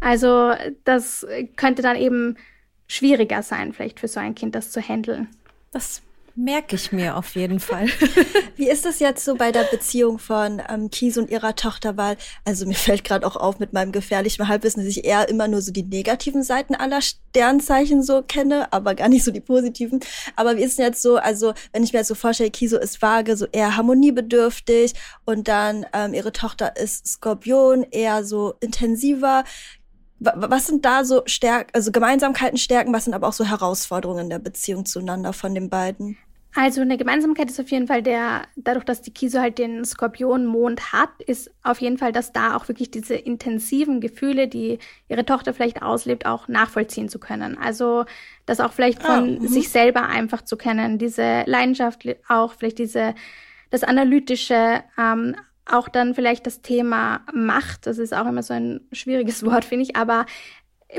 Also 0.00 0.52
das 0.84 1.26
könnte 1.56 1.82
dann 1.82 1.96
eben 1.96 2.36
schwieriger 2.88 3.42
sein, 3.42 3.72
vielleicht 3.72 4.00
für 4.00 4.08
so 4.08 4.20
ein 4.20 4.34
Kind, 4.34 4.54
das 4.54 4.70
zu 4.70 4.80
handeln. 4.80 5.28
Das 5.72 6.02
merke 6.36 6.76
ich 6.76 6.92
mir 6.92 7.16
auf 7.16 7.34
jeden 7.34 7.60
Fall. 7.60 7.88
Wie 8.56 8.68
ist 8.68 8.84
das 8.84 8.98
jetzt 9.00 9.24
so 9.24 9.34
bei 9.34 9.52
der 9.52 9.64
Beziehung 9.64 10.18
von 10.18 10.62
ähm, 10.68 10.90
Kies 10.90 11.16
und 11.16 11.30
ihrer 11.30 11.56
Tochter? 11.56 11.96
Weil, 11.96 12.16
also 12.44 12.66
mir 12.66 12.74
fällt 12.74 13.04
gerade 13.04 13.26
auch 13.26 13.36
auf 13.36 13.58
mit 13.58 13.72
meinem 13.72 13.90
gefährlichen 13.90 14.46
Halbwissen, 14.46 14.84
dass 14.84 14.90
ich 14.90 15.04
eher 15.04 15.28
immer 15.28 15.48
nur 15.48 15.62
so 15.62 15.72
die 15.72 15.82
negativen 15.82 16.42
Seiten 16.42 16.74
aller 16.74 17.00
Sternzeichen 17.00 18.02
so 18.02 18.22
kenne, 18.22 18.72
aber 18.72 18.94
gar 18.94 19.08
nicht 19.08 19.24
so 19.24 19.30
die 19.30 19.40
positiven. 19.40 20.00
Aber 20.36 20.56
wie 20.56 20.62
ist 20.62 20.78
denn 20.78 20.84
jetzt 20.84 21.02
so, 21.02 21.16
also 21.16 21.54
wenn 21.72 21.82
ich 21.82 21.92
mir 21.92 22.00
jetzt 22.00 22.08
so 22.08 22.14
vorstelle, 22.14 22.50
Kiso 22.50 22.78
ist 22.78 23.00
vage, 23.00 23.36
so 23.36 23.46
eher 23.50 23.76
harmoniebedürftig 23.76 24.92
und 25.24 25.48
dann 25.48 25.86
ähm, 25.94 26.12
ihre 26.12 26.32
Tochter 26.32 26.76
ist 26.76 27.06
Skorpion, 27.06 27.86
eher 27.90 28.24
so 28.24 28.54
intensiver 28.60 29.44
was 30.18 30.66
sind 30.66 30.84
da 30.84 31.04
so 31.04 31.22
Stärken, 31.26 31.70
also 31.74 31.92
Gemeinsamkeiten, 31.92 32.58
Stärken, 32.58 32.92
was 32.92 33.04
sind 33.04 33.14
aber 33.14 33.28
auch 33.28 33.32
so 33.32 33.44
Herausforderungen 33.44 34.30
der 34.30 34.38
Beziehung 34.38 34.86
zueinander 34.86 35.32
von 35.32 35.54
den 35.54 35.68
beiden? 35.68 36.16
Also 36.58 36.80
eine 36.80 36.96
Gemeinsamkeit 36.96 37.50
ist 37.50 37.60
auf 37.60 37.70
jeden 37.70 37.86
Fall 37.86 38.02
der, 38.02 38.46
dadurch, 38.56 38.86
dass 38.86 39.02
die 39.02 39.10
Kiso 39.10 39.40
halt 39.40 39.58
den 39.58 39.84
Skorpionmond 39.84 40.90
hat, 40.90 41.10
ist 41.26 41.50
auf 41.62 41.82
jeden 41.82 41.98
Fall, 41.98 42.12
dass 42.12 42.32
da 42.32 42.56
auch 42.56 42.66
wirklich 42.68 42.90
diese 42.90 43.14
intensiven 43.14 44.00
Gefühle, 44.00 44.48
die 44.48 44.78
ihre 45.10 45.26
Tochter 45.26 45.52
vielleicht 45.52 45.82
auslebt, 45.82 46.24
auch 46.24 46.48
nachvollziehen 46.48 47.10
zu 47.10 47.18
können. 47.18 47.58
Also 47.58 48.06
das 48.46 48.60
auch 48.60 48.72
vielleicht 48.72 49.02
von 49.02 49.38
oh, 49.42 49.46
sich 49.46 49.68
selber 49.68 50.08
einfach 50.08 50.40
zu 50.40 50.56
kennen, 50.56 50.96
diese 50.96 51.42
Leidenschaft 51.44 52.08
auch, 52.26 52.54
vielleicht 52.54 52.78
diese 52.78 53.14
das 53.68 53.84
analytische, 53.84 54.82
ähm, 54.98 55.36
auch 55.66 55.88
dann 55.88 56.14
vielleicht 56.14 56.46
das 56.46 56.62
Thema 56.62 57.20
Macht, 57.34 57.86
das 57.86 57.98
ist 57.98 58.14
auch 58.14 58.26
immer 58.26 58.42
so 58.42 58.54
ein 58.54 58.80
schwieriges 58.92 59.44
Wort, 59.46 59.64
finde 59.64 59.84
ich, 59.84 59.96
aber 59.96 60.26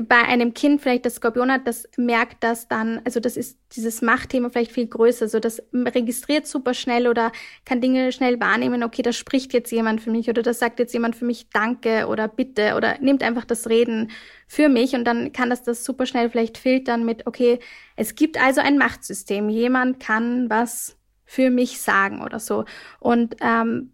bei 0.02 0.18
einem 0.18 0.54
Kind 0.54 0.82
vielleicht 0.82 1.06
das 1.06 1.16
Skorpion 1.16 1.50
hat, 1.50 1.66
das 1.66 1.88
merkt 1.96 2.44
das 2.44 2.68
dann, 2.68 3.00
also 3.06 3.22
das 3.22 3.38
ist 3.38 3.58
dieses 3.72 4.02
Machtthema 4.02 4.50
vielleicht 4.50 4.74
viel 4.74 4.88
größer, 4.88 5.30
so 5.30 5.40
das 5.40 5.64
registriert 5.74 6.46
super 6.46 6.74
schnell 6.74 7.08
oder 7.08 7.32
kann 7.64 7.80
Dinge 7.80 8.12
schnell 8.12 8.40
wahrnehmen, 8.40 8.84
okay, 8.84 9.02
da 9.02 9.14
spricht 9.14 9.54
jetzt 9.54 9.72
jemand 9.72 10.02
für 10.02 10.12
mich 10.12 10.30
oder 10.30 10.42
das 10.42 10.60
sagt 10.60 10.80
jetzt 10.80 10.94
jemand 10.94 11.16
für 11.16 11.24
mich 11.24 11.50
Danke 11.52 12.08
oder 12.08 12.28
Bitte 12.28 12.76
oder 12.76 13.00
nimmt 13.00 13.24
einfach 13.24 13.46
das 13.46 13.70
Reden 13.70 14.12
für 14.46 14.68
mich 14.68 14.94
und 14.94 15.06
dann 15.06 15.32
kann 15.32 15.50
das 15.50 15.64
das 15.64 15.86
super 15.86 16.06
schnell 16.06 16.30
vielleicht 16.30 16.58
filtern 16.58 17.06
mit, 17.06 17.26
okay, 17.26 17.60
es 17.96 18.16
gibt 18.16 18.40
also 18.42 18.60
ein 18.60 18.78
Machtsystem, 18.78 19.48
jemand 19.48 20.02
kann 20.02 20.50
was 20.50 20.98
für 21.24 21.50
mich 21.50 21.80
sagen 21.80 22.24
oder 22.24 22.40
so. 22.40 22.66
Und 23.00 23.36
ähm, 23.42 23.94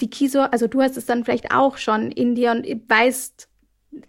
die 0.00 0.10
Kiso, 0.10 0.40
also 0.40 0.66
du 0.66 0.82
hast 0.82 0.96
es 0.96 1.06
dann 1.06 1.24
vielleicht 1.24 1.52
auch 1.52 1.78
schon 1.78 2.10
in 2.10 2.34
dir 2.34 2.50
und 2.50 2.66
weißt 2.66 3.48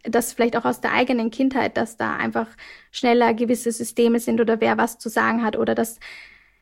das 0.04 0.34
vielleicht 0.34 0.58
auch 0.58 0.66
aus 0.66 0.82
der 0.82 0.94
eigenen 0.94 1.32
Kindheit, 1.32 1.78
dass 1.78 1.98
da 1.98 2.18
einfach 2.18 2.48
schneller 2.92 3.34
gewisse 3.34 3.72
Systeme 3.72 4.20
sind 4.20 4.42
oder 4.42 4.60
wer 4.60 4.78
was 4.78 5.00
zu 5.00 5.10
sagen 5.10 5.44
hat 5.44 5.56
oder 5.58 5.76
dass 5.76 6.00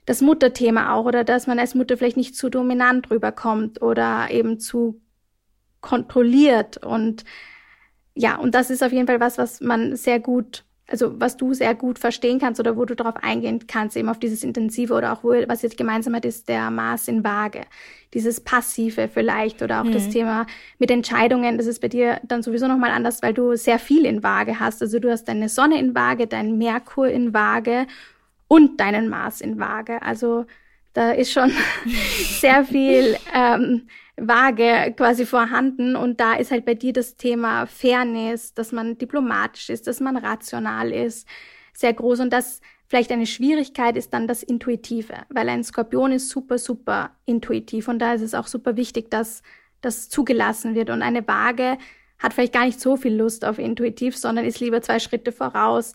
das 0.05 0.21
Mutterthema 0.21 0.93
auch 0.93 1.05
oder 1.05 1.23
dass 1.23 1.47
man 1.47 1.57
als 1.57 1.73
Mutter 1.73 1.97
vielleicht 1.97 2.17
nicht 2.17 2.35
zu 2.35 2.49
dominant 2.49 3.09
rüberkommt 3.09 3.81
oder 3.81 4.27
eben 4.29 4.59
zu 4.59 5.01
kontrolliert 5.81 6.77
und 6.77 7.23
ja, 8.15 8.37
und 8.37 8.55
das 8.55 8.69
ist 8.69 8.83
auf 8.83 8.93
jeden 8.93 9.07
Fall 9.07 9.19
was, 9.19 9.37
was 9.37 9.59
man 9.61 9.95
sehr 9.95 10.19
gut 10.19 10.64
also 10.87 11.19
was 11.19 11.35
du 11.35 11.53
sehr 11.53 11.73
gut 11.73 11.97
verstehen 11.97 12.39
kannst 12.39 12.59
oder 12.59 12.77
wo 12.77 12.85
du 12.85 12.95
darauf 12.95 13.15
eingehen 13.23 13.65
kannst, 13.67 13.97
eben 13.97 14.09
auf 14.09 14.19
dieses 14.19 14.43
Intensive 14.43 14.93
oder 14.93 15.13
auch 15.13 15.23
wo, 15.23 15.29
was 15.47 15.63
jetzt 15.63 15.77
gemeinsam 15.77 16.15
hat, 16.15 16.25
ist 16.25 16.47
der 16.47 16.69
Maß 16.69 17.07
in 17.07 17.23
Waage. 17.23 17.61
Dieses 18.13 18.39
Passive 18.39 19.07
vielleicht 19.07 19.61
oder 19.61 19.81
auch 19.81 19.85
mhm. 19.85 19.93
das 19.93 20.09
Thema 20.09 20.45
mit 20.77 20.91
Entscheidungen, 20.91 21.57
das 21.57 21.65
ist 21.65 21.79
bei 21.79 21.87
dir 21.87 22.21
dann 22.23 22.43
sowieso 22.43 22.67
nochmal 22.67 22.91
anders, 22.91 23.23
weil 23.23 23.33
du 23.33 23.55
sehr 23.55 23.79
viel 23.79 24.05
in 24.05 24.23
Waage 24.23 24.59
hast. 24.59 24.81
Also 24.81 24.99
du 24.99 25.09
hast 25.09 25.25
deine 25.25 25.49
Sonne 25.49 25.79
in 25.79 25.95
Waage, 25.95 26.27
deinen 26.27 26.57
Merkur 26.57 27.07
in 27.07 27.33
Waage 27.33 27.87
und 28.47 28.79
deinen 28.79 29.09
Mars 29.09 29.41
in 29.41 29.59
Waage. 29.59 30.01
Also 30.03 30.45
da 30.95 31.11
ist 31.11 31.31
schon 31.31 31.51
sehr 32.39 32.63
viel 32.63 33.17
ähm, 33.33 33.87
Waage 34.17 34.93
quasi 34.95 35.25
vorhanden. 35.25 35.95
Und 35.95 36.19
da 36.19 36.33
ist 36.33 36.51
halt 36.51 36.65
bei 36.65 36.73
dir 36.73 36.93
das 36.93 37.17
Thema 37.17 37.67
Fairness, 37.67 38.53
dass 38.53 38.71
man 38.71 38.97
diplomatisch 38.97 39.69
ist, 39.69 39.87
dass 39.87 39.99
man 39.99 40.17
rational 40.17 40.91
ist, 40.91 41.27
sehr 41.73 41.93
groß. 41.93 42.21
Und 42.21 42.31
das 42.31 42.61
vielleicht 42.87 43.11
eine 43.11 43.27
Schwierigkeit 43.27 43.97
ist 43.97 44.13
dann 44.13 44.27
das 44.27 44.41
Intuitive, 44.41 45.13
weil 45.29 45.49
ein 45.49 45.63
Skorpion 45.63 46.13
ist 46.13 46.29
super, 46.29 46.57
super 46.57 47.11
intuitiv. 47.25 47.89
Und 47.89 47.99
da 47.99 48.13
ist 48.13 48.21
es 48.21 48.33
auch 48.33 48.47
super 48.47 48.77
wichtig, 48.77 49.11
dass 49.11 49.43
das 49.81 50.09
zugelassen 50.09 50.75
wird. 50.75 50.89
Und 50.89 51.01
eine 51.01 51.27
Waage 51.27 51.77
hat 52.19 52.33
vielleicht 52.33 52.53
gar 52.53 52.65
nicht 52.65 52.79
so 52.79 52.95
viel 52.95 53.13
Lust 53.13 53.43
auf 53.43 53.59
intuitiv, 53.59 54.15
sondern 54.15 54.45
ist 54.45 54.61
lieber 54.61 54.81
zwei 54.81 54.99
Schritte 54.99 55.33
voraus, 55.33 55.93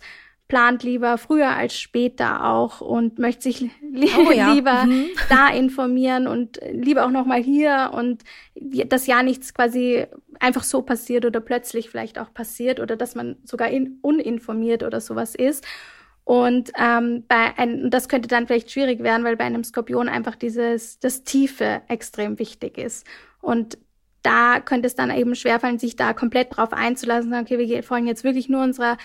plant 0.51 0.83
lieber 0.83 1.17
früher 1.17 1.51
als 1.51 1.79
später 1.79 2.45
auch 2.45 2.81
und 2.81 3.21
möchte 3.21 3.43
sich 3.45 3.61
li 3.61 4.11
oh, 4.19 4.33
ja. 4.33 4.53
lieber 4.53 4.85
mhm. 4.85 5.07
da 5.29 5.49
informieren 5.49 6.27
und 6.27 6.61
lieber 6.73 7.07
auch 7.07 7.11
noch 7.11 7.25
mal 7.25 7.41
hier 7.41 7.93
und 7.95 8.25
dass 8.87 9.07
ja 9.07 9.23
nichts 9.23 9.55
quasi 9.55 10.07
einfach 10.41 10.65
so 10.65 10.83
passiert 10.83 11.25
oder 11.25 11.41
plötzlich 11.41 11.89
vielleicht 11.89 12.19
auch 12.19 12.35
passiert 12.35 12.81
oder 12.81 12.97
dass 12.97 13.15
man 13.15 13.37
sogar 13.45 13.69
in, 13.69 13.99
uninformiert 14.03 14.83
oder 14.83 15.01
sowas 15.01 15.37
ist. 15.37 15.65
Und 16.25 16.73
ähm, 16.77 17.25
bei 17.29 17.57
ein, 17.57 17.89
das 17.89 18.09
könnte 18.09 18.29
dann 18.29 18.49
vielleicht 18.49 18.73
schwierig 18.73 19.05
werden, 19.05 19.25
weil 19.25 19.37
bei 19.37 19.45
einem 19.45 19.63
Skorpion 19.63 20.09
einfach 20.09 20.35
dieses 20.35 20.99
das 20.99 21.23
Tiefe 21.23 21.83
extrem 21.87 22.41
wichtig 22.41 22.77
ist. 22.77 23.07
Und 23.41 23.79
da 24.23 24.59
könnte 24.59 24.89
es 24.89 24.97
dann 24.97 25.17
eben 25.17 25.37
schwerfallen, 25.37 25.79
sich 25.79 25.95
da 25.95 26.13
komplett 26.13 26.57
drauf 26.57 26.73
einzulassen, 26.73 27.31
sagen, 27.31 27.47
okay, 27.47 27.59
wir 27.59 27.83
folgen 27.85 28.09
jetzt 28.09 28.25
wirklich 28.25 28.49
nur 28.49 28.63
unserer 28.63 28.97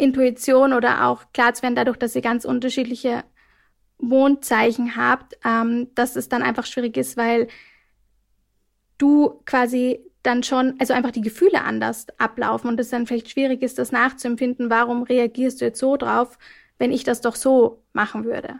Intuition 0.00 0.72
oder 0.72 1.06
auch 1.06 1.24
klar 1.32 1.54
zu 1.54 1.62
werden, 1.62 1.76
dadurch, 1.76 1.96
dass 1.96 2.16
ihr 2.16 2.22
ganz 2.22 2.44
unterschiedliche 2.44 3.24
Mondzeichen 3.98 4.96
habt, 4.96 5.38
ähm, 5.44 5.88
dass 5.94 6.16
es 6.16 6.28
dann 6.28 6.42
einfach 6.42 6.66
schwierig 6.66 6.96
ist, 6.96 7.16
weil 7.16 7.48
du 8.98 9.40
quasi 9.44 10.00
dann 10.22 10.42
schon, 10.42 10.74
also 10.78 10.92
einfach 10.92 11.10
die 11.10 11.22
Gefühle 11.22 11.62
anders 11.62 12.06
ablaufen 12.18 12.68
und 12.68 12.80
es 12.80 12.90
dann 12.90 13.06
vielleicht 13.06 13.30
schwierig 13.30 13.62
ist, 13.62 13.78
das 13.78 13.92
nachzuempfinden, 13.92 14.68
warum 14.68 15.02
reagierst 15.02 15.60
du 15.60 15.66
jetzt 15.66 15.78
so 15.78 15.96
drauf, 15.96 16.38
wenn 16.78 16.92
ich 16.92 17.04
das 17.04 17.20
doch 17.20 17.34
so 17.34 17.82
machen 17.92 18.24
würde. 18.24 18.58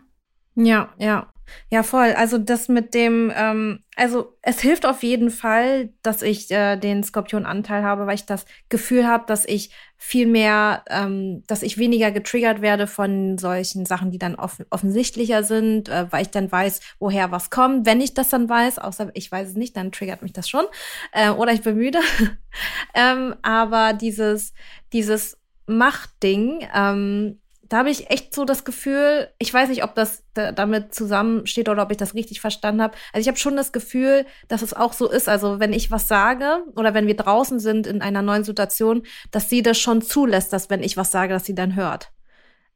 Ja, 0.55 0.93
ja. 0.99 1.29
Ja, 1.69 1.83
voll. 1.83 2.13
Also 2.17 2.39
das 2.39 2.69
mit 2.69 2.95
dem, 2.95 3.33
ähm, 3.35 3.85
also 3.97 4.37
es 4.43 4.61
hilft 4.61 4.87
auf 4.87 5.03
jeden 5.03 5.31
Fall, 5.31 5.91
dass 6.03 6.23
ich 6.23 6.51
äh, 6.51 6.77
den 6.77 7.03
Skorpion-Anteil 7.03 7.83
habe, 7.83 8.07
weil 8.07 8.15
ich 8.15 8.27
das 8.27 8.45
Gefühl 8.69 9.07
habe, 9.07 9.25
dass 9.27 9.45
ich 9.45 9.71
viel 9.97 10.27
mehr, 10.27 10.85
ähm, 10.89 11.45
dass 11.47 11.63
ich 11.63 11.79
weniger 11.79 12.11
getriggert 12.11 12.63
werde 12.63 12.87
von 12.87 13.39
solchen 13.39 13.87
Sachen, 13.87 14.11
die 14.11 14.19
dann 14.19 14.35
off 14.35 14.59
offensichtlicher 14.71 15.45
sind, 15.45 15.89
äh, 15.89 16.07
weil 16.11 16.23
ich 16.23 16.31
dann 16.31 16.51
weiß, 16.51 16.81
woher 16.99 17.31
was 17.31 17.51
kommt. 17.51 17.87
Wenn 17.87 18.01
ich 18.01 18.15
das 18.15 18.31
dann 18.31 18.49
weiß, 18.49 18.79
außer 18.79 19.11
ich 19.15 19.31
weiß 19.31 19.49
es 19.49 19.55
nicht, 19.55 19.77
dann 19.77 19.93
triggert 19.93 20.23
mich 20.23 20.33
das 20.33 20.49
schon. 20.49 20.65
Äh, 21.13 21.31
oder 21.31 21.53
ich 21.53 21.63
bin 21.63 21.77
müde. 21.77 22.01
ähm, 22.95 23.35
aber 23.43 23.93
dieses, 23.93 24.55
dieses 24.93 25.39
Machtding, 25.67 26.67
ähm, 26.75 27.41
da 27.71 27.79
habe 27.79 27.91
ich 27.91 28.11
echt 28.11 28.35
so 28.35 28.45
das 28.45 28.65
Gefühl, 28.65 29.29
ich 29.39 29.55
weiß 29.55 29.69
nicht, 29.69 29.85
ob 29.85 29.95
das 29.95 30.25
da, 30.35 30.51
damit 30.51 30.93
zusammensteht 30.93 31.69
oder 31.69 31.85
ob 31.85 31.93
ich 31.93 31.97
das 31.97 32.15
richtig 32.15 32.41
verstanden 32.41 32.83
habe. 32.83 32.97
Also 33.13 33.23
ich 33.23 33.29
habe 33.29 33.39
schon 33.39 33.57
das 33.57 33.71
Gefühl, 33.71 34.27
dass 34.49 34.63
es 34.63 34.75
auch 34.75 34.93
so 34.93 35.09
ist. 35.09 35.29
Also 35.29 35.61
wenn 35.61 35.73
ich 35.73 35.93
was 35.93 36.09
sage 36.09 36.65
oder 36.75 36.95
wenn 36.95 37.07
wir 37.07 37.17
draußen 37.17 37.61
sind 37.61 37.87
in 37.87 38.03
einer 38.03 38.23
neuen 38.23 38.43
Situation, 38.43 39.05
dass 39.31 39.49
sie 39.49 39.63
das 39.63 39.79
schon 39.79 40.03
zulässt, 40.03 40.53
dass 40.53 40.69
wenn 40.69 40.83
ich 40.83 40.97
was 40.97 41.13
sage, 41.13 41.33
dass 41.33 41.45
sie 41.45 41.55
dann 41.55 41.77
hört. 41.77 42.11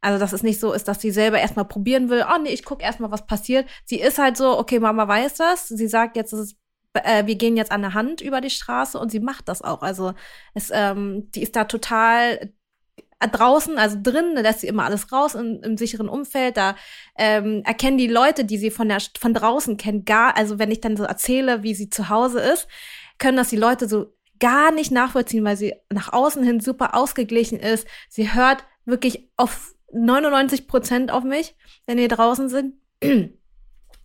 Also 0.01 0.21
dass 0.21 0.33
es 0.33 0.45
nicht 0.45 0.61
so 0.61 0.73
ist, 0.73 0.87
dass 0.87 1.01
sie 1.01 1.11
selber 1.11 1.41
erstmal 1.41 1.65
probieren 1.65 2.09
will, 2.09 2.25
oh 2.33 2.41
nee, 2.41 2.51
ich 2.51 2.65
gucke 2.65 2.85
erstmal, 2.85 3.11
was 3.11 3.27
passiert. 3.27 3.69
Sie 3.85 3.99
ist 3.99 4.19
halt 4.19 4.37
so, 4.37 4.57
okay, 4.57 4.79
Mama 4.79 5.09
weiß 5.09 5.35
das. 5.35 5.67
Sie 5.67 5.89
sagt 5.89 6.15
jetzt, 6.15 6.33
ist 6.33 6.57
äh, 6.93 7.27
wir 7.27 7.35
gehen 7.35 7.57
jetzt 7.57 7.73
an 7.73 7.83
der 7.83 7.95
Hand 7.95 8.21
über 8.21 8.41
die 8.41 8.51
Straße 8.51 8.97
und 8.97 9.11
sie 9.11 9.19
macht 9.19 9.49
das 9.49 9.61
auch. 9.61 9.83
Also 9.83 10.15
es, 10.55 10.71
ähm, 10.73 11.33
die 11.33 11.43
ist 11.43 11.57
da 11.57 11.65
total 11.65 12.53
draußen, 13.21 13.79
also 13.79 13.97
drin, 14.03 14.35
lässt 14.35 14.61
sie 14.61 14.67
immer 14.67 14.85
alles 14.85 15.13
raus 15.13 15.35
in, 15.35 15.61
im 15.63 15.77
sicheren 15.77 16.09
Umfeld. 16.09 16.57
Da 16.57 16.77
ähm, 17.17 17.63
erkennen 17.65 17.99
die 17.99 18.07
Leute, 18.07 18.45
die 18.45 18.59
sie 18.59 18.71
von 18.71 18.89
der 18.89 18.99
von 19.19 19.35
draußen 19.35 19.77
kennen, 19.77 20.05
gar, 20.05 20.37
also 20.37 20.59
wenn 20.59 20.71
ich 20.71 20.81
dann 20.81 20.97
so 20.97 21.05
erzähle, 21.05 21.63
wie 21.63 21.75
sie 21.75 21.91
zu 21.91 22.09
Hause 22.09 22.41
ist, 22.41 22.69
können 23.19 23.37
das 23.37 23.49
die 23.49 23.57
Leute 23.57 23.89
so 23.89 24.15
gar 24.41 24.73
nicht 24.73 24.91
nachvollziehen, 24.91 25.45
weil 25.45 25.57
sie 25.57 25.75
nach 25.91 26.13
außen 26.13 26.43
hin 26.43 26.61
super 26.61 26.95
ausgeglichen 26.95 27.59
ist. 27.59 27.87
Sie 28.09 28.35
hört 28.35 28.65
wirklich 28.85 29.31
auf 29.37 29.75
99 29.93 30.67
Prozent 30.67 31.11
auf 31.11 31.25
mich, 31.25 31.55
wenn 31.87 31.99
wir 31.99 32.09
draußen 32.09 32.49
sind. 32.49 32.75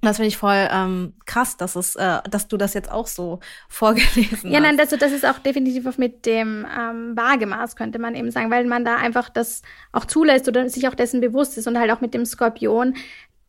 Das 0.02 0.16
finde 0.16 0.30
ich 0.30 0.38
voll 0.38 0.68
ähm, 0.72 1.14
krass, 1.26 1.58
dass 1.58 1.76
es, 1.76 1.95
äh, 1.97 2.20
dass 2.30 2.47
du 2.47 2.56
das 2.56 2.74
jetzt 2.74 2.89
auch 2.89 3.08
so 3.08 3.39
vorgelesen 3.68 4.32
hast. 4.32 4.43
Ja, 4.45 4.60
nein, 4.60 4.78
das, 4.78 4.89
das 4.89 5.12
ist 5.12 5.26
auch 5.26 5.39
definitiv 5.39 5.97
mit 5.97 6.26
dem 6.26 6.66
ähm, 6.78 7.18
Waagemaß, 7.18 7.76
könnte 7.76 8.00
man 8.00 8.16
eben 8.16 8.32
sagen, 8.32 8.50
weil 8.50 8.66
man 8.66 8.86
da 8.86 8.95
einfach 8.95 9.30
das 9.30 9.62
auch 9.91 10.06
zulässt 10.06 10.47
oder 10.47 10.70
sich 10.70 10.88
auch 10.88 10.95
dessen 10.95 11.20
bewusst 11.20 11.58
ist 11.58 11.68
und 11.68 11.78
halt 11.78 11.91
auch 11.91 12.02
mit 12.02 12.14
dem 12.14 12.26
Skorpion. 12.26 12.95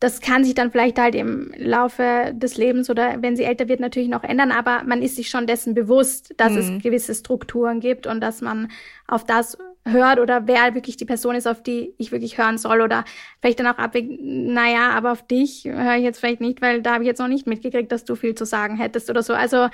Das 0.01 0.19
kann 0.19 0.43
sich 0.43 0.55
dann 0.55 0.71
vielleicht 0.71 0.97
halt 0.97 1.13
im 1.13 1.53
Laufe 1.55 2.33
des 2.33 2.57
Lebens 2.57 2.89
oder 2.89 3.21
wenn 3.21 3.35
sie 3.35 3.43
älter 3.43 3.67
wird 3.67 3.79
natürlich 3.79 4.09
noch 4.09 4.23
ändern, 4.23 4.51
aber 4.51 4.83
man 4.83 5.03
ist 5.03 5.15
sich 5.15 5.29
schon 5.29 5.45
dessen 5.45 5.75
bewusst, 5.75 6.33
dass 6.37 6.53
mhm. 6.53 6.57
es 6.57 6.83
gewisse 6.83 7.13
Strukturen 7.13 7.79
gibt 7.79 8.07
und 8.07 8.19
dass 8.19 8.41
man 8.41 8.71
auf 9.07 9.25
das 9.25 9.57
hört 9.85 10.19
oder 10.19 10.47
wer 10.47 10.75
wirklich 10.75 10.97
die 10.97 11.05
Person 11.05 11.35
ist, 11.35 11.47
auf 11.47 11.63
die 11.63 11.93
ich 11.97 12.11
wirklich 12.11 12.37
hören 12.37 12.57
soll 12.57 12.81
oder 12.81 13.03
vielleicht 13.41 13.59
dann 13.59 13.67
auch 13.67 13.77
abwägen, 13.77 14.53
naja, 14.53 14.91
aber 14.91 15.11
auf 15.11 15.25
dich 15.25 15.65
höre 15.65 15.95
ich 15.95 16.03
jetzt 16.03 16.19
vielleicht 16.19 16.41
nicht, 16.41 16.61
weil 16.61 16.81
da 16.81 16.93
habe 16.93 17.03
ich 17.03 17.07
jetzt 17.07 17.19
noch 17.19 17.27
nicht 17.27 17.47
mitgekriegt, 17.47 17.91
dass 17.91 18.05
du 18.05 18.15
viel 18.15 18.35
zu 18.35 18.45
sagen 18.45 18.77
hättest 18.77 19.09
oder 19.09 19.23
so. 19.23 19.33
Also 19.33 19.69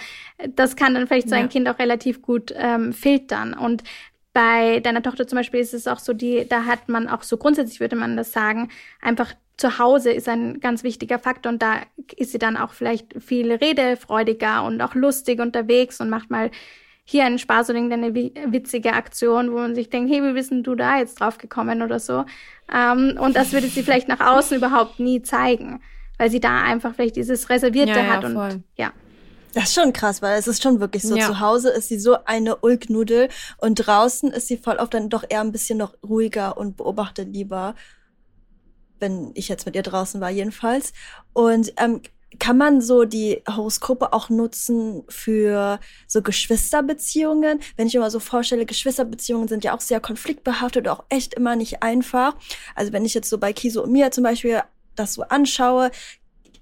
das 0.55 0.75
kann 0.75 0.93
dann 0.93 1.07
vielleicht 1.07 1.29
so 1.29 1.35
ein 1.35 1.49
Kind 1.49 1.67
auch 1.67 1.79
relativ 1.79 2.21
gut 2.21 2.53
ähm, 2.55 2.93
filtern 2.93 3.53
und 3.53 3.83
bei 4.33 4.81
deiner 4.81 5.01
Tochter 5.01 5.25
zum 5.25 5.37
Beispiel 5.37 5.59
ist 5.59 5.73
es 5.73 5.87
auch 5.87 5.97
so, 5.97 6.13
die, 6.13 6.47
da 6.47 6.65
hat 6.65 6.89
man 6.89 7.07
auch 7.07 7.23
so 7.23 7.37
grundsätzlich 7.37 7.79
würde 7.79 7.95
man 7.95 8.15
das 8.15 8.31
sagen, 8.31 8.69
einfach 9.01 9.33
zu 9.57 9.79
Hause 9.79 10.11
ist 10.11 10.29
ein 10.29 10.59
ganz 10.59 10.83
wichtiger 10.83 11.17
Faktor 11.17 11.51
und 11.51 11.61
da 11.61 11.81
ist 12.15 12.31
sie 12.31 12.37
dann 12.37 12.55
auch 12.55 12.73
vielleicht 12.73 13.15
viel 13.19 13.51
redefreudiger 13.51 14.63
und 14.63 14.79
auch 14.81 14.93
lustig 14.93 15.39
unterwegs 15.39 15.99
und 15.99 16.09
macht 16.09 16.29
mal 16.29 16.51
hier 17.09 17.23
einen 17.23 17.39
Spaß 17.39 17.69
oder 17.69 17.79
irgendeine 17.79 18.13
witzige 18.13 18.91
Aktion, 18.91 19.53
wo 19.53 19.55
man 19.55 19.75
sich 19.75 19.89
denkt, 19.89 20.11
hey, 20.11 20.21
wie 20.21 20.33
bist 20.33 20.51
denn 20.51 20.61
du 20.61 20.75
da 20.75 20.97
jetzt 20.97 21.21
drauf 21.21 21.37
gekommen 21.37 21.81
oder 21.81 21.99
so. 21.99 22.25
Ähm, 22.73 23.17
und 23.17 23.37
das 23.37 23.53
würde 23.53 23.67
sie 23.67 23.81
vielleicht 23.81 24.09
nach 24.09 24.19
außen 24.19 24.57
überhaupt 24.57 24.99
nie 24.99 25.21
zeigen, 25.21 25.81
weil 26.17 26.29
sie 26.29 26.41
da 26.41 26.63
einfach 26.63 26.95
vielleicht 26.95 27.15
dieses 27.15 27.49
Reservierte 27.49 27.93
ja, 27.93 28.05
ja, 28.05 28.07
hat 28.07 28.25
und 28.25 28.33
voll. 28.33 28.61
ja. 28.75 28.91
Das 29.53 29.69
ist 29.69 29.75
schon 29.75 29.93
krass, 29.93 30.21
weil 30.21 30.37
es 30.37 30.47
ist 30.47 30.61
schon 30.61 30.81
wirklich 30.81 31.03
so. 31.03 31.15
Ja. 31.15 31.25
Zu 31.25 31.39
Hause 31.39 31.69
ist 31.69 31.87
sie 31.87 31.97
so 31.97 32.17
eine 32.25 32.57
Ulknudel 32.57 33.29
und 33.57 33.75
draußen 33.75 34.29
ist 34.31 34.49
sie 34.49 34.57
voll 34.57 34.75
oft 34.75 34.93
dann 34.93 35.09
doch 35.09 35.23
eher 35.27 35.39
ein 35.41 35.53
bisschen 35.53 35.77
noch 35.77 35.95
ruhiger 36.03 36.57
und 36.57 36.75
beobachtet 36.75 37.29
lieber. 37.33 37.73
Wenn 38.99 39.31
ich 39.33 39.47
jetzt 39.47 39.65
mit 39.65 39.75
ihr 39.75 39.81
draußen 39.81 40.19
war, 40.19 40.29
jedenfalls. 40.29 40.91
Und 41.31 41.71
ähm, 41.77 42.01
kann 42.39 42.57
man 42.57 42.81
so 42.81 43.05
die 43.05 43.41
Horoskope 43.49 44.13
auch 44.13 44.29
nutzen 44.29 45.03
für 45.07 45.79
so 46.07 46.21
Geschwisterbeziehungen? 46.21 47.59
Wenn 47.77 47.87
ich 47.87 47.93
mir 47.93 48.01
mal 48.01 48.11
so 48.11 48.19
vorstelle, 48.19 48.65
Geschwisterbeziehungen 48.65 49.47
sind 49.47 49.63
ja 49.63 49.75
auch 49.75 49.81
sehr 49.81 49.99
konfliktbehaftet 49.99 50.87
und 50.87 50.93
auch 50.93 51.05
echt 51.09 51.33
immer 51.33 51.55
nicht 51.55 51.83
einfach. 51.83 52.35
Also 52.75 52.91
wenn 52.93 53.05
ich 53.05 53.13
jetzt 53.13 53.29
so 53.29 53.37
bei 53.37 53.53
Kiso 53.53 53.83
und 53.83 53.91
Mia 53.91 54.11
zum 54.11 54.23
Beispiel 54.23 54.61
das 54.95 55.13
so 55.13 55.23
anschaue, 55.23 55.91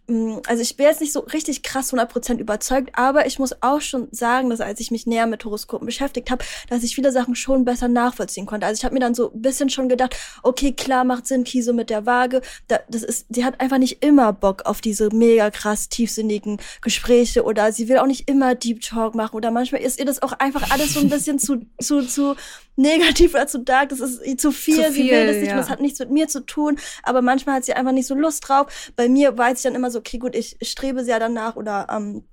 also 0.07 0.61
ich 0.61 0.77
bin 0.77 0.85
jetzt 0.85 1.01
nicht 1.01 1.13
so 1.13 1.21
richtig 1.21 1.63
krass 1.63 1.91
100% 1.91 2.37
überzeugt, 2.37 2.91
aber 2.93 3.25
ich 3.25 3.39
muss 3.39 3.55
auch 3.61 3.81
schon 3.81 4.07
sagen, 4.11 4.49
dass 4.51 4.61
als 4.61 4.79
ich 4.79 4.91
mich 4.91 5.07
näher 5.07 5.25
mit 5.25 5.43
Horoskopen 5.43 5.85
beschäftigt 5.85 6.29
habe, 6.29 6.45
dass 6.69 6.83
ich 6.83 6.93
viele 6.93 7.11
Sachen 7.11 7.35
schon 7.35 7.65
besser 7.65 7.87
nachvollziehen 7.87 8.45
konnte. 8.45 8.67
Also 8.67 8.79
ich 8.79 8.85
habe 8.85 8.93
mir 8.93 8.99
dann 8.99 9.15
so 9.15 9.31
ein 9.31 9.41
bisschen 9.41 9.69
schon 9.69 9.89
gedacht, 9.89 10.15
okay, 10.43 10.73
klar 10.73 11.05
macht 11.05 11.25
Sinn, 11.25 11.43
Kiso 11.43 11.73
mit 11.73 11.89
der 11.89 12.05
Waage. 12.05 12.41
das 12.67 13.03
ist, 13.03 13.25
sie 13.29 13.43
hat 13.43 13.59
einfach 13.59 13.79
nicht 13.79 14.03
immer 14.03 14.31
Bock 14.31 14.65
auf 14.65 14.79
diese 14.79 15.09
mega 15.09 15.49
krass 15.49 15.89
tiefsinnigen 15.89 16.59
Gespräche 16.81 17.43
oder 17.43 17.71
sie 17.71 17.89
will 17.89 17.97
auch 17.97 18.07
nicht 18.07 18.29
immer 18.29 18.53
Deep 18.53 18.81
Talk 18.81 19.15
machen 19.15 19.35
oder 19.35 19.49
manchmal 19.49 19.81
ist 19.81 19.97
ihr 19.97 20.05
das 20.05 20.21
auch 20.21 20.33
einfach 20.33 20.71
alles 20.71 20.93
so 20.93 20.99
ein 20.99 21.09
bisschen 21.09 21.39
zu, 21.39 21.65
zu, 21.79 22.05
zu 22.05 22.35
negativ 22.75 23.33
oder 23.33 23.47
zu 23.47 23.59
dark. 23.59 23.89
Das 23.89 23.99
ist 23.99 24.39
zu 24.39 24.51
viel, 24.51 24.75
zu 24.75 24.83
viel 24.83 24.91
sie 24.91 25.09
will 25.09 25.27
das 25.27 25.37
nicht, 25.37 25.49
ja. 25.49 25.57
das 25.57 25.69
hat 25.69 25.81
nichts 25.81 25.99
mit 25.99 26.11
mir 26.11 26.27
zu 26.27 26.45
tun, 26.45 26.77
aber 27.03 27.21
manchmal 27.21 27.55
hat 27.55 27.65
sie 27.65 27.73
einfach 27.73 27.91
nicht 27.91 28.07
so 28.07 28.15
Lust 28.15 28.47
drauf. 28.47 28.91
Bei 28.95 29.09
mir 29.09 29.37
weiß 29.37 29.59
ich 29.59 29.63
dann 29.63 29.75
immer 29.75 29.91
so, 29.91 29.99
okay, 29.99 30.17
gut, 30.17 30.35
ich 30.35 30.57
strebe 30.61 31.03
sehr 31.03 31.19
danach 31.19 31.55
oder 31.55 31.87
ähm, 31.89 32.23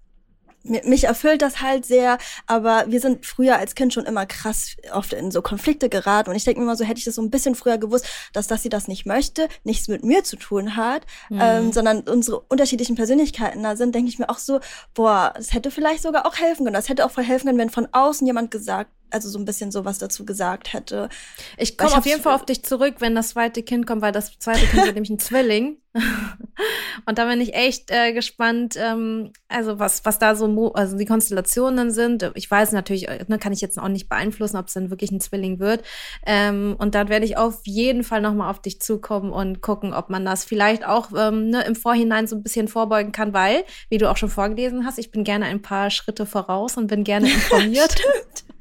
mich 0.65 1.05
erfüllt 1.05 1.43
das 1.43 1.61
halt 1.61 1.85
sehr, 1.85 2.19
aber 2.47 2.85
wir 2.87 3.01
sind 3.01 3.27
früher 3.27 3.59
als 3.59 3.75
Kind 3.75 3.93
schon 3.93 4.05
immer 4.05 4.27
krass 4.27 4.77
oft 4.93 5.13
in 5.13 5.31
so 5.31 5.43
Konflikte 5.43 5.89
geraten 5.89 6.31
und 6.31 6.37
ich 6.37 6.45
denke 6.45 6.61
mir 6.61 6.67
immer 6.67 6.77
so, 6.77 6.85
hätte 6.85 6.99
ich 6.99 7.05
das 7.05 7.17
so 7.17 7.23
ein 7.23 7.31
bisschen 7.31 7.55
früher 7.55 7.79
gewusst, 7.79 8.07
dass 8.33 8.47
dass 8.47 8.63
sie 8.63 8.69
das 8.69 8.87
nicht 8.87 9.07
möchte, 9.07 9.49
nichts 9.65 9.89
mit 9.89 10.05
mir 10.05 10.25
zu 10.25 10.37
tun 10.37 10.77
hat, 10.77 11.07
mhm. 11.31 11.41
ähm, 11.43 11.73
sondern 11.73 12.01
unsere 12.03 12.41
unterschiedlichen 12.41 12.95
Persönlichkeiten 12.95 13.63
da 13.63 13.77
sind, 13.77 13.95
denke 13.95 14.09
ich 14.09 14.19
mir 14.19 14.31
auch 14.31 14.39
so, 14.39 14.61
boah, 14.95 15.33
das 15.35 15.53
hätte 15.53 15.71
vielleicht 15.71 16.03
sogar 16.03 16.27
auch 16.27 16.37
helfen 16.37 16.65
können. 16.65 16.75
Das 16.75 16.89
hätte 16.89 17.05
auch 17.05 17.11
voll 17.11 17.25
helfen 17.25 17.47
können, 17.47 17.59
wenn 17.59 17.71
von 17.71 17.89
außen 17.91 18.27
jemand 18.27 18.51
gesagt 18.51 18.91
also 19.13 19.29
so 19.29 19.39
ein 19.39 19.45
bisschen 19.45 19.71
sowas 19.71 19.99
dazu 19.99 20.25
gesagt 20.25 20.73
hätte. 20.73 21.09
Ich 21.57 21.77
komme 21.77 21.97
auf 21.97 22.07
jeden 22.07 22.23
Fall 22.23 22.35
auf 22.35 22.45
dich 22.45 22.65
zurück, 22.65 22.97
wenn 22.99 23.15
das 23.15 23.31
zweite 23.31 23.63
Kind 23.63 23.87
kommt, 23.87 24.03
weil 24.03 24.13
das 24.13 24.39
zweite 24.39 24.67
Kind 24.67 24.85
wird 24.85 24.95
nämlich 24.95 25.11
ein 25.11 25.19
Zwilling. 25.19 25.79
Und 27.07 27.19
da 27.19 27.27
bin 27.27 27.41
ich 27.41 27.55
echt 27.55 27.91
äh, 27.91 28.13
gespannt, 28.13 28.77
ähm, 28.79 29.33
also 29.49 29.79
was, 29.79 30.05
was 30.05 30.19
da 30.19 30.35
so, 30.35 30.73
also 30.73 30.97
die 30.97 31.05
Konstellationen 31.05 31.91
sind. 31.91 32.31
Ich 32.35 32.51
weiß 32.51 32.73
natürlich, 32.73 33.09
äh, 33.09 33.25
ne, 33.29 33.39
kann 33.39 33.53
ich 33.53 33.61
jetzt 33.61 33.79
auch 33.79 33.89
nicht 33.89 34.09
beeinflussen, 34.09 34.57
ob 34.57 34.69
es 34.69 34.75
dann 34.75 34.91
wirklich 34.91 35.11
ein 35.11 35.21
Zwilling 35.21 35.59
wird. 35.59 35.83
Ähm, 36.25 36.77
und 36.79 36.95
dann 36.95 37.09
werde 37.09 37.27
ich 37.27 37.37
auf 37.37 37.61
jeden 37.65 38.05
Fall 38.05 38.23
nochmal 38.23 38.51
auf 38.51 38.63
dich 38.63 38.81
zukommen 38.81 39.33
und 39.33 39.61
gucken, 39.61 39.93
ob 39.93 40.09
man 40.09 40.25
das 40.25 40.45
vielleicht 40.45 40.87
auch 40.87 41.11
ähm, 41.15 41.51
ne, 41.51 41.63
im 41.65 41.75
Vorhinein 41.75 42.27
so 42.27 42.37
ein 42.37 42.43
bisschen 42.43 42.69
vorbeugen 42.69 43.13
kann, 43.13 43.35
weil, 43.35 43.65
wie 43.91 43.99
du 43.99 44.11
auch 44.11 44.17
schon 44.17 44.31
vorgelesen 44.31 44.87
hast, 44.87 44.99
ich 44.99 45.11
bin 45.11 45.25
gerne 45.25 45.47
ein 45.47 45.61
paar 45.61 45.91
Schritte 45.91 46.25
voraus 46.25 46.77
und 46.77 46.87
bin 46.87 47.05
gerne 47.05 47.27
informiert. 47.33 47.93
Stimmt. 47.93 48.52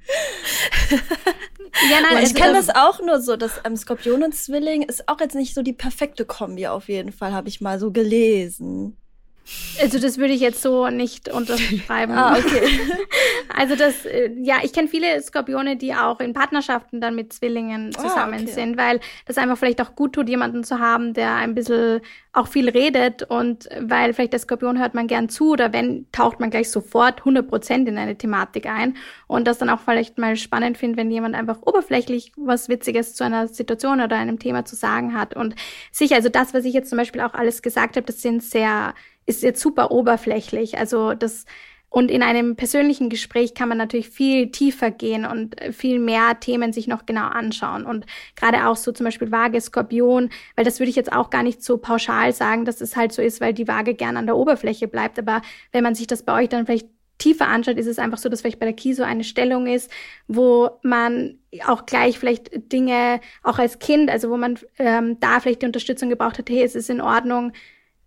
ja, 1.89 2.01
nein, 2.01 2.24
ich 2.24 2.36
kenne 2.36 2.53
das 2.53 2.70
auch 2.70 3.01
nur 3.01 3.22
so, 3.22 3.36
dass 3.36 3.62
ähm, 3.64 3.76
Skorpion 3.76 4.24
und 4.24 4.36
Zwilling 4.36 4.84
ist 4.84 5.07
auch 5.07 5.20
jetzt 5.20 5.36
nicht 5.36 5.53
so 5.53 5.62
die 5.62 5.74
perfekte 5.74 6.26
Kombi 6.26 6.68
auf 6.68 6.89
jeden 6.89 7.12
Fall, 7.12 7.34
habe 7.34 7.49
ich 7.49 7.62
mal 7.62 7.80
so 7.80 7.91
gelesen. 7.91 8.97
Also 9.82 10.00
das 10.00 10.18
würde 10.18 10.34
ich 10.34 10.42
jetzt 10.42 10.62
so 10.62 10.89
nicht 10.89 11.30
unterschreiben. 11.30 12.14
ah, 12.16 12.38
okay. 12.38 12.68
Also 13.54 13.76
das, 13.76 14.06
äh, 14.06 14.32
ja, 14.42 14.58
ich 14.64 14.72
kenne 14.72 14.88
viele 14.88 15.22
Skorpione, 15.22 15.76
die 15.76 15.94
auch 15.94 16.20
in 16.20 16.34
Partnerschaften 16.34 17.02
dann 17.02 17.16
mit 17.16 17.34
Zwillingen 17.34 17.92
ah, 17.96 18.00
zusammen 18.00 18.34
ah, 18.34 18.42
okay. 18.42 18.52
sind, 18.52 18.78
weil 18.78 19.00
das 19.26 19.38
einfach 19.38 19.58
vielleicht 19.58 19.82
auch 19.82 19.94
gut 19.96 20.14
tut, 20.14 20.30
jemanden 20.30 20.64
zu 20.64 20.80
haben, 20.80 21.14
der 21.14 21.36
ein 21.36 21.54
bisschen 21.54 22.02
auch 22.34 22.48
viel 22.48 22.70
redet 22.70 23.24
und 23.24 23.68
weil 23.80 24.14
vielleicht 24.14 24.32
der 24.32 24.39
Skorpion 24.39 24.80
hört 24.80 24.94
man 24.94 25.08
gern 25.08 25.28
zu 25.28 25.52
oder 25.52 25.74
wenn, 25.74 26.06
taucht 26.12 26.39
man 26.39 26.50
gleich 26.50 26.72
sofort 26.72 27.20
100 27.20 27.48
Prozent 27.48 27.89
in 27.89 27.98
eine 27.98 28.18
Thematik 28.18 28.68
ein 28.68 28.96
und 29.28 29.48
das 29.48 29.58
dann 29.58 29.70
auch 29.70 29.82
vielleicht 29.82 30.18
mal 30.18 30.38
spannend 30.38 30.78
findet, 30.78 30.98
wenn 30.98 31.12
jemand 31.12 31.36
einfach 31.36 31.62
oberflächlich 31.62 32.32
was 32.38 32.70
Witziges 32.70 33.16
zu 33.16 33.26
einer 33.26 33.48
Situation 33.50 34.00
oder 34.00 34.16
einem 34.16 34.39
Thema 34.39 34.64
zu 34.64 34.76
sagen 34.76 35.14
hat 35.14 35.36
und 35.36 35.56
sicher, 35.92 36.16
also 36.16 36.30
das, 36.30 36.54
was 36.54 36.64
ich 36.64 36.74
jetzt 36.74 36.89
zum 36.89 36.98
Beispiel 36.98 37.22
auch 37.22 37.34
alles 37.34 37.62
gesagt 37.62 37.98
habe, 37.98 38.06
das 38.06 38.22
sind 38.22 38.42
sehr 38.42 38.94
ist 39.38 39.43
jetzt 39.43 39.61
super 39.61 39.91
oberflächlich. 39.91 40.77
Also 40.77 41.13
das 41.13 41.45
und 41.93 42.09
in 42.09 42.23
einem 42.23 42.55
persönlichen 42.55 43.09
Gespräch 43.09 43.53
kann 43.53 43.67
man 43.67 43.77
natürlich 43.77 44.09
viel 44.09 44.49
tiefer 44.49 44.91
gehen 44.91 45.25
und 45.25 45.57
viel 45.73 45.99
mehr 45.99 46.39
Themen 46.39 46.71
sich 46.71 46.88
noch 46.88 47.05
genau 47.05 47.27
anschauen. 47.27 47.86
Und 47.86 48.05
gerade 48.38 48.65
auch 48.67 48.77
so 48.77 48.93
zum 48.93 49.03
Beispiel 49.03 49.29
Waage, 49.29 49.59
Skorpion, 49.59 50.29
weil 50.55 50.63
das 50.63 50.79
würde 50.79 50.89
ich 50.89 50.95
jetzt 50.95 51.11
auch 51.11 51.29
gar 51.29 51.43
nicht 51.43 51.61
so 51.61 51.77
pauschal 51.77 52.32
sagen, 52.32 52.63
dass 52.63 52.79
es 52.79 52.95
halt 52.95 53.11
so 53.11 53.21
ist, 53.21 53.41
weil 53.41 53.53
die 53.53 53.67
Waage 53.67 53.93
gern 53.93 54.15
an 54.15 54.25
der 54.25 54.38
Oberfläche 54.38 54.88
bleibt. 54.88 55.19
Aber 55.19 55.41
wenn 55.73 55.84
man 55.84 55.93
sich 55.93 56.07
das 56.07 56.23
bei 56.23 56.41
euch 56.41 56.47
dann 56.47 56.65
vielleicht 56.65 56.88
tiefer 57.17 57.49
anschaut, 57.49 57.77
ist 57.77 57.88
es 57.88 57.99
einfach 57.99 58.19
so, 58.19 58.29
dass 58.29 58.39
vielleicht 58.39 58.59
bei 58.59 58.65
der 58.65 58.75
KISO 58.75 59.03
eine 59.03 59.25
Stellung 59.25 59.67
ist, 59.67 59.91
wo 60.29 60.69
man 60.84 61.39
auch 61.67 61.86
gleich 61.86 62.17
vielleicht 62.17 62.71
Dinge, 62.71 63.19
auch 63.43 63.59
als 63.59 63.79
Kind, 63.79 64.09
also 64.09 64.29
wo 64.29 64.38
man 64.38 64.57
ähm, 64.79 65.19
da 65.19 65.41
vielleicht 65.41 65.61
die 65.61 65.65
Unterstützung 65.65 66.07
gebraucht 66.07 66.38
hat, 66.38 66.49
hey, 66.49 66.63
es 66.63 66.73
ist 66.73 66.89
in 66.89 67.01
Ordnung, 67.01 67.51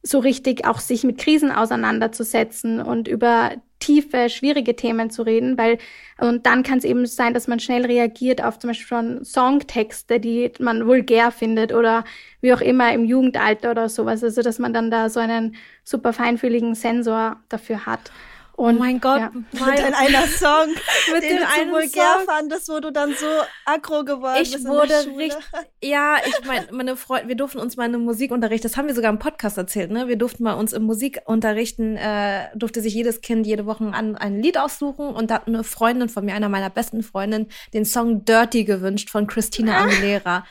so 0.07 0.19
richtig 0.19 0.67
auch 0.67 0.79
sich 0.79 1.03
mit 1.03 1.19
Krisen 1.19 1.51
auseinanderzusetzen 1.51 2.81
und 2.81 3.09
über 3.09 3.53
tiefe, 3.81 4.29
schwierige 4.29 4.77
Themen 4.77 5.11
zu 5.11 5.23
reden, 5.23 5.59
weil 5.59 5.79
und 6.19 6.47
dann 6.47 6.63
kann 6.63 6.79
es 6.79 6.85
eben 6.85 7.07
sein, 7.07 7.35
dass 7.35 7.49
man 7.49 7.59
schnell 7.59 7.85
reagiert 7.87 8.43
auf 8.45 8.59
zum 8.59 8.69
Beispiel 8.69 8.87
schon 8.87 9.25
Songtexte, 9.25 10.21
die 10.21 10.53
man 10.61 10.87
vulgär 10.87 11.31
findet 11.31 11.73
oder 11.73 12.05
wie 12.41 12.53
auch 12.53 12.61
immer 12.61 12.93
im 12.93 13.05
Jugendalter 13.05 13.71
oder 13.71 13.89
sowas. 13.89 14.23
Also 14.23 14.43
dass 14.43 14.59
man 14.59 14.73
dann 14.73 14.91
da 14.91 15.09
so 15.09 15.21
einen 15.21 15.57
super 15.83 16.13
feinfühligen 16.13 16.75
Sensor 16.75 17.37
dafür 17.49 17.87
hat. 17.87 18.13
Und, 18.57 18.77
oh 18.77 18.79
mein 18.79 19.01
Gott, 19.01 19.19
ja. 19.19 19.31
mit 19.35 19.81
in 19.81 19.95
einer 19.95 20.29
Song, 20.29 20.69
mit 21.13 21.25
den 21.25 21.39
du 21.39 21.49
einen 21.49 21.73
vulgär 21.73 22.19
Song. 22.19 22.27
fandest, 22.27 22.69
wo 22.69 22.79
du 22.79 22.93
dann 22.93 23.13
so 23.15 23.27
aggro 23.65 24.05
geworden 24.05 24.39
ich 24.41 24.53
bist. 24.53 24.65
Ich 24.65 24.71
wurde 24.71 24.95
richtig, 25.17 25.45
ja, 25.83 26.19
ich 26.25 26.47
meine, 26.47 26.67
meine 26.71 26.97
Freunde, 26.97 27.29
wir 27.29 27.35
durften 27.35 27.59
uns 27.59 27.77
mal 27.77 27.93
in 27.93 28.05
Musikunterricht, 28.05 28.65
das 28.65 28.77
haben 28.77 28.87
wir 28.87 28.95
sogar 28.95 29.11
im 29.11 29.19
Podcast 29.19 29.59
erzählt, 29.59 29.91
ne? 29.91 30.07
Wir 30.07 30.17
durften 30.17 30.45
mal 30.45 30.55
uns 30.55 30.73
im 30.73 30.85
Musikunterrichten, 30.85 31.97
äh, 31.97 32.49
durfte 32.55 32.81
sich 32.81 32.95
jedes 32.95 33.23
Kind 33.23 33.45
jede 33.45 33.67
Woche 33.67 33.85
an 33.93 34.17
ein 34.17 34.41
Lied 34.41 34.57
aussuchen 34.57 35.09
und 35.09 35.31
da 35.31 35.37
hat 35.37 35.49
eine 35.49 35.65
Freundin 35.65 36.09
von 36.09 36.25
mir, 36.25 36.35
einer 36.35 36.49
meiner 36.49 36.71
besten 36.71 37.03
Freundinnen, 37.03 37.49
den 37.73 37.85
Song 37.85 38.25
Dirty 38.25 38.65
gewünscht 38.65 39.11
von 39.11 39.27
Christina 39.27 39.79
Aguilera. 39.83 40.45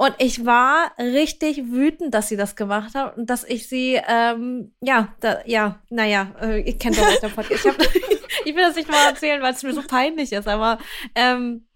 Und 0.00 0.14
ich 0.16 0.46
war 0.46 0.92
richtig 0.98 1.72
wütend, 1.72 2.14
dass 2.14 2.28
sie 2.28 2.38
das 2.38 2.56
gemacht 2.56 2.94
hat 2.94 3.18
und 3.18 3.28
dass 3.28 3.44
ich 3.44 3.68
sie, 3.68 4.00
ähm, 4.08 4.72
ja, 4.80 5.14
da, 5.20 5.40
ja, 5.44 5.78
naja, 5.90 6.32
äh, 6.40 6.62
ihr 6.62 6.78
kennt 6.78 6.96
doch 6.96 7.06
nicht 7.06 7.20
Podcast. 7.20 7.50
Ich, 7.50 7.66
hab, 7.66 7.76
ich 8.46 8.56
will 8.56 8.62
das 8.62 8.76
nicht 8.76 8.90
mal 8.90 9.08
erzählen, 9.08 9.42
weil 9.42 9.52
es 9.52 9.62
mir 9.62 9.74
so 9.74 9.82
peinlich 9.82 10.32
ist, 10.32 10.48
aber 10.48 10.78
ähm, 11.14 11.66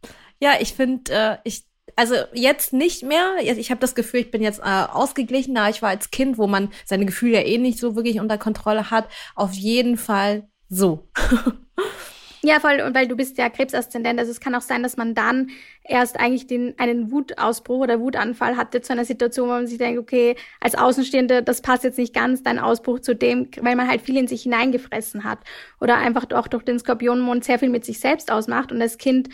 ja, 0.41 0.53
ich 0.59 0.73
finde, 0.73 1.13
äh, 1.13 1.37
ich 1.45 1.67
also 1.97 2.15
jetzt 2.33 2.73
nicht 2.73 3.03
mehr. 3.03 3.35
Ich 3.43 3.71
habe 3.71 3.83
das 3.83 3.95
Gefühl, 3.95 4.21
ich 4.21 4.31
bin 4.31 4.43
jetzt 4.43 4.61
äh, 4.61 4.87
ausgeglichener. 4.91 5.69
Ich 5.69 5.83
war 5.83 5.91
als 5.91 6.11
Kind, 6.11 6.39
wo 6.39 6.47
man 6.47 6.73
seine 6.87 7.05
Gefühle 7.05 7.35
ja 7.35 7.47
eh 7.47 7.59
nicht 7.59 7.79
so 7.79 7.95
wirklich 7.95 8.21
unter 8.21 8.39
Kontrolle 8.39 8.91
hat. 8.91 9.07
Auf 9.35 9.53
jeden 9.53 9.99
Fall 9.99 10.49
so. 10.71 11.11
Ja, 12.47 12.61
voll, 12.61 12.83
und 12.83 12.95
weil 12.95 13.09
du 13.09 13.17
bist 13.17 13.39
ja 13.39 13.49
Krebsaszendent, 13.49 14.19
also 14.19 14.31
es 14.31 14.39
kann 14.39 14.55
auch 14.55 14.61
sein, 14.61 14.83
dass 14.83 14.99
man 14.99 15.15
dann 15.15 15.49
erst 15.83 16.21
eigentlich 16.21 16.47
den, 16.47 16.79
einen 16.79 17.11
Wutausbruch 17.11 17.79
oder 17.79 18.01
Wutanfall 18.01 18.59
hatte 18.59 18.83
zu 18.83 18.93
einer 18.93 19.07
Situation, 19.07 19.49
wo 19.49 19.53
man 19.53 19.67
sich 19.67 19.79
denkt, 19.79 19.99
okay, 19.99 20.37
als 20.61 20.75
Außenstehende, 20.75 21.43
das 21.43 21.63
passt 21.63 21.85
jetzt 21.85 21.97
nicht 21.97 22.13
ganz, 22.13 22.43
dein 22.43 22.59
Ausbruch 22.59 23.01
zu 23.01 23.15
dem, 23.17 23.49
weil 23.63 23.77
man 23.77 23.89
halt 23.89 24.03
viel 24.03 24.19
in 24.19 24.29
sich 24.29 24.43
hineingefressen 24.43 25.25
hat 25.25 25.39
oder 25.81 25.97
einfach 25.97 26.31
auch 26.33 26.47
durch 26.47 26.65
den 26.65 26.79
Skorpionmond 26.79 27.45
sehr 27.45 27.59
viel 27.59 27.71
mit 27.71 27.87
sich 27.87 27.99
selbst 27.99 28.31
ausmacht 28.31 28.73
und 28.73 28.79
das 28.79 28.99
Kind 28.99 29.31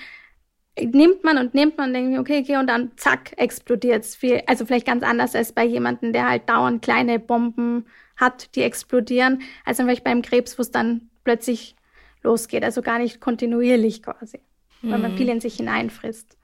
nimmt 0.81 1.25
man 1.25 1.37
und 1.37 1.53
nimmt 1.53 1.79
man 1.79 1.89
und 1.89 1.95
denkt, 1.95 2.17
okay, 2.21 2.43
okay, 2.43 2.59
und 2.59 2.69
dann 2.69 2.93
zack, 2.95 3.33
explodiert's. 3.39 4.15
Viel, 4.15 4.41
also 4.47 4.65
vielleicht 4.67 4.87
ganz 4.87 5.03
anders 5.03 5.35
als 5.35 5.51
bei 5.51 5.65
jemandem, 5.65 6.13
der 6.13 6.29
halt 6.29 6.49
dauernd 6.49 6.81
kleine 6.81 7.19
Bomben 7.19 7.87
hat, 8.17 8.55
die 8.55 8.63
explodieren, 8.63 9.43
als 9.65 9.79
vielleicht 9.79 10.05
beim 10.05 10.23
Krebs, 10.23 10.57
wo 10.59 10.63
es 10.63 10.71
dann 10.71 11.11
plötzlich 11.25 11.75
losgeht. 12.23 12.64
Also 12.64 12.83
gar 12.83 12.99
nicht 12.99 13.21
kontinuierlich 13.21 14.03
quasi, 14.03 14.41
mhm. 14.83 14.93
weil 14.93 14.99
man 14.99 15.12
mhm. 15.12 15.16
viel 15.16 15.29
in 15.29 15.41
sich 15.41 15.57
hineinfrisst. 15.57 16.37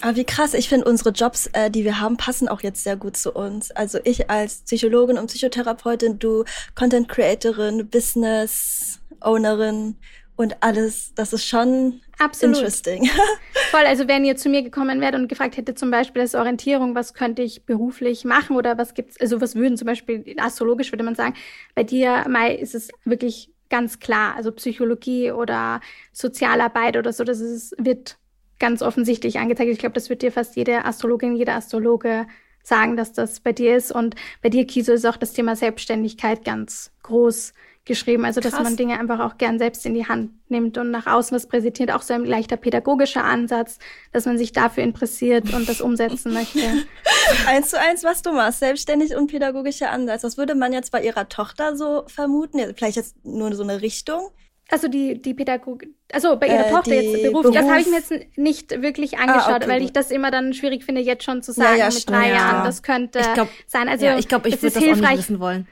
Aber 0.00 0.16
wie 0.16 0.24
krass, 0.24 0.54
ich 0.54 0.68
finde, 0.68 0.88
unsere 0.88 1.10
Jobs, 1.10 1.48
äh, 1.52 1.70
die 1.70 1.84
wir 1.84 2.00
haben, 2.00 2.16
passen 2.16 2.48
auch 2.48 2.62
jetzt 2.62 2.82
sehr 2.82 2.96
gut 2.96 3.16
zu 3.16 3.32
uns. 3.32 3.70
Also 3.70 3.98
ich 4.04 4.28
als 4.28 4.62
Psychologin 4.62 5.18
und 5.18 5.26
Psychotherapeutin, 5.28 6.18
du 6.18 6.44
Content 6.74 7.08
Creatorin, 7.08 7.88
Business 7.88 9.00
Ownerin 9.20 9.96
und 10.36 10.56
alles. 10.60 11.14
Das 11.14 11.32
ist 11.32 11.46
schon 11.46 12.00
Absolut. 12.18 12.56
interesting. 12.56 13.08
Voll, 13.70 13.86
also 13.86 14.08
wenn 14.08 14.24
ihr 14.24 14.36
zu 14.36 14.48
mir 14.48 14.62
gekommen 14.62 15.00
wärt 15.00 15.14
und 15.14 15.28
gefragt 15.28 15.56
hätte 15.56 15.74
zum 15.74 15.90
Beispiel 15.90 16.22
als 16.22 16.34
Orientierung, 16.34 16.94
was 16.94 17.14
könnte 17.14 17.42
ich 17.42 17.64
beruflich 17.64 18.24
machen 18.24 18.56
oder 18.56 18.76
was 18.76 18.94
gibt's, 18.94 19.18
also 19.20 19.40
was 19.40 19.54
würden 19.54 19.76
zum 19.76 19.86
Beispiel 19.86 20.36
astrologisch 20.38 20.92
würde 20.92 21.04
man 21.04 21.14
sagen, 21.14 21.34
bei 21.74 21.84
dir, 21.84 22.24
Mai, 22.28 22.54
ist 22.54 22.74
es 22.74 22.88
wirklich 23.04 23.53
ganz 23.70 23.98
klar. 23.98 24.34
Also 24.36 24.52
Psychologie 24.52 25.32
oder 25.32 25.80
Sozialarbeit 26.12 26.96
oder 26.96 27.12
so, 27.12 27.24
das 27.24 27.40
ist, 27.40 27.74
wird 27.78 28.18
ganz 28.58 28.82
offensichtlich 28.82 29.38
angezeigt. 29.38 29.70
Ich 29.70 29.78
glaube, 29.78 29.94
das 29.94 30.08
wird 30.08 30.22
dir 30.22 30.32
fast 30.32 30.56
jede 30.56 30.84
Astrologin, 30.84 31.36
jeder 31.36 31.54
Astrologe 31.54 32.26
sagen, 32.62 32.96
dass 32.96 33.12
das 33.12 33.40
bei 33.40 33.52
dir 33.52 33.76
ist. 33.76 33.92
Und 33.92 34.14
bei 34.42 34.48
dir, 34.48 34.66
Kiso, 34.66 34.92
ist 34.92 35.04
auch 35.04 35.16
das 35.16 35.32
Thema 35.32 35.54
Selbstständigkeit 35.56 36.44
ganz 36.44 36.92
groß 37.02 37.52
geschrieben. 37.84 38.24
Also, 38.24 38.40
Krass. 38.40 38.52
dass 38.52 38.62
man 38.62 38.76
Dinge 38.76 38.98
einfach 38.98 39.20
auch 39.20 39.38
gern 39.38 39.58
selbst 39.58 39.84
in 39.86 39.94
die 39.94 40.06
Hand 40.06 40.30
nimmt 40.48 40.78
und 40.78 40.90
nach 40.90 41.06
außen 41.06 41.34
was 41.34 41.46
präsentiert. 41.46 41.92
Auch 41.92 42.02
so 42.02 42.14
ein 42.14 42.24
leichter 42.24 42.56
pädagogischer 42.56 43.24
Ansatz, 43.24 43.78
dass 44.12 44.26
man 44.26 44.38
sich 44.38 44.52
dafür 44.52 44.82
interessiert 44.82 45.52
und 45.52 45.68
das 45.68 45.80
umsetzen 45.80 46.32
möchte. 46.32 46.60
eins 47.46 47.70
zu 47.70 47.78
eins, 47.78 48.04
was 48.04 48.22
du 48.22 48.32
machst. 48.32 48.60
Selbstständig 48.60 49.14
und 49.16 49.30
pädagogischer 49.30 49.90
Ansatz. 49.90 50.22
Das 50.22 50.38
würde 50.38 50.54
man 50.54 50.72
jetzt 50.72 50.92
bei 50.92 51.02
ihrer 51.02 51.28
Tochter 51.28 51.76
so 51.76 52.04
vermuten. 52.06 52.58
Vielleicht 52.74 52.96
jetzt 52.96 53.24
nur 53.24 53.54
so 53.54 53.62
eine 53.62 53.82
Richtung. 53.82 54.30
Also 54.70 54.88
die, 54.88 55.20
die 55.20 55.34
Pädagogik, 55.34 55.90
also 56.10 56.36
bei 56.36 56.46
ihrer 56.46 56.66
äh, 56.66 56.70
Tochter 56.70 56.94
jetzt 56.94 57.22
Beruf, 57.22 57.42
Beruf, 57.42 57.54
das 57.54 57.68
habe 57.68 57.80
ich 57.80 57.86
mir 57.86 57.96
jetzt 57.96 58.12
nicht 58.36 58.80
wirklich 58.80 59.18
ah, 59.18 59.24
angeschaut, 59.24 59.52
ah, 59.52 59.56
okay, 59.56 59.68
weil 59.68 59.82
ich 59.82 59.92
das 59.92 60.10
immer 60.10 60.30
dann 60.30 60.54
schwierig 60.54 60.84
finde, 60.84 61.02
jetzt 61.02 61.22
schon 61.22 61.42
zu 61.42 61.52
sagen, 61.52 61.78
ja, 61.78 61.88
ja, 61.88 61.94
mit 61.94 62.08
drei 62.08 62.28
ja. 62.30 62.36
Jahren, 62.36 62.64
das 62.64 62.82
könnte 62.82 63.20
glaub, 63.34 63.48
sein. 63.66 63.88
Also 63.90 64.06
ja, 64.06 64.16
ich 64.16 64.26
glaube, 64.26 64.48
ich 64.48 64.62
würde 64.62 64.74
das 64.74 64.82
hilfreich. 64.82 65.04
auch 65.04 65.10
nicht 65.10 65.18
wissen 65.18 65.38
wollen. 65.40 65.68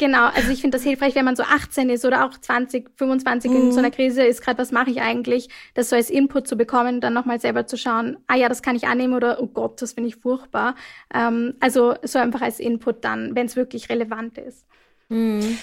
Genau, 0.00 0.28
also 0.28 0.50
ich 0.50 0.62
finde 0.62 0.78
das 0.78 0.82
hilfreich, 0.82 1.14
wenn 1.14 1.26
man 1.26 1.36
so 1.36 1.42
18 1.42 1.90
ist 1.90 2.06
oder 2.06 2.24
auch 2.24 2.30
20, 2.32 2.88
25 2.96 3.50
mhm. 3.50 3.56
in 3.58 3.72
so 3.72 3.80
einer 3.80 3.90
Krise 3.90 4.24
ist, 4.24 4.40
gerade 4.40 4.56
was 4.56 4.72
mache 4.72 4.88
ich 4.88 5.02
eigentlich, 5.02 5.50
das 5.74 5.90
so 5.90 5.96
als 5.96 6.08
Input 6.08 6.48
zu 6.48 6.56
bekommen, 6.56 7.02
dann 7.02 7.12
nochmal 7.12 7.38
selber 7.38 7.66
zu 7.66 7.76
schauen, 7.76 8.16
ah 8.26 8.34
ja, 8.34 8.48
das 8.48 8.62
kann 8.62 8.76
ich 8.76 8.88
annehmen 8.88 9.12
oder 9.12 9.42
oh 9.42 9.46
Gott, 9.46 9.82
das 9.82 9.92
finde 9.92 10.08
ich 10.08 10.16
furchtbar. 10.16 10.74
Ähm, 11.12 11.52
also 11.60 11.96
so 12.02 12.18
einfach 12.18 12.40
als 12.40 12.60
Input 12.60 13.04
dann, 13.04 13.36
wenn 13.36 13.44
es 13.44 13.56
wirklich 13.56 13.90
relevant 13.90 14.38
ist. 14.38 14.64
Mhm. 15.10 15.58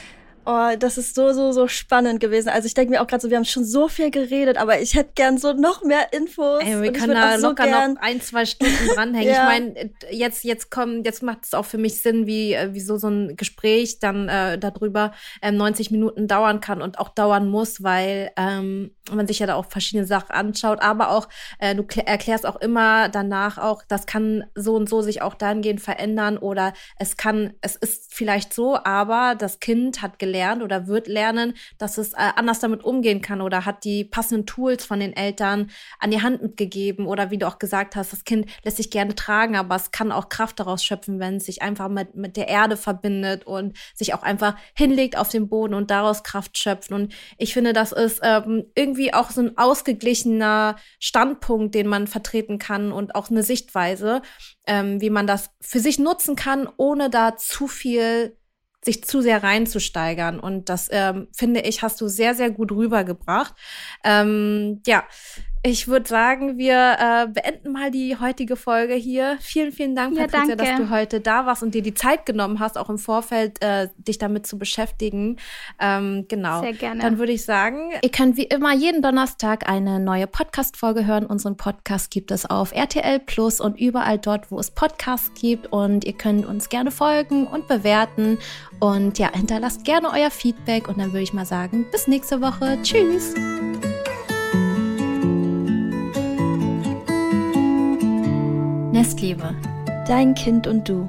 Oh, 0.49 0.77
das 0.79 0.97
ist 0.97 1.13
so, 1.13 1.33
so, 1.33 1.51
so 1.51 1.67
spannend 1.67 2.21
gewesen. 2.21 2.47
Also 2.47 2.67
ich 2.67 2.73
denke 2.73 2.91
mir 2.91 3.01
auch 3.01 3.07
gerade 3.07 3.21
so, 3.21 3.29
wir 3.29 3.35
haben 3.35 3.43
schon 3.43 3.65
so 3.65 3.89
viel 3.89 4.11
geredet, 4.11 4.55
aber 4.55 4.79
ich 4.79 4.93
hätte 4.93 5.11
gern 5.13 5.37
so 5.37 5.51
noch 5.51 5.83
mehr 5.83 6.13
Infos. 6.13 6.63
Ey, 6.63 6.81
wir 6.81 6.93
können 6.93 7.15
da 7.15 7.35
locker 7.35 7.65
so 7.65 7.69
noch 7.69 8.01
ein, 8.01 8.21
zwei 8.21 8.45
Stunden 8.45 8.87
dranhängen. 8.95 9.27
ja. 9.27 9.43
Ich 9.43 9.59
meine, 9.59 9.91
jetzt, 10.09 10.45
jetzt 10.45 10.71
kommen, 10.71 11.03
jetzt 11.03 11.21
macht 11.21 11.39
es 11.43 11.53
auch 11.53 11.65
für 11.65 11.77
mich 11.77 12.01
Sinn, 12.01 12.27
wie, 12.27 12.53
äh, 12.53 12.73
wie 12.73 12.79
so, 12.79 12.95
so 12.95 13.09
ein 13.09 13.35
Gespräch 13.35 13.99
dann 13.99 14.29
äh, 14.29 14.57
darüber 14.57 15.11
ähm, 15.41 15.57
90 15.57 15.91
Minuten 15.91 16.29
dauern 16.29 16.61
kann 16.61 16.81
und 16.81 16.97
auch 16.97 17.09
dauern 17.09 17.49
muss, 17.49 17.83
weil 17.83 18.31
ähm, 18.37 18.91
man 19.11 19.27
sich 19.27 19.39
ja 19.39 19.47
da 19.47 19.55
auch 19.55 19.65
verschiedene 19.65 20.05
Sachen 20.05 20.31
anschaut, 20.31 20.81
aber 20.81 21.11
auch, 21.11 21.27
äh, 21.59 21.75
du 21.75 21.83
erklärst 22.05 22.45
auch 22.45 22.57
immer 22.57 23.09
danach 23.09 23.57
auch, 23.57 23.83
das 23.87 24.05
kann 24.05 24.45
so 24.55 24.75
und 24.75 24.87
so 24.87 25.01
sich 25.01 25.21
auch 25.21 25.35
dahingehend 25.35 25.81
verändern 25.81 26.37
oder 26.37 26.73
es 26.97 27.17
kann, 27.17 27.53
es 27.61 27.75
ist 27.75 28.13
vielleicht 28.13 28.53
so, 28.53 28.77
aber 28.83 29.35
das 29.37 29.59
Kind 29.59 30.01
hat 30.01 30.19
gelernt, 30.19 30.36
lernt 30.37 30.61
oder 30.61 30.87
wird 30.87 31.07
lernen, 31.07 31.53
dass 31.79 31.97
es 31.97 32.13
äh, 32.13 32.31
anders 32.35 32.59
damit 32.59 32.83
umgehen 32.83 33.21
kann 33.21 33.41
oder 33.41 33.65
hat 33.65 33.83
die 33.83 34.03
passenden 34.03 34.45
Tools 34.45 34.85
von 34.85 34.99
den 34.99 35.13
Eltern 35.13 35.71
an 35.99 36.11
die 36.11 36.21
Hand 36.21 36.43
mitgegeben 36.43 37.07
oder 37.07 37.31
wie 37.31 37.39
du 37.39 37.47
auch 37.47 37.57
gesagt 37.57 37.95
hast, 37.95 38.13
das 38.13 38.23
Kind 38.23 38.47
lässt 38.63 38.77
sich 38.77 38.91
gerne 38.91 39.15
tragen, 39.15 39.55
aber 39.55 39.75
es 39.75 39.91
kann 39.91 40.11
auch 40.11 40.29
Kraft 40.29 40.59
daraus 40.59 40.83
schöpfen, 40.83 41.19
wenn 41.19 41.37
es 41.37 41.45
sich 41.45 41.61
einfach 41.63 41.89
mit, 41.89 42.15
mit 42.15 42.37
der 42.37 42.47
Erde 42.47 42.77
verbindet 42.77 43.47
und 43.47 43.75
sich 43.95 44.13
auch 44.13 44.21
einfach 44.21 44.55
hinlegt 44.75 45.17
auf 45.17 45.29
den 45.29 45.49
Boden 45.49 45.73
und 45.73 45.89
daraus 45.89 46.23
Kraft 46.23 46.57
schöpft. 46.57 46.91
Und 46.91 47.13
ich 47.37 47.53
finde, 47.53 47.73
das 47.73 47.91
ist 47.91 48.19
ähm, 48.23 48.65
irgendwie 48.75 49.13
auch 49.13 49.31
so 49.31 49.41
ein 49.41 49.57
ausgeglichener 49.57 50.75
Standpunkt, 50.99 51.73
den 51.73 51.87
man 51.87 52.05
vertreten 52.05 52.59
kann 52.59 52.91
und 52.91 53.15
auch 53.15 53.31
eine 53.31 53.41
Sichtweise, 53.41 54.21
ähm, 54.67 55.01
wie 55.01 55.09
man 55.09 55.25
das 55.25 55.49
für 55.61 55.79
sich 55.79 55.97
nutzen 55.97 56.35
kann, 56.35 56.69
ohne 56.77 57.09
da 57.09 57.37
zu 57.37 57.67
viel 57.67 58.37
sich 58.87 59.03
zu 59.03 59.21
sehr 59.21 59.43
reinzusteigern. 59.43 60.39
Und 60.39 60.69
das 60.69 60.89
ähm, 60.91 61.27
finde 61.31 61.61
ich, 61.61 61.83
hast 61.83 62.01
du 62.01 62.07
sehr, 62.07 62.33
sehr 62.33 62.49
gut 62.49 62.71
rübergebracht. 62.71 63.53
Ähm, 64.03 64.81
ja, 64.87 65.03
ich 65.63 65.87
würde 65.87 66.07
sagen, 66.07 66.57
wir 66.57 66.97
äh, 66.99 67.27
beenden 67.27 67.71
mal 67.71 67.91
die 67.91 68.17
heutige 68.17 68.55
Folge 68.55 68.93
hier. 68.93 69.37
Vielen, 69.39 69.71
vielen 69.71 69.95
Dank, 69.95 70.15
ja, 70.15 70.27
Patricia, 70.27 70.55
danke. 70.55 70.77
dass 70.77 70.77
du 70.77 70.89
heute 70.89 71.19
da 71.19 71.45
warst 71.45 71.63
und 71.63 71.73
dir 71.73 71.81
die 71.81 71.93
Zeit 71.93 72.25
genommen 72.25 72.59
hast, 72.59 72.77
auch 72.77 72.89
im 72.89 72.97
Vorfeld 72.97 73.61
äh, 73.61 73.89
dich 73.97 74.17
damit 74.17 74.45
zu 74.45 74.57
beschäftigen. 74.57 75.37
Ähm, 75.79 76.25
genau. 76.27 76.61
Sehr 76.61 76.73
gerne. 76.73 77.01
Dann 77.01 77.17
würde 77.17 77.31
ich 77.31 77.43
sagen, 77.43 77.91
ihr 78.01 78.11
könnt 78.11 78.37
wie 78.37 78.43
immer 78.43 78.73
jeden 78.73 79.01
Donnerstag 79.01 79.67
eine 79.67 79.99
neue 79.99 80.27
Podcast-Folge 80.27 81.05
hören. 81.05 81.25
Unseren 81.25 81.57
Podcast 81.57 82.11
gibt 82.11 82.31
es 82.31 82.45
auf 82.45 82.71
RTL 82.71 83.19
Plus 83.19 83.59
und 83.59 83.79
überall 83.79 84.19
dort, 84.19 84.51
wo 84.51 84.59
es 84.59 84.71
Podcasts 84.71 85.31
gibt. 85.39 85.71
Und 85.71 86.05
ihr 86.05 86.13
könnt 86.13 86.45
uns 86.45 86.69
gerne 86.69 86.91
folgen 86.91 87.47
und 87.47 87.67
bewerten. 87.67 88.37
Und 88.79 89.17
ja, 89.19 89.31
hinterlasst 89.33 89.83
gerne 89.83 90.11
euer 90.13 90.31
Feedback. 90.31 90.87
Und 90.87 90.99
dann 90.99 91.11
würde 91.13 91.23
ich 91.23 91.33
mal 91.33 91.45
sagen, 91.45 91.85
bis 91.91 92.07
nächste 92.07 92.41
Woche. 92.41 92.77
Tschüss. 92.83 93.33
Nestliebe. 98.97 99.53
Dein 100.07 100.33
Kind 100.33 100.65
und 100.65 100.89
du. 100.89 101.07